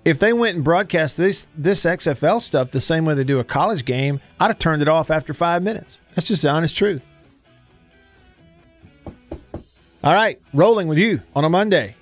If 0.06 0.20
they 0.20 0.34
went 0.34 0.56
and 0.56 0.64
broadcast 0.64 1.18
this 1.18 1.48
this 1.58 1.84
XFL 1.84 2.40
stuff 2.40 2.70
the 2.70 2.80
same 2.80 3.06
way 3.06 3.16
they 3.16 3.24
do 3.24 3.40
a 3.40 3.44
college 3.44 3.86
game, 3.86 4.22
I'd 4.40 4.48
have 4.48 4.60
turned 4.60 4.84
it 4.84 4.88
off 4.88 5.10
after 5.10 5.34
five 5.34 5.64
minutes. 5.64 6.00
That's 6.14 6.28
just 6.28 6.44
the 6.44 6.50
honest 6.50 6.78
truth. 6.78 7.04
All 10.04 10.14
right, 10.14 10.40
rolling 10.54 10.88
with 10.88 11.00
you 11.00 11.24
on 11.36 11.44
a 11.44 11.50
Monday 11.50 11.96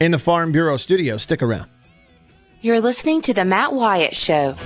in 0.00 0.10
the 0.10 0.18
Farm 0.18 0.52
Bureau 0.52 0.78
studio. 0.78 1.18
Stick 1.18 1.42
around. 1.42 1.68
You're 2.62 2.80
listening 2.80 3.20
to 3.22 3.34
The 3.34 3.44
Matt 3.44 3.74
Wyatt 3.74 4.16
Show. 4.16 4.56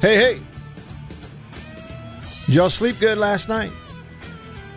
Hey, 0.00 0.16
hey. 0.16 0.40
Did 2.46 2.54
y'all 2.54 2.70
sleep 2.70 2.98
good 3.00 3.18
last 3.18 3.48
night? 3.48 3.72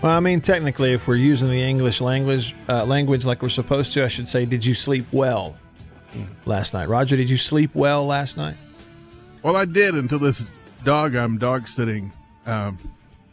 Well, 0.01 0.13
I 0.13 0.19
mean, 0.21 0.41
technically, 0.41 0.93
if 0.93 1.07
we're 1.07 1.15
using 1.15 1.49
the 1.49 1.61
English 1.61 2.01
language 2.01 2.55
uh, 2.67 2.85
language 2.85 3.25
like 3.25 3.41
we're 3.41 3.49
supposed 3.49 3.93
to, 3.93 4.03
I 4.03 4.07
should 4.07 4.27
say, 4.27 4.45
did 4.45 4.65
you 4.65 4.73
sleep 4.73 5.05
well 5.11 5.55
last 6.45 6.73
night? 6.73 6.87
Roger, 6.89 7.15
did 7.15 7.29
you 7.29 7.37
sleep 7.37 7.69
well 7.75 8.05
last 8.05 8.37
night? 8.37 8.55
Well, 9.43 9.55
I 9.55 9.65
did 9.65 9.93
until 9.95 10.19
this 10.19 10.43
dog 10.83 11.15
I'm 11.15 11.37
dog 11.37 11.67
sitting, 11.67 12.11
um, 12.45 12.79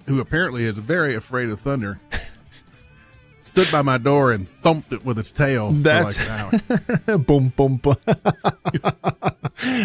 who 0.06 0.20
apparently 0.20 0.64
is 0.64 0.76
very 0.76 1.14
afraid 1.14 1.48
of 1.48 1.60
thunder, 1.60 1.98
stood 3.46 3.70
by 3.72 3.80
my 3.82 3.96
door 3.96 4.32
and 4.32 4.48
thumped 4.62 4.92
it 4.92 5.04
with 5.04 5.18
its 5.18 5.32
tail 5.32 5.70
That's- 5.72 6.16
for 6.16 6.28
like 6.28 6.90
an 6.90 7.02
hour. 7.08 7.18
boom, 7.18 7.48
boom, 7.56 7.76
boom. 7.76 7.96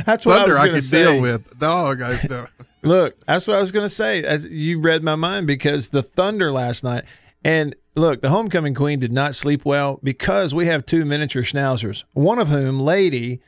That's 0.05 0.25
what 0.25 0.35
I 0.35 0.39
thunder 0.39 0.47
was 0.49 0.57
I, 0.59 0.65
going 0.65 0.67
to 0.67 0.71
could 0.73 0.83
say. 0.83 1.03
deal 1.03 1.21
with. 1.21 1.59
Dog, 1.59 2.01
I, 2.01 2.13
uh, 2.29 2.45
Look, 2.83 3.23
that's 3.25 3.47
what 3.47 3.57
I 3.57 3.61
was 3.61 3.71
going 3.71 3.85
to 3.85 3.89
say. 3.89 4.23
As 4.23 4.47
you 4.47 4.79
read 4.79 5.03
my 5.03 5.15
mind 5.15 5.47
because 5.47 5.89
the 5.89 6.01
Thunder 6.01 6.51
last 6.51 6.83
night, 6.83 7.03
and 7.43 7.75
look, 7.95 8.21
the 8.21 8.29
homecoming 8.29 8.73
queen 8.73 8.99
did 8.99 9.11
not 9.11 9.35
sleep 9.35 9.65
well 9.65 9.99
because 10.03 10.53
we 10.53 10.65
have 10.67 10.85
two 10.85 11.05
miniature 11.05 11.43
schnauzers. 11.43 12.03
One 12.13 12.39
of 12.39 12.49
whom, 12.49 12.79
Lady, 12.79 13.41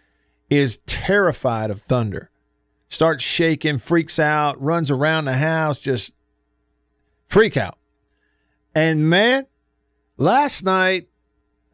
is 0.49 0.77
terrified 0.85 1.69
of 1.69 1.81
thunder. 1.81 2.29
Starts 2.87 3.23
shaking, 3.23 3.79
freaks 3.79 4.19
out, 4.19 4.61
runs 4.61 4.91
around 4.91 5.25
the 5.25 5.33
house, 5.33 5.79
just 5.79 6.13
freak 7.27 7.57
out. 7.57 7.77
And 8.75 9.09
man, 9.09 9.47
last 10.17 10.63
night, 10.63 11.07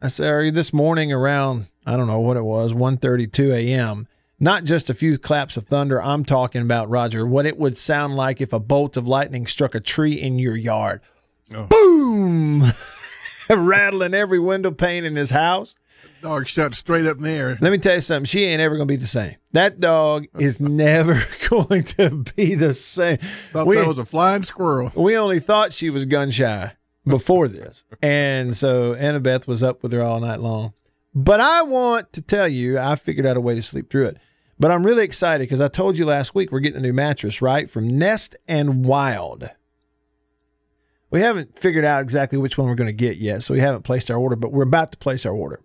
I 0.00 0.08
said, 0.08 0.30
or 0.30 0.50
this 0.50 0.72
morning 0.72 1.12
around, 1.12 1.66
I 1.84 1.96
don't 1.96 2.06
know 2.06 2.20
what 2.20 2.38
it 2.38 2.44
was, 2.44 2.72
1.32 2.72 3.52
a.m., 3.52 4.08
not 4.40 4.64
just 4.64 4.90
a 4.90 4.94
few 4.94 5.18
claps 5.18 5.56
of 5.56 5.66
thunder. 5.66 6.02
I'm 6.02 6.24
talking 6.24 6.62
about, 6.62 6.88
Roger, 6.88 7.26
what 7.26 7.46
it 7.46 7.58
would 7.58 7.76
sound 7.78 8.16
like 8.16 8.40
if 8.40 8.52
a 8.52 8.58
bolt 8.58 8.96
of 8.96 9.06
lightning 9.06 9.46
struck 9.46 9.74
a 9.74 9.80
tree 9.80 10.14
in 10.14 10.38
your 10.38 10.56
yard. 10.56 11.00
Oh. 11.54 11.66
Boom! 11.66 12.62
Rattling 13.50 14.14
every 14.14 14.38
window 14.38 14.70
pane 14.70 15.04
in 15.04 15.16
his 15.16 15.30
house. 15.30 15.74
dog 16.22 16.46
shot 16.46 16.74
straight 16.74 17.06
up 17.06 17.16
in 17.16 17.24
the 17.24 17.30
air. 17.30 17.58
Let 17.60 17.72
me 17.72 17.78
tell 17.78 17.96
you 17.96 18.00
something. 18.00 18.26
She 18.26 18.44
ain't 18.44 18.60
ever 18.60 18.76
going 18.76 18.86
to 18.86 18.92
be 18.92 18.96
the 18.96 19.06
same. 19.08 19.34
That 19.52 19.80
dog 19.80 20.26
is 20.38 20.60
never 20.60 21.20
going 21.48 21.82
to 21.84 22.24
be 22.36 22.54
the 22.54 22.74
same. 22.74 23.18
Thought 23.52 23.66
We- 23.66 23.76
that 23.76 23.88
was 23.88 23.98
a 23.98 24.04
flying 24.04 24.44
squirrel. 24.44 24.92
we 24.94 25.16
only 25.16 25.40
thought 25.40 25.72
she 25.72 25.90
was 25.90 26.06
gun 26.06 26.30
shy 26.30 26.72
before 27.06 27.48
this. 27.48 27.84
And 28.02 28.56
so 28.56 28.94
Annabeth 28.94 29.46
was 29.48 29.62
up 29.64 29.82
with 29.82 29.92
her 29.92 30.02
all 30.02 30.20
night 30.20 30.38
long. 30.40 30.74
But 31.12 31.40
I 31.40 31.62
want 31.62 32.12
to 32.12 32.22
tell 32.22 32.46
you, 32.46 32.78
I 32.78 32.94
figured 32.94 33.26
out 33.26 33.36
a 33.36 33.40
way 33.40 33.56
to 33.56 33.62
sleep 33.62 33.90
through 33.90 34.06
it. 34.06 34.18
But 34.60 34.70
I'm 34.70 34.84
really 34.84 35.04
excited 35.04 35.44
because 35.44 35.62
I 35.62 35.68
told 35.68 35.96
you 35.96 36.04
last 36.04 36.34
week 36.34 36.52
we're 36.52 36.60
getting 36.60 36.80
a 36.80 36.82
new 36.82 36.92
mattress, 36.92 37.40
right? 37.40 37.68
From 37.68 37.98
Nest 37.98 38.36
and 38.46 38.84
Wild. 38.84 39.48
We 41.10 41.22
haven't 41.22 41.58
figured 41.58 41.84
out 41.84 42.02
exactly 42.02 42.36
which 42.36 42.58
one 42.58 42.68
we're 42.68 42.74
going 42.74 42.86
to 42.86 42.92
get 42.92 43.16
yet, 43.16 43.42
so 43.42 43.54
we 43.54 43.60
haven't 43.60 43.82
placed 43.82 44.10
our 44.10 44.18
order, 44.18 44.36
but 44.36 44.52
we're 44.52 44.62
about 44.62 44.92
to 44.92 44.98
place 44.98 45.24
our 45.24 45.32
order. 45.32 45.60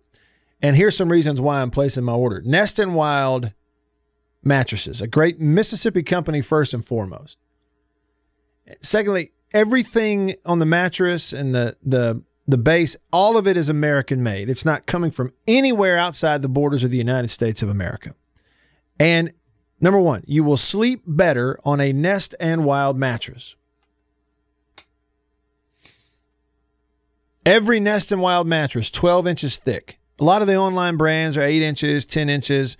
And 0.62 0.78
here's 0.78 0.96
some 0.96 1.12
reasons 1.12 1.42
why 1.42 1.62
I'm 1.62 1.72
placing 1.72 2.06
my 2.06 2.14
order. 2.14 2.42
Nest 2.46 2.80
and 2.80 2.96
Wild 2.96 3.52
mattresses, 4.42 5.02
a 5.02 5.08
great 5.08 5.42
Mississippi 5.42 6.02
company 6.02 6.42
first 6.42 6.74
and 6.74 6.84
foremost. 6.84 7.38
Secondly, 8.82 9.34
everything 9.54 10.36
on 10.46 10.60
the 10.60 10.66
mattress 10.66 11.34
and 11.34 11.54
the 11.54 11.76
the 11.84 12.24
the 12.48 12.58
base, 12.58 12.96
all 13.12 13.38
of 13.38 13.46
it 13.46 13.58
is 13.58 13.70
American 13.70 14.24
made. 14.24 14.50
It's 14.50 14.66
not 14.66 14.86
coming 14.86 15.12
from 15.12 15.34
anywhere 15.48 15.98
outside 15.98 16.42
the 16.42 16.50
borders 16.50 16.84
of 16.84 16.92
the 16.92 16.98
United 16.98 17.28
States 17.28 17.62
of 17.62 17.70
America. 17.70 18.16
And 19.00 19.34
number 19.80 20.00
one, 20.00 20.24
you 20.26 20.44
will 20.44 20.58
sleep 20.58 21.04
better 21.06 21.60
on 21.66 21.80
a 21.80 21.92
Nest 21.92 22.36
and 22.40 22.66
Wild 22.66 22.98
mattress. 22.98 23.56
Every 27.46 27.80
Nest 27.80 28.12
and 28.12 28.22
Wild 28.22 28.48
mattress, 28.48 28.90
12 28.90 29.28
inches 29.28 29.58
thick. 29.58 30.00
A 30.20 30.24
lot 30.24 30.42
of 30.42 30.48
the 30.48 30.56
online 30.56 30.98
brands 30.98 31.38
are 31.38 31.44
8 31.44 31.62
inches, 31.62 32.06
10 32.06 32.30
inches. 32.30 32.78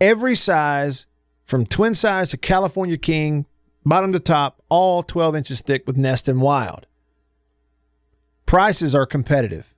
Every 0.00 0.34
size, 0.34 1.06
from 1.44 1.66
twin 1.66 1.94
size 1.94 2.30
to 2.30 2.36
California 2.36 2.96
King, 2.96 3.46
bottom 3.84 4.12
to 4.12 4.20
top, 4.20 4.62
all 4.68 5.02
12 5.02 5.36
inches 5.36 5.60
thick 5.60 5.86
with 5.86 5.96
Nest 5.96 6.28
and 6.28 6.40
Wild. 6.40 6.86
Prices 8.46 8.94
are 8.94 9.06
competitive. 9.06 9.74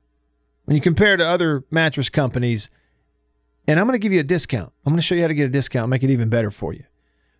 When 0.65 0.77
you 0.77 0.81
compare 0.81 1.17
to 1.17 1.27
other 1.27 1.65
mattress 1.71 2.09
companies, 2.09 2.71
and 3.71 3.79
I'm 3.79 3.87
going 3.87 3.95
to 3.95 4.03
give 4.03 4.13
you 4.13 4.19
a 4.19 4.25
discount. 4.25 4.73
I'm 4.85 4.93
going 4.93 4.99
to 4.99 5.03
show 5.03 5.15
you 5.15 5.21
how 5.21 5.29
to 5.29 5.35
get 5.35 5.45
a 5.45 5.49
discount, 5.49 5.91
make 5.91 6.03
it 6.03 6.11
even 6.11 6.29
better 6.29 6.51
for 6.51 6.73
you. 6.73 6.83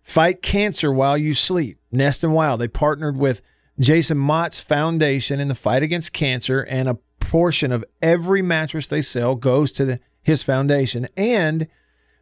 Fight 0.01 0.41
cancer 0.41 0.89
while 0.89 1.17
you 1.17 1.33
sleep. 1.33 1.77
Nest 1.91 2.23
and 2.23 2.33
Wild. 2.33 2.61
They 2.61 2.69
partnered 2.69 3.17
with 3.17 3.41
Jason 3.77 4.17
Mott's 4.17 4.61
foundation 4.61 5.41
in 5.41 5.49
the 5.49 5.55
fight 5.55 5.83
against 5.83 6.13
cancer, 6.13 6.61
and 6.61 6.87
a 6.87 6.99
portion 7.19 7.73
of 7.73 7.83
every 8.01 8.41
mattress 8.41 8.87
they 8.87 9.01
sell 9.01 9.35
goes 9.35 9.73
to 9.73 9.83
the, 9.83 9.99
his 10.23 10.41
foundation. 10.41 11.09
And 11.17 11.67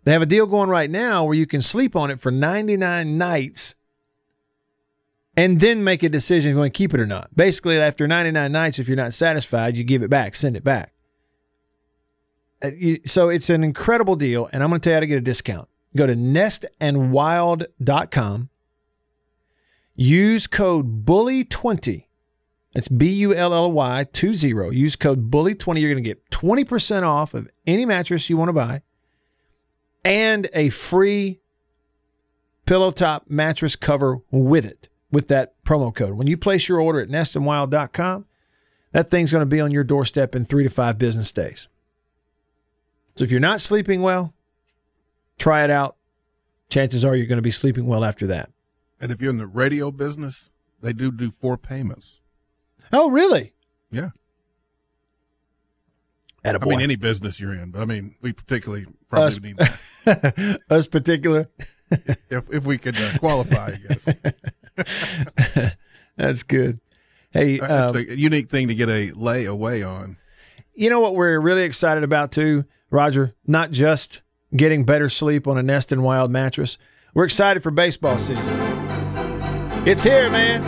they 0.05 0.13
have 0.13 0.23
a 0.23 0.25
deal 0.25 0.47
going 0.47 0.69
right 0.69 0.89
now 0.89 1.23
where 1.23 1.35
you 1.35 1.45
can 1.45 1.61
sleep 1.61 1.95
on 1.95 2.09
it 2.09 2.19
for 2.19 2.31
99 2.31 3.15
nights 3.15 3.75
and 5.37 5.59
then 5.59 5.83
make 5.83 6.01
a 6.01 6.09
decision 6.09 6.49
if 6.49 6.53
you 6.55 6.59
want 6.59 6.73
to 6.73 6.77
keep 6.77 6.95
it 6.95 6.99
or 6.99 7.05
not. 7.05 7.29
Basically, 7.35 7.77
after 7.77 8.07
99 8.07 8.51
nights, 8.51 8.79
if 8.79 8.87
you're 8.87 8.97
not 8.97 9.13
satisfied, 9.13 9.77
you 9.77 9.83
give 9.83 10.01
it 10.01 10.09
back, 10.09 10.33
send 10.33 10.57
it 10.57 10.63
back. 10.63 10.93
Uh, 12.61 12.71
So 13.05 13.29
it's 13.29 13.49
an 13.49 13.63
incredible 13.63 14.15
deal, 14.15 14.49
and 14.51 14.61
I'm 14.63 14.69
going 14.69 14.81
to 14.81 14.83
tell 14.83 14.91
you 14.91 14.97
how 14.97 15.01
to 15.01 15.07
get 15.07 15.17
a 15.17 15.21
discount. 15.21 15.67
Go 15.95 16.05
to 16.07 16.15
nestandwild.com. 16.15 18.49
Use 19.95 20.47
code 20.47 21.05
BULLY20. 21.05 22.05
That's 22.73 22.87
B 22.87 23.11
U 23.13 23.33
L 23.33 23.53
L 23.53 23.71
Y 23.71 24.05
20. 24.13 24.77
Use 24.77 24.95
code 24.95 25.31
BULLY20. 25.31 25.81
You're 25.81 25.91
going 25.91 26.03
to 26.03 26.09
get 26.09 26.29
20% 26.29 27.03
off 27.03 27.33
of 27.33 27.49
any 27.65 27.85
mattress 27.85 28.29
you 28.29 28.37
want 28.37 28.49
to 28.49 28.53
buy 28.53 28.83
and 30.05 30.47
a 30.53 30.69
free 30.69 31.41
pillow 32.65 32.91
top 32.91 33.25
mattress 33.27 33.75
cover 33.75 34.19
with 34.31 34.65
it 34.65 34.89
with 35.11 35.27
that 35.29 35.55
promo 35.63 35.93
code. 35.93 36.13
When 36.13 36.27
you 36.27 36.37
place 36.37 36.69
your 36.69 36.79
order 36.79 36.99
at 36.99 37.09
nestandwild.com, 37.09 38.25
that 38.91 39.09
thing's 39.09 39.31
going 39.31 39.41
to 39.41 39.45
be 39.45 39.59
on 39.59 39.71
your 39.71 39.83
doorstep 39.83 40.35
in 40.35 40.45
three 40.45 40.63
to 40.63 40.69
five 40.69 40.97
business 40.97 41.31
days. 41.31 41.67
So 43.19 43.25
if 43.25 43.31
you're 43.31 43.41
not 43.41 43.59
sleeping 43.59 44.01
well, 44.01 44.33
try 45.37 45.65
it 45.65 45.69
out. 45.69 45.97
Chances 46.69 47.03
are 47.03 47.17
you're 47.17 47.27
going 47.27 47.37
to 47.37 47.41
be 47.41 47.51
sleeping 47.51 47.85
well 47.85 48.05
after 48.05 48.25
that. 48.27 48.49
And 49.01 49.11
if 49.11 49.21
you're 49.21 49.29
in 49.29 49.37
the 49.37 49.45
radio 49.45 49.91
business, 49.91 50.49
they 50.81 50.93
do 50.93 51.11
do 51.11 51.29
four 51.29 51.57
payments. 51.57 52.21
Oh, 52.93 53.11
really? 53.11 53.51
Yeah. 53.91 54.11
Attaboy. 56.45 56.63
I 56.63 56.69
mean, 56.69 56.79
any 56.79 56.95
business 56.95 57.41
you're 57.41 57.51
in, 57.51 57.71
but 57.71 57.81
I 57.81 57.85
mean, 57.85 58.15
we 58.21 58.31
particularly 58.31 58.85
probably 59.09 59.27
Us- 59.27 59.41
need 59.41 59.57
that. 59.57 60.61
Us 60.69 60.87
particular. 60.87 61.49
if, 61.91 62.49
if 62.53 62.63
we 62.63 62.77
could 62.77 62.95
uh, 62.97 63.17
qualify, 63.17 63.73
I 63.73 64.85
guess. 64.85 65.75
That's 66.15 66.43
good. 66.43 66.79
Hey, 67.31 67.59
um, 67.59 67.97
a 67.97 67.99
unique 67.99 68.49
thing 68.49 68.69
to 68.69 68.75
get 68.75 68.87
a 68.87 69.11
layaway 69.11 69.85
on. 69.85 70.15
you 70.73 70.89
know 70.89 71.01
what 71.01 71.15
we're 71.15 71.37
really 71.41 71.63
excited 71.63 72.05
about 72.05 72.31
too, 72.31 72.63
Roger? 72.89 73.35
Not 73.45 73.71
just 73.71 74.21
getting 74.55 74.83
better 74.83 75.09
sleep 75.09 75.47
on 75.47 75.57
a 75.57 75.63
Nest 75.63 75.91
and 75.91 76.03
Wild 76.03 76.31
mattress. 76.31 76.77
We're 77.13 77.25
excited 77.25 77.63
for 77.63 77.71
baseball 77.71 78.17
season. 78.17 78.59
It's 79.87 80.03
here, 80.03 80.29
man. 80.29 80.61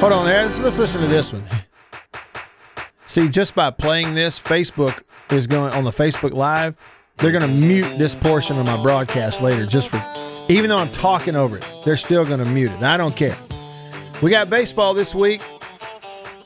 Hold 0.00 0.12
on, 0.12 0.26
there. 0.26 0.42
Let's, 0.44 0.58
let's 0.60 0.78
listen 0.78 1.00
to 1.02 1.06
this 1.06 1.32
one. 1.32 1.44
See, 3.06 3.28
just 3.28 3.54
by 3.54 3.70
playing 3.70 4.14
this, 4.14 4.38
Facebook 4.38 5.02
is 5.30 5.46
going 5.46 5.72
on 5.74 5.84
the 5.84 5.90
Facebook 5.90 6.32
Live. 6.32 6.76
They're 7.18 7.32
going 7.32 7.42
to 7.42 7.48
mute 7.48 7.98
this 7.98 8.14
portion 8.14 8.58
of 8.58 8.64
my 8.64 8.82
broadcast 8.82 9.42
later, 9.42 9.66
just 9.66 9.88
for 9.88 10.02
even 10.48 10.70
though 10.70 10.78
I'm 10.78 10.90
talking 10.90 11.36
over 11.36 11.58
it, 11.58 11.66
they're 11.84 11.96
still 11.96 12.24
going 12.24 12.42
to 12.42 12.50
mute 12.50 12.70
it. 12.70 12.82
I 12.82 12.96
don't 12.96 13.14
care. 13.14 13.36
We 14.22 14.30
got 14.30 14.48
baseball 14.50 14.94
this 14.94 15.14
week. 15.14 15.42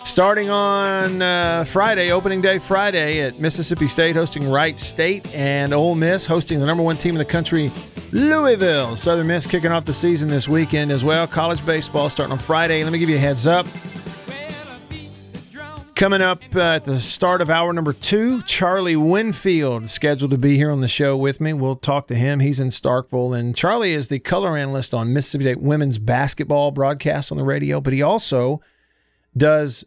Starting 0.05 0.51
on 0.51 1.23
uh, 1.23 1.65
Friday, 1.65 2.13
opening 2.13 2.41
day 2.41 2.59
Friday 2.59 3.21
at 3.23 3.41
Mississippi 3.41 3.87
State, 3.87 4.15
hosting 4.15 4.49
Wright 4.49 4.79
State, 4.79 5.27
and 5.35 5.73
Ole 5.73 5.95
Miss 5.95 6.27
hosting 6.27 6.61
the 6.61 6.67
number 6.67 6.83
one 6.83 6.97
team 6.97 7.15
in 7.15 7.19
the 7.19 7.25
country, 7.25 7.73
Louisville. 8.13 8.97
Southern 8.97 9.27
Miss 9.27 9.47
kicking 9.47 9.73
off 9.73 9.87
the 9.87 9.95
season 9.95 10.29
this 10.29 10.47
weekend 10.47 10.93
as 10.93 11.05
well. 11.05 11.27
College 11.27 11.65
baseball 11.67 12.11
starting 12.11 12.33
on 12.33 12.39
Friday. 12.39 12.85
Let 12.85 12.93
me 12.93 12.99
give 12.99 13.09
you 13.09 13.17
a 13.17 13.19
heads 13.19 13.47
up. 13.47 13.67
Coming 15.97 16.23
up 16.23 16.43
uh, 16.55 16.61
at 16.61 16.85
the 16.85 17.01
start 17.01 17.41
of 17.41 17.49
hour 17.49 17.73
number 17.73 17.93
two, 17.93 18.43
Charlie 18.43 18.97
Winfield 18.97 19.89
scheduled 19.91 20.33
to 20.33 20.39
be 20.39 20.57
here 20.57 20.71
on 20.71 20.81
the 20.81 20.89
show 20.89 21.17
with 21.17 21.41
me. 21.41 21.55
We'll 21.55 21.77
talk 21.77 22.09
to 22.09 22.15
him. 22.15 22.41
He's 22.41 22.61
in 22.61 22.69
Starkville, 22.69 23.39
and 23.39 23.57
Charlie 23.57 23.95
is 23.95 24.09
the 24.09 24.19
color 24.19 24.57
analyst 24.57 24.93
on 24.93 25.13
Mississippi 25.13 25.45
State 25.45 25.63
women's 25.63 25.99
basketball 25.99 26.73
broadcast 26.73 27.33
on 27.33 27.39
the 27.39 27.45
radio. 27.45 27.81
But 27.81 27.95
he 27.95 28.03
also 28.03 28.61
does, 29.37 29.85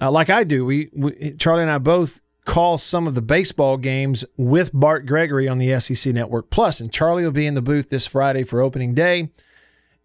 uh, 0.00 0.10
like 0.10 0.30
I 0.30 0.44
do. 0.44 0.64
We, 0.64 0.90
we 0.92 1.32
Charlie 1.32 1.62
and 1.62 1.70
I 1.70 1.78
both 1.78 2.20
call 2.44 2.78
some 2.78 3.06
of 3.06 3.14
the 3.14 3.22
baseball 3.22 3.76
games 3.76 4.24
with 4.36 4.70
Bart 4.72 5.06
Gregory 5.06 5.46
on 5.48 5.58
the 5.58 5.78
SEC 5.80 6.12
Network 6.12 6.50
Plus, 6.50 6.80
and 6.80 6.92
Charlie 6.92 7.24
will 7.24 7.30
be 7.30 7.46
in 7.46 7.54
the 7.54 7.62
booth 7.62 7.90
this 7.90 8.06
Friday 8.06 8.44
for 8.44 8.60
opening 8.60 8.94
day, 8.94 9.30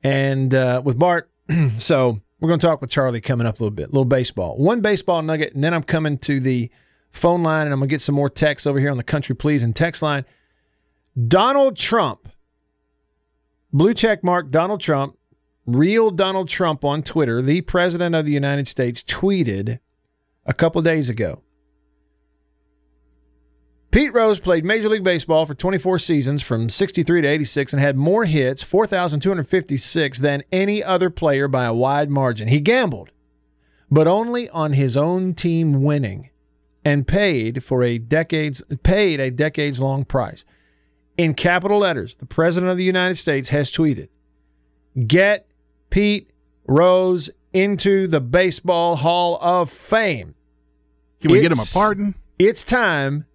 and 0.03 0.53
uh, 0.53 0.81
with 0.83 0.99
Bart. 0.99 1.29
so 1.77 2.19
we're 2.39 2.47
going 2.47 2.59
to 2.59 2.67
talk 2.67 2.81
with 2.81 2.89
Charlie 2.89 3.21
coming 3.21 3.47
up 3.47 3.59
a 3.59 3.63
little 3.63 3.75
bit, 3.75 3.85
a 3.85 3.91
little 3.91 4.05
baseball. 4.05 4.57
One 4.57 4.81
baseball 4.81 5.21
nugget, 5.21 5.53
and 5.53 5.63
then 5.63 5.73
I'm 5.73 5.83
coming 5.83 6.17
to 6.19 6.39
the 6.39 6.69
phone 7.15 7.43
line 7.43 7.65
and 7.65 7.73
I'm 7.73 7.79
going 7.79 7.89
to 7.89 7.93
get 7.93 8.01
some 8.01 8.15
more 8.15 8.29
texts 8.29 8.67
over 8.67 8.79
here 8.79 8.91
on 8.91 8.97
the 8.97 9.03
Country 9.03 9.35
Please 9.35 9.63
and 9.63 9.75
text 9.75 10.01
line. 10.01 10.25
Donald 11.27 11.77
Trump, 11.77 12.27
blue 13.71 13.93
check 13.93 14.23
mark 14.23 14.51
Donald 14.51 14.81
Trump, 14.81 15.17
real 15.65 16.11
Donald 16.11 16.49
Trump 16.49 16.83
on 16.83 17.01
Twitter, 17.01 17.41
the 17.41 17.61
president 17.61 18.15
of 18.15 18.25
the 18.25 18.33
United 18.33 18.67
States, 18.67 19.01
tweeted 19.01 19.79
a 20.45 20.53
couple 20.53 20.81
days 20.81 21.09
ago. 21.09 21.41
Pete 23.91 24.13
Rose 24.13 24.41
played 24.41 24.65
Major 24.65 24.89
League 24.89 25.05
Baseball 25.05 25.45
for 25.45 25.53
24 25.53 25.99
seasons 25.99 26.41
from 26.41 26.67
63 26.67 27.21
to 27.21 27.27
86 27.27 27.71
and 27.71 27.81
had 27.81 27.95
more 27.95 28.25
hits, 28.25 28.61
4,256, 28.61 30.19
than 30.19 30.43
any 30.51 30.83
other 30.83 31.09
player 31.09 31.47
by 31.47 31.63
a 31.63 31.73
wide 31.73 32.09
margin. 32.09 32.49
He 32.49 32.59
gambled, 32.59 33.11
but 33.89 34.05
only 34.05 34.49
on 34.49 34.73
his 34.73 34.97
own 34.97 35.33
team 35.33 35.81
winning 35.81 36.29
and 36.83 37.07
paid 37.07 37.63
for 37.63 37.83
a 37.83 37.97
decades 37.97 38.61
paid 38.83 39.21
a 39.21 39.31
decades 39.31 39.79
long 39.79 40.03
price. 40.03 40.43
In 41.17 41.33
capital 41.33 41.79
letters, 41.79 42.15
the 42.15 42.25
President 42.25 42.69
of 42.69 42.77
the 42.77 42.83
United 42.83 43.15
States 43.15 43.47
has 43.49 43.71
tweeted, 43.71 44.09
"Get 45.07 45.47
Pete 45.89 46.31
Rose 46.67 47.29
into 47.55 48.05
the 48.07 48.21
Baseball 48.21 48.97
Hall 48.97 49.39
of 49.41 49.69
Fame." 49.69 50.35
Can 51.21 51.31
we 51.31 51.41
get 51.41 51.51
him 51.51 51.59
a 51.59 51.65
pardon? 51.73 52.13
It's 52.37 52.63
time! 52.63 53.25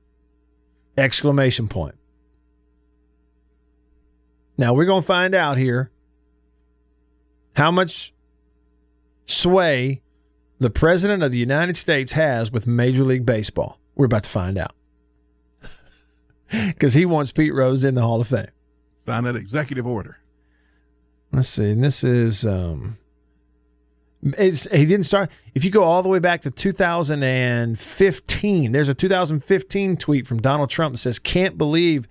Exclamation 0.96 1.66
point. 1.66 1.96
Now 4.58 4.74
we're 4.74 4.84
going 4.84 5.02
to 5.02 5.06
find 5.06 5.34
out 5.34 5.56
here 5.56 5.90
how 7.56 7.70
much 7.70 8.12
sway 9.24 10.02
the 10.58 10.68
President 10.70 11.22
of 11.22 11.32
the 11.32 11.38
United 11.38 11.76
States 11.76 12.12
has 12.12 12.52
with 12.52 12.66
Major 12.66 13.02
League 13.02 13.24
Baseball. 13.24 13.80
We're 13.94 14.06
about 14.06 14.24
to 14.24 14.30
find 14.30 14.58
out. 14.58 14.72
Because 16.50 16.94
he 16.94 17.06
wants 17.06 17.30
Pete 17.32 17.54
Rose 17.54 17.84
in 17.84 17.94
the 17.94 18.02
Hall 18.02 18.20
of 18.20 18.26
Fame. 18.26 18.48
Sign 19.06 19.24
that 19.24 19.36
executive 19.36 19.86
order. 19.86 20.18
Let's 21.32 21.48
see. 21.48 21.70
And 21.70 21.82
this 21.82 22.02
is 22.04 22.44
um 22.44 22.98
it's 24.22 24.68
he 24.70 24.84
didn't 24.84 25.06
start 25.06 25.30
if 25.54 25.64
you 25.64 25.70
go 25.70 25.82
all 25.82 26.02
the 26.02 26.08
way 26.08 26.18
back 26.18 26.42
to 26.42 26.50
2015, 26.50 28.72
there's 28.72 28.88
a 28.88 28.94
2015 28.94 29.96
tweet 29.96 30.26
from 30.26 30.40
Donald 30.40 30.70
Trump 30.70 30.94
that 30.94 30.98
says, 30.98 31.18
Can't 31.18 31.56
believe 31.56 32.06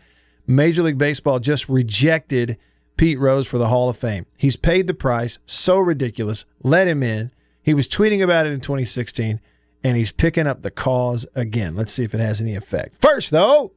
Major 0.47 0.83
League 0.83 0.97
Baseball 0.97 1.39
just 1.39 1.69
rejected 1.69 2.57
Pete 2.97 3.19
Rose 3.19 3.47
for 3.47 3.57
the 3.57 3.67
Hall 3.67 3.89
of 3.89 3.97
Fame. 3.97 4.25
He's 4.37 4.57
paid 4.57 4.87
the 4.87 4.93
price, 4.93 5.39
so 5.45 5.77
ridiculous. 5.77 6.45
Let 6.63 6.87
him 6.87 7.03
in. 7.03 7.31
He 7.61 7.73
was 7.73 7.87
tweeting 7.87 8.23
about 8.23 8.47
it 8.47 8.51
in 8.51 8.61
2016, 8.61 9.39
and 9.83 9.97
he's 9.97 10.11
picking 10.11 10.47
up 10.47 10.63
the 10.63 10.71
cause 10.71 11.25
again. 11.35 11.75
Let's 11.75 11.93
see 11.93 12.03
if 12.03 12.13
it 12.13 12.19
has 12.19 12.41
any 12.41 12.55
effect. 12.55 12.97
First, 12.99 13.31
though, 13.31 13.71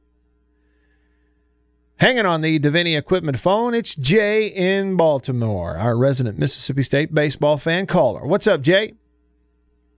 Hanging 2.03 2.25
on 2.25 2.41
the 2.41 2.59
Davini 2.59 2.97
Equipment 2.97 3.39
phone, 3.39 3.73
it's 3.73 3.95
Jay 3.95 4.47
in 4.47 4.97
Baltimore, 4.97 5.77
our 5.77 5.95
resident 5.95 6.37
Mississippi 6.37 6.83
State 6.83 7.13
baseball 7.13 7.55
fan 7.55 7.87
caller. 7.87 8.25
What's 8.25 8.45
up, 8.45 8.59
Jay? 8.59 8.95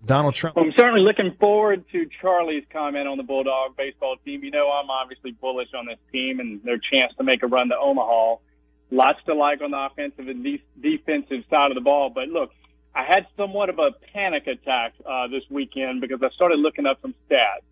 Donald 0.05 0.35
Trump. 0.35 0.55
I'm 0.55 0.71
certainly 0.77 1.01
looking 1.01 1.35
forward 1.39 1.83
to 1.93 2.07
Charlie's 2.21 2.63
comment 2.71 3.07
on 3.07 3.17
the 3.17 3.23
Bulldog 3.23 3.75
baseball 3.75 4.17
team. 4.23 4.43
You 4.43 4.51
know, 4.51 4.69
I'm 4.69 4.87
obviously 4.91 5.31
bullish 5.31 5.69
on 5.75 5.87
this 5.87 5.97
team 6.11 6.39
and 6.39 6.61
their 6.63 6.77
chance 6.77 7.11
to 7.17 7.23
make 7.23 7.41
a 7.41 7.47
run 7.47 7.69
to 7.69 7.75
Omaha. 7.75 8.35
Lots 8.91 9.23
to 9.25 9.33
like 9.33 9.63
on 9.63 9.71
the 9.71 9.79
offensive 9.79 10.27
and 10.27 10.43
de- 10.43 10.63
defensive 10.79 11.43
side 11.49 11.71
of 11.71 11.75
the 11.75 11.81
ball. 11.81 12.11
But 12.11 12.27
look, 12.27 12.51
I 12.93 13.03
had 13.03 13.25
somewhat 13.35 13.69
of 13.69 13.79
a 13.79 13.93
panic 14.13 14.45
attack 14.45 14.93
uh, 15.09 15.25
this 15.29 15.41
weekend 15.49 16.01
because 16.01 16.21
I 16.21 16.29
started 16.35 16.59
looking 16.59 16.85
up 16.85 17.01
some 17.01 17.15
stats. 17.27 17.63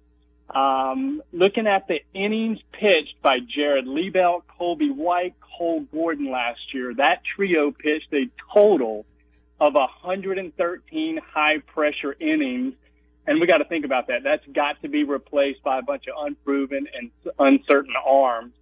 Um, 0.50 1.22
looking 1.32 1.68
at 1.68 1.88
the 1.88 2.02
innings 2.14 2.60
pitched 2.72 3.22
by 3.22 3.40
Jared 3.40 3.86
Liebelt, 3.86 4.44
Colby 4.48 4.90
White, 4.90 5.36
Cole 5.58 5.82
Gordon 5.82 6.30
last 6.30 6.74
year, 6.74 6.94
that 6.96 7.22
trio 7.24 7.72
pitched 7.72 8.14
a 8.14 8.30
total 8.54 9.06
of 9.60 9.74
113 9.74 11.20
high 11.34 11.60
pressure 11.60 12.16
innings. 12.20 12.74
And 13.26 13.40
we 13.40 13.48
got 13.48 13.60
to 13.60 13.66
think 13.66 13.86
about 13.86 14.08
that. 14.08 14.24
That's 14.24 14.46
got 14.48 14.82
to 14.82 14.90
be 14.90 15.06
replaced 15.06 15.64
by 15.64 15.80
a 15.80 15.82
bunch 15.82 16.04
of 16.08 16.26
unproven 16.26 16.88
and 16.94 17.12
uncertain 17.40 17.94
arms. 18.06 18.54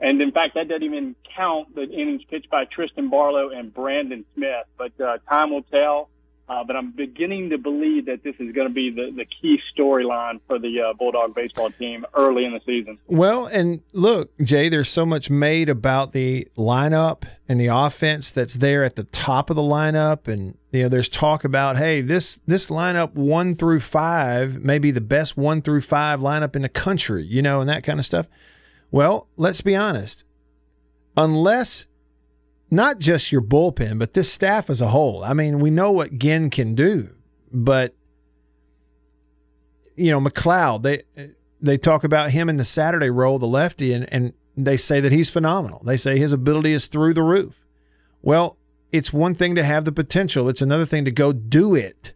And 0.00 0.20
in 0.20 0.32
fact, 0.32 0.54
that 0.54 0.68
doesn't 0.68 0.82
even 0.82 1.16
count 1.34 1.74
the 1.74 1.88
innings 1.88 2.22
pitched 2.24 2.50
by 2.50 2.66
Tristan 2.66 3.08
Barlow 3.08 3.48
and 3.48 3.72
Brandon 3.72 4.26
Smith. 4.34 4.66
But 4.76 5.00
uh, 5.00 5.18
time 5.28 5.50
will 5.50 5.62
tell. 5.62 6.10
Uh, 6.46 6.62
but 6.62 6.76
I'm 6.76 6.90
beginning 6.90 7.50
to 7.50 7.58
believe 7.58 8.04
that 8.04 8.22
this 8.22 8.34
is 8.38 8.52
going 8.52 8.68
to 8.68 8.74
be 8.74 8.90
the, 8.90 9.10
the 9.16 9.24
key 9.24 9.58
storyline 9.74 10.40
for 10.46 10.58
the 10.58 10.80
uh, 10.80 10.92
Bulldog 10.92 11.34
baseball 11.34 11.70
team 11.70 12.04
early 12.14 12.44
in 12.44 12.52
the 12.52 12.60
season. 12.66 12.98
Well, 13.06 13.46
and 13.46 13.80
look, 13.94 14.36
Jay, 14.42 14.68
there's 14.68 14.90
so 14.90 15.06
much 15.06 15.30
made 15.30 15.70
about 15.70 16.12
the 16.12 16.46
lineup 16.58 17.24
and 17.48 17.58
the 17.58 17.68
offense 17.68 18.30
that's 18.30 18.54
there 18.54 18.84
at 18.84 18.96
the 18.96 19.04
top 19.04 19.48
of 19.48 19.56
the 19.56 19.62
lineup, 19.62 20.28
and 20.28 20.58
you 20.70 20.82
know, 20.82 20.88
there's 20.90 21.08
talk 21.08 21.44
about, 21.44 21.78
hey, 21.78 22.02
this 22.02 22.40
this 22.46 22.66
lineup 22.66 23.14
one 23.14 23.54
through 23.54 23.80
five 23.80 24.62
may 24.62 24.78
be 24.78 24.90
the 24.90 25.00
best 25.00 25.38
one 25.38 25.62
through 25.62 25.80
five 25.80 26.20
lineup 26.20 26.54
in 26.54 26.60
the 26.60 26.68
country, 26.68 27.24
you 27.24 27.40
know, 27.40 27.60
and 27.60 27.70
that 27.70 27.84
kind 27.84 27.98
of 27.98 28.04
stuff. 28.04 28.28
Well, 28.90 29.28
let's 29.36 29.62
be 29.62 29.74
honest. 29.74 30.24
Unless 31.16 31.86
not 32.74 32.98
just 32.98 33.32
your 33.32 33.42
bullpen, 33.42 33.98
but 33.98 34.14
this 34.14 34.32
staff 34.32 34.70
as 34.70 34.80
a 34.80 34.88
whole. 34.88 35.22
I 35.24 35.32
mean, 35.32 35.60
we 35.60 35.70
know 35.70 35.92
what 35.92 36.18
Ginn 36.18 36.50
can 36.50 36.74
do, 36.74 37.14
but 37.52 37.94
you 39.96 40.10
know, 40.10 40.20
MacLeod, 40.20 40.82
they 40.82 41.04
they 41.60 41.78
talk 41.78 42.04
about 42.04 42.30
him 42.30 42.48
in 42.48 42.56
the 42.56 42.64
Saturday 42.64 43.10
role, 43.10 43.38
the 43.38 43.46
lefty, 43.46 43.92
and, 43.92 44.12
and 44.12 44.32
they 44.56 44.76
say 44.76 45.00
that 45.00 45.12
he's 45.12 45.30
phenomenal. 45.30 45.82
They 45.84 45.96
say 45.96 46.18
his 46.18 46.32
ability 46.32 46.72
is 46.72 46.86
through 46.86 47.14
the 47.14 47.22
roof. 47.22 47.64
Well, 48.22 48.58
it's 48.92 49.12
one 49.12 49.34
thing 49.34 49.54
to 49.54 49.64
have 49.64 49.84
the 49.84 49.92
potential, 49.92 50.48
it's 50.48 50.62
another 50.62 50.86
thing 50.86 51.04
to 51.04 51.10
go 51.10 51.32
do 51.32 51.74
it, 51.74 52.12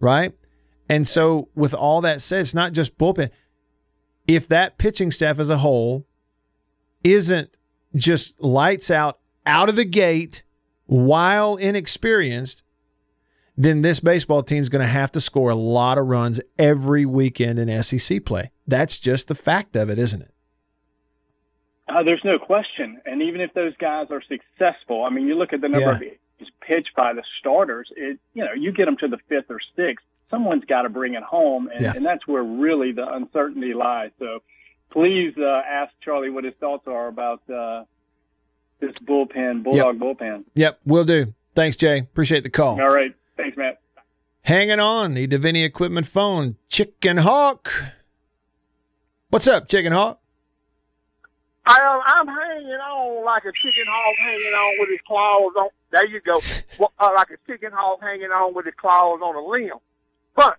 right? 0.00 0.32
And 0.88 1.06
so, 1.06 1.48
with 1.54 1.74
all 1.74 2.00
that 2.02 2.22
said, 2.22 2.40
it's 2.40 2.54
not 2.54 2.72
just 2.72 2.96
bullpen. 2.96 3.30
If 4.26 4.48
that 4.48 4.78
pitching 4.78 5.10
staff 5.10 5.38
as 5.38 5.50
a 5.50 5.58
whole 5.58 6.06
isn't 7.04 7.56
just 7.94 8.40
lights 8.40 8.90
out 8.90 9.18
out 9.46 9.68
of 9.68 9.76
the 9.76 9.84
gate 9.84 10.42
while 10.86 11.56
inexperienced, 11.56 12.62
then 13.56 13.82
this 13.82 14.00
baseball 14.00 14.42
team's 14.42 14.68
going 14.68 14.82
to 14.84 14.88
have 14.90 15.10
to 15.12 15.20
score 15.20 15.50
a 15.50 15.54
lot 15.54 15.96
of 15.98 16.06
runs 16.06 16.40
every 16.58 17.06
weekend 17.06 17.58
in 17.58 17.82
SEC 17.82 18.24
play. 18.24 18.50
That's 18.66 18.98
just 18.98 19.28
the 19.28 19.34
fact 19.34 19.76
of 19.76 19.88
it, 19.88 19.98
isn't 19.98 20.22
it? 20.22 20.32
Uh, 21.88 22.02
there's 22.02 22.22
no 22.24 22.38
question. 22.38 23.00
And 23.06 23.22
even 23.22 23.40
if 23.40 23.54
those 23.54 23.76
guys 23.78 24.08
are 24.10 24.22
successful, 24.22 25.04
I 25.04 25.10
mean, 25.10 25.26
you 25.28 25.36
look 25.36 25.52
at 25.52 25.60
the 25.60 25.68
number 25.68 25.88
Yeah. 25.88 25.96
of 25.96 26.02
innings 26.02 26.50
pitched 26.60 26.94
by 26.96 27.12
the 27.14 27.22
starters. 27.38 27.88
It, 27.96 28.18
you 28.34 28.44
know, 28.44 28.52
you 28.52 28.72
get 28.72 28.86
them 28.86 28.96
to 28.98 29.08
the 29.08 29.18
fifth 29.28 29.50
or 29.50 29.60
sixth, 29.76 30.04
someone's 30.28 30.64
got 30.64 30.82
to 30.82 30.88
bring 30.88 31.14
it 31.14 31.22
home, 31.22 31.68
and, 31.72 31.80
Yeah. 31.80 31.92
and 31.94 32.04
that's 32.04 32.26
where 32.26 32.42
really 32.42 32.90
the 32.92 33.06
uncertainty 33.08 33.72
lies. 33.72 34.10
So, 34.18 34.42
please 34.90 35.34
uh, 35.38 35.62
ask 35.66 35.92
Charlie 36.04 36.30
what 36.30 36.44
his 36.44 36.54
thoughts 36.60 36.86
are 36.88 37.06
about 37.06 37.48
uh, 37.48 37.84
this 38.80 38.92
bullpen, 38.98 39.62
bulldog 39.62 39.98
bullpen. 39.98 40.44
Yep, 40.54 40.80
will 40.84 41.04
do. 41.04 41.34
Thanks, 41.54 41.76
Jay. 41.76 41.98
Appreciate 41.98 42.42
the 42.42 42.50
call. 42.50 42.80
All 42.80 42.94
right, 42.94 43.14
thanks, 43.36 43.56
Matt. 43.56 43.80
Hanging 44.42 44.78
on 44.78 45.14
the 45.14 45.26
Davini 45.26 45.64
Equipment 45.64 46.06
phone, 46.06 46.56
Chicken 46.68 47.16
Hawk. 47.18 47.72
What's 49.30 49.48
up, 49.48 49.68
Chicken 49.68 49.92
Hawk? 49.92 50.20
I, 51.66 51.80
um, 51.80 52.00
I'm 52.06 52.28
hanging 52.28 52.70
on 52.78 53.24
like 53.24 53.44
a 53.44 53.50
chicken 53.50 53.84
hawk 53.88 54.16
hanging 54.20 54.54
on 54.54 54.74
with 54.78 54.88
his 54.90 55.00
claws 55.04 55.52
on. 55.58 55.68
There 55.90 56.06
you 56.06 56.20
go. 56.20 56.40
Well, 56.78 56.92
uh, 56.98 57.10
like 57.16 57.30
a 57.30 57.38
chicken 57.50 57.72
hawk 57.72 58.02
hanging 58.02 58.30
on 58.30 58.52
with 58.52 58.66
his 58.66 58.74
claws 58.76 59.18
on 59.22 59.34
a 59.34 59.40
limb. 59.40 59.80
But 60.34 60.58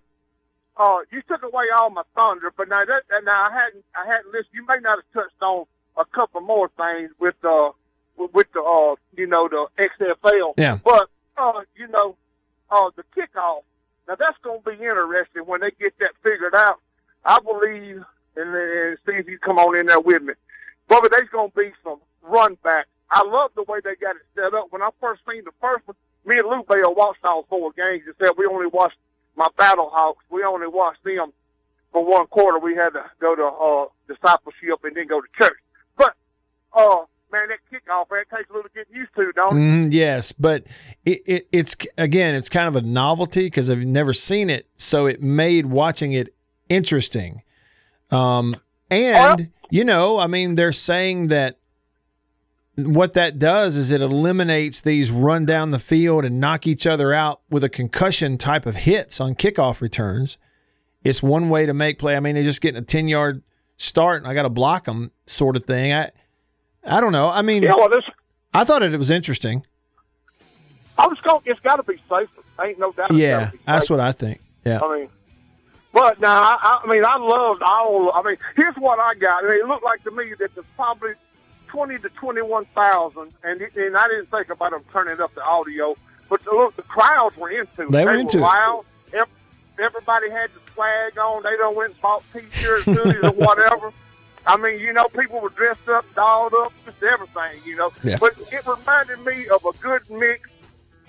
uh, 0.76 0.98
you 1.12 1.22
took 1.28 1.44
away 1.44 1.66
all 1.76 1.90
my 1.90 2.02
thunder. 2.16 2.52
But 2.56 2.68
now 2.68 2.84
that 2.84 3.02
now 3.24 3.48
I 3.48 3.52
hadn't 3.52 3.84
I 3.94 4.04
hadn't 4.12 4.32
listened. 4.32 4.50
You 4.52 4.66
may 4.66 4.78
not 4.82 4.98
have 4.98 5.22
touched 5.22 5.40
on 5.40 5.64
a 5.96 6.04
couple 6.04 6.40
more 6.40 6.70
things 6.76 7.10
with 7.20 7.36
uh 7.44 7.70
with, 8.18 8.52
the 8.52 8.62
uh 8.62 8.96
you 9.16 9.26
know 9.26 9.48
the 9.48 9.66
XFL. 9.78 10.54
Yeah. 10.56 10.78
But 10.82 11.08
uh 11.36 11.62
you 11.76 11.88
know 11.88 12.16
uh 12.70 12.90
the 12.96 13.04
kickoff. 13.16 13.62
Now 14.06 14.14
that's 14.14 14.38
going 14.42 14.62
to 14.62 14.70
be 14.70 14.76
interesting 14.76 15.42
when 15.44 15.60
they 15.60 15.70
get 15.78 15.98
that 16.00 16.12
figured 16.22 16.54
out. 16.54 16.80
I 17.24 17.40
believe, 17.40 18.02
and, 18.36 18.54
and 18.54 18.98
if 19.06 19.28
you 19.28 19.38
come 19.38 19.58
on 19.58 19.76
in 19.76 19.86
there 19.86 20.00
with 20.00 20.22
me. 20.22 20.32
Bubba, 20.88 21.10
there's 21.10 21.28
going 21.28 21.50
to 21.50 21.56
be 21.56 21.70
some 21.84 21.98
run 22.22 22.56
back. 22.64 22.86
I 23.10 23.22
love 23.22 23.50
the 23.54 23.64
way 23.64 23.80
they 23.82 23.94
got 23.96 24.16
it 24.16 24.22
set 24.34 24.54
up. 24.54 24.68
When 24.70 24.82
I 24.82 24.90
first 25.00 25.22
seen 25.30 25.44
the 25.44 25.52
first 25.60 25.86
one, 25.86 25.96
me 26.24 26.38
and 26.38 26.48
Lou 26.48 26.62
Bell 26.62 26.94
watched 26.94 27.24
all 27.24 27.44
four 27.48 27.72
games 27.72 28.02
and 28.06 28.14
said 28.18 28.32
we 28.36 28.46
only 28.46 28.66
watched 28.66 28.96
my 29.36 29.48
Battle 29.56 29.90
Hawks. 29.92 30.24
We 30.30 30.44
only 30.44 30.66
watched 30.66 31.04
them 31.04 31.32
for 31.92 32.04
one 32.04 32.26
quarter. 32.26 32.58
We 32.58 32.74
had 32.74 32.90
to 32.90 33.04
go 33.20 33.34
to 33.34 33.44
uh, 33.44 33.86
discipleship 34.14 34.84
and 34.84 34.96
then 34.96 35.06
go 35.06 35.20
to 35.20 35.26
church. 35.38 35.56
But, 35.96 36.14
uh, 36.72 37.04
man, 37.32 37.48
that 37.48 37.58
kickoff, 37.72 38.08
that 38.10 38.26
takes 38.34 38.50
a 38.50 38.52
little 38.52 38.70
getting 38.74 38.94
used 38.94 39.14
to, 39.16 39.32
don't 39.32 39.56
it? 39.56 39.60
Mm, 39.60 39.92
yes, 39.92 40.32
but 40.32 40.64
it, 41.04 41.22
it, 41.26 41.48
it's 41.52 41.76
again, 41.96 42.34
it's 42.34 42.48
kind 42.48 42.68
of 42.68 42.76
a 42.76 42.82
novelty 42.82 43.46
because 43.46 43.70
I've 43.70 43.84
never 43.84 44.12
seen 44.12 44.50
it, 44.50 44.68
so 44.76 45.06
it 45.06 45.22
made 45.22 45.66
watching 45.66 46.12
it 46.12 46.34
interesting. 46.68 47.42
Um, 48.10 48.56
and 48.90 49.50
you 49.70 49.84
know, 49.84 50.18
I 50.18 50.26
mean, 50.26 50.54
they're 50.54 50.72
saying 50.72 51.28
that 51.28 51.58
what 52.76 53.14
that 53.14 53.38
does 53.38 53.76
is 53.76 53.90
it 53.90 54.00
eliminates 54.00 54.80
these 54.80 55.10
run 55.10 55.44
down 55.44 55.70
the 55.70 55.78
field 55.78 56.24
and 56.24 56.40
knock 56.40 56.66
each 56.66 56.86
other 56.86 57.12
out 57.12 57.40
with 57.50 57.64
a 57.64 57.68
concussion 57.68 58.38
type 58.38 58.66
of 58.66 58.76
hits 58.76 59.20
on 59.20 59.34
kickoff 59.34 59.80
returns. 59.80 60.38
It's 61.02 61.22
one 61.22 61.48
way 61.48 61.66
to 61.66 61.74
make 61.74 61.98
play. 61.98 62.16
I 62.16 62.20
mean, 62.20 62.34
they're 62.34 62.44
just 62.44 62.60
getting 62.60 62.80
a 62.80 62.84
ten 62.84 63.08
yard 63.08 63.42
start 63.76 64.22
and 64.22 64.30
I 64.30 64.34
got 64.34 64.42
to 64.42 64.50
block 64.50 64.84
them, 64.84 65.10
sort 65.26 65.56
of 65.56 65.64
thing. 65.64 65.92
I, 65.92 66.10
I 66.84 67.00
don't 67.00 67.12
know. 67.12 67.28
I 67.28 67.42
mean, 67.42 67.62
Yeah, 67.62 67.74
well, 67.76 67.88
this, 67.88 68.04
I 68.54 68.64
thought 68.64 68.82
it 68.82 68.96
was 68.96 69.10
interesting. 69.10 69.64
I 70.96 71.06
was 71.06 71.18
going, 71.20 71.42
it's 71.44 71.60
got 71.60 71.76
to 71.76 71.82
be 71.82 71.96
safer. 72.08 72.42
Ain't 72.60 72.78
no 72.78 72.90
doubt. 72.92 73.12
Yeah, 73.12 73.50
that's 73.66 73.88
what 73.88 74.00
I 74.00 74.10
think. 74.12 74.40
Yeah. 74.64 74.80
I 74.82 74.96
mean, 74.98 75.08
but 75.92 76.20
now 76.20 76.42
I, 76.42 76.80
I 76.84 76.86
mean, 76.88 77.04
I 77.04 77.16
loved 77.16 77.62
all. 77.62 78.10
I 78.12 78.22
mean, 78.22 78.36
here's 78.56 78.74
what 78.76 78.98
I 78.98 79.14
got. 79.14 79.44
I 79.44 79.48
mean, 79.48 79.60
it 79.60 79.66
looked 79.66 79.84
like 79.84 80.02
to 80.04 80.10
me 80.10 80.32
that 80.40 80.52
there's 80.54 80.66
probably 80.76 81.12
twenty 81.68 81.98
to 81.98 82.08
twenty-one 82.10 82.64
thousand, 82.74 83.32
and 83.44 83.60
and 83.60 83.96
I 83.96 84.08
didn't 84.08 84.30
think 84.30 84.50
about 84.50 84.72
them 84.72 84.82
turning 84.92 85.20
up 85.20 85.32
the 85.36 85.44
audio, 85.44 85.94
but 86.28 86.44
look, 86.46 86.74
the 86.74 86.82
crowds 86.82 87.36
were 87.36 87.50
into 87.50 87.82
it. 87.82 87.90
They 87.92 88.04
were 88.04 88.14
into 88.14 88.38
loud. 88.38 88.84
Ev- 89.12 89.28
Everybody 89.78 90.30
had 90.30 90.50
the 90.52 90.72
swag 90.72 91.16
on. 91.16 91.44
They 91.44 91.56
don't 91.56 91.76
went 91.76 91.92
and 91.92 92.00
bought 92.00 92.24
t-shirts, 92.32 92.84
hoodies, 92.86 93.22
or 93.22 93.30
whatever. 93.46 93.92
I 94.48 94.56
mean, 94.56 94.80
you 94.80 94.94
know, 94.94 95.04
people 95.08 95.40
were 95.40 95.50
dressed 95.50 95.86
up, 95.88 96.06
dolled 96.14 96.54
up, 96.54 96.72
just 96.86 97.02
everything, 97.02 97.60
you 97.66 97.76
know. 97.76 97.92
Yeah. 98.02 98.16
But 98.18 98.34
it 98.50 98.66
reminded 98.66 99.24
me 99.24 99.46
of 99.48 99.62
a 99.66 99.72
good 99.78 100.08
mix 100.08 100.48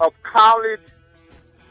of 0.02 0.12
college 0.24 0.82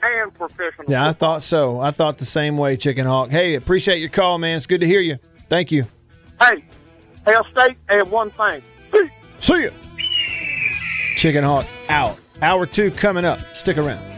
and 0.03 0.33
professional. 0.33 0.91
Yeah, 0.91 1.07
I 1.07 1.13
thought 1.13 1.43
so. 1.43 1.79
I 1.79 1.91
thought 1.91 2.17
the 2.17 2.25
same 2.25 2.57
way, 2.57 2.79
Chicken 2.79 3.05
Hawk. 3.05 3.29
Hey, 3.31 3.55
appreciate 3.55 3.99
your 3.99 4.09
call, 4.09 4.39
man. 4.39 4.57
It's 4.57 4.65
good 4.67 4.81
to 4.81 4.87
hear 4.87 5.01
you. 5.01 5.19
Thank 5.51 5.71
you. 5.71 5.85
Hey, 6.41 6.65
Hell 7.27 7.47
State, 7.53 7.77
and 7.91 8.11
one 8.11 8.31
thing. 8.31 8.63
See 9.41 9.65
ya. 9.65 9.71
Chicken 11.17 11.45
Hawk 11.45 11.67
out. 11.91 12.19
Hour 12.41 12.65
two 12.65 12.91
coming 12.93 13.27
up. 13.27 13.41
Stick 13.55 13.77
around. 13.77 14.18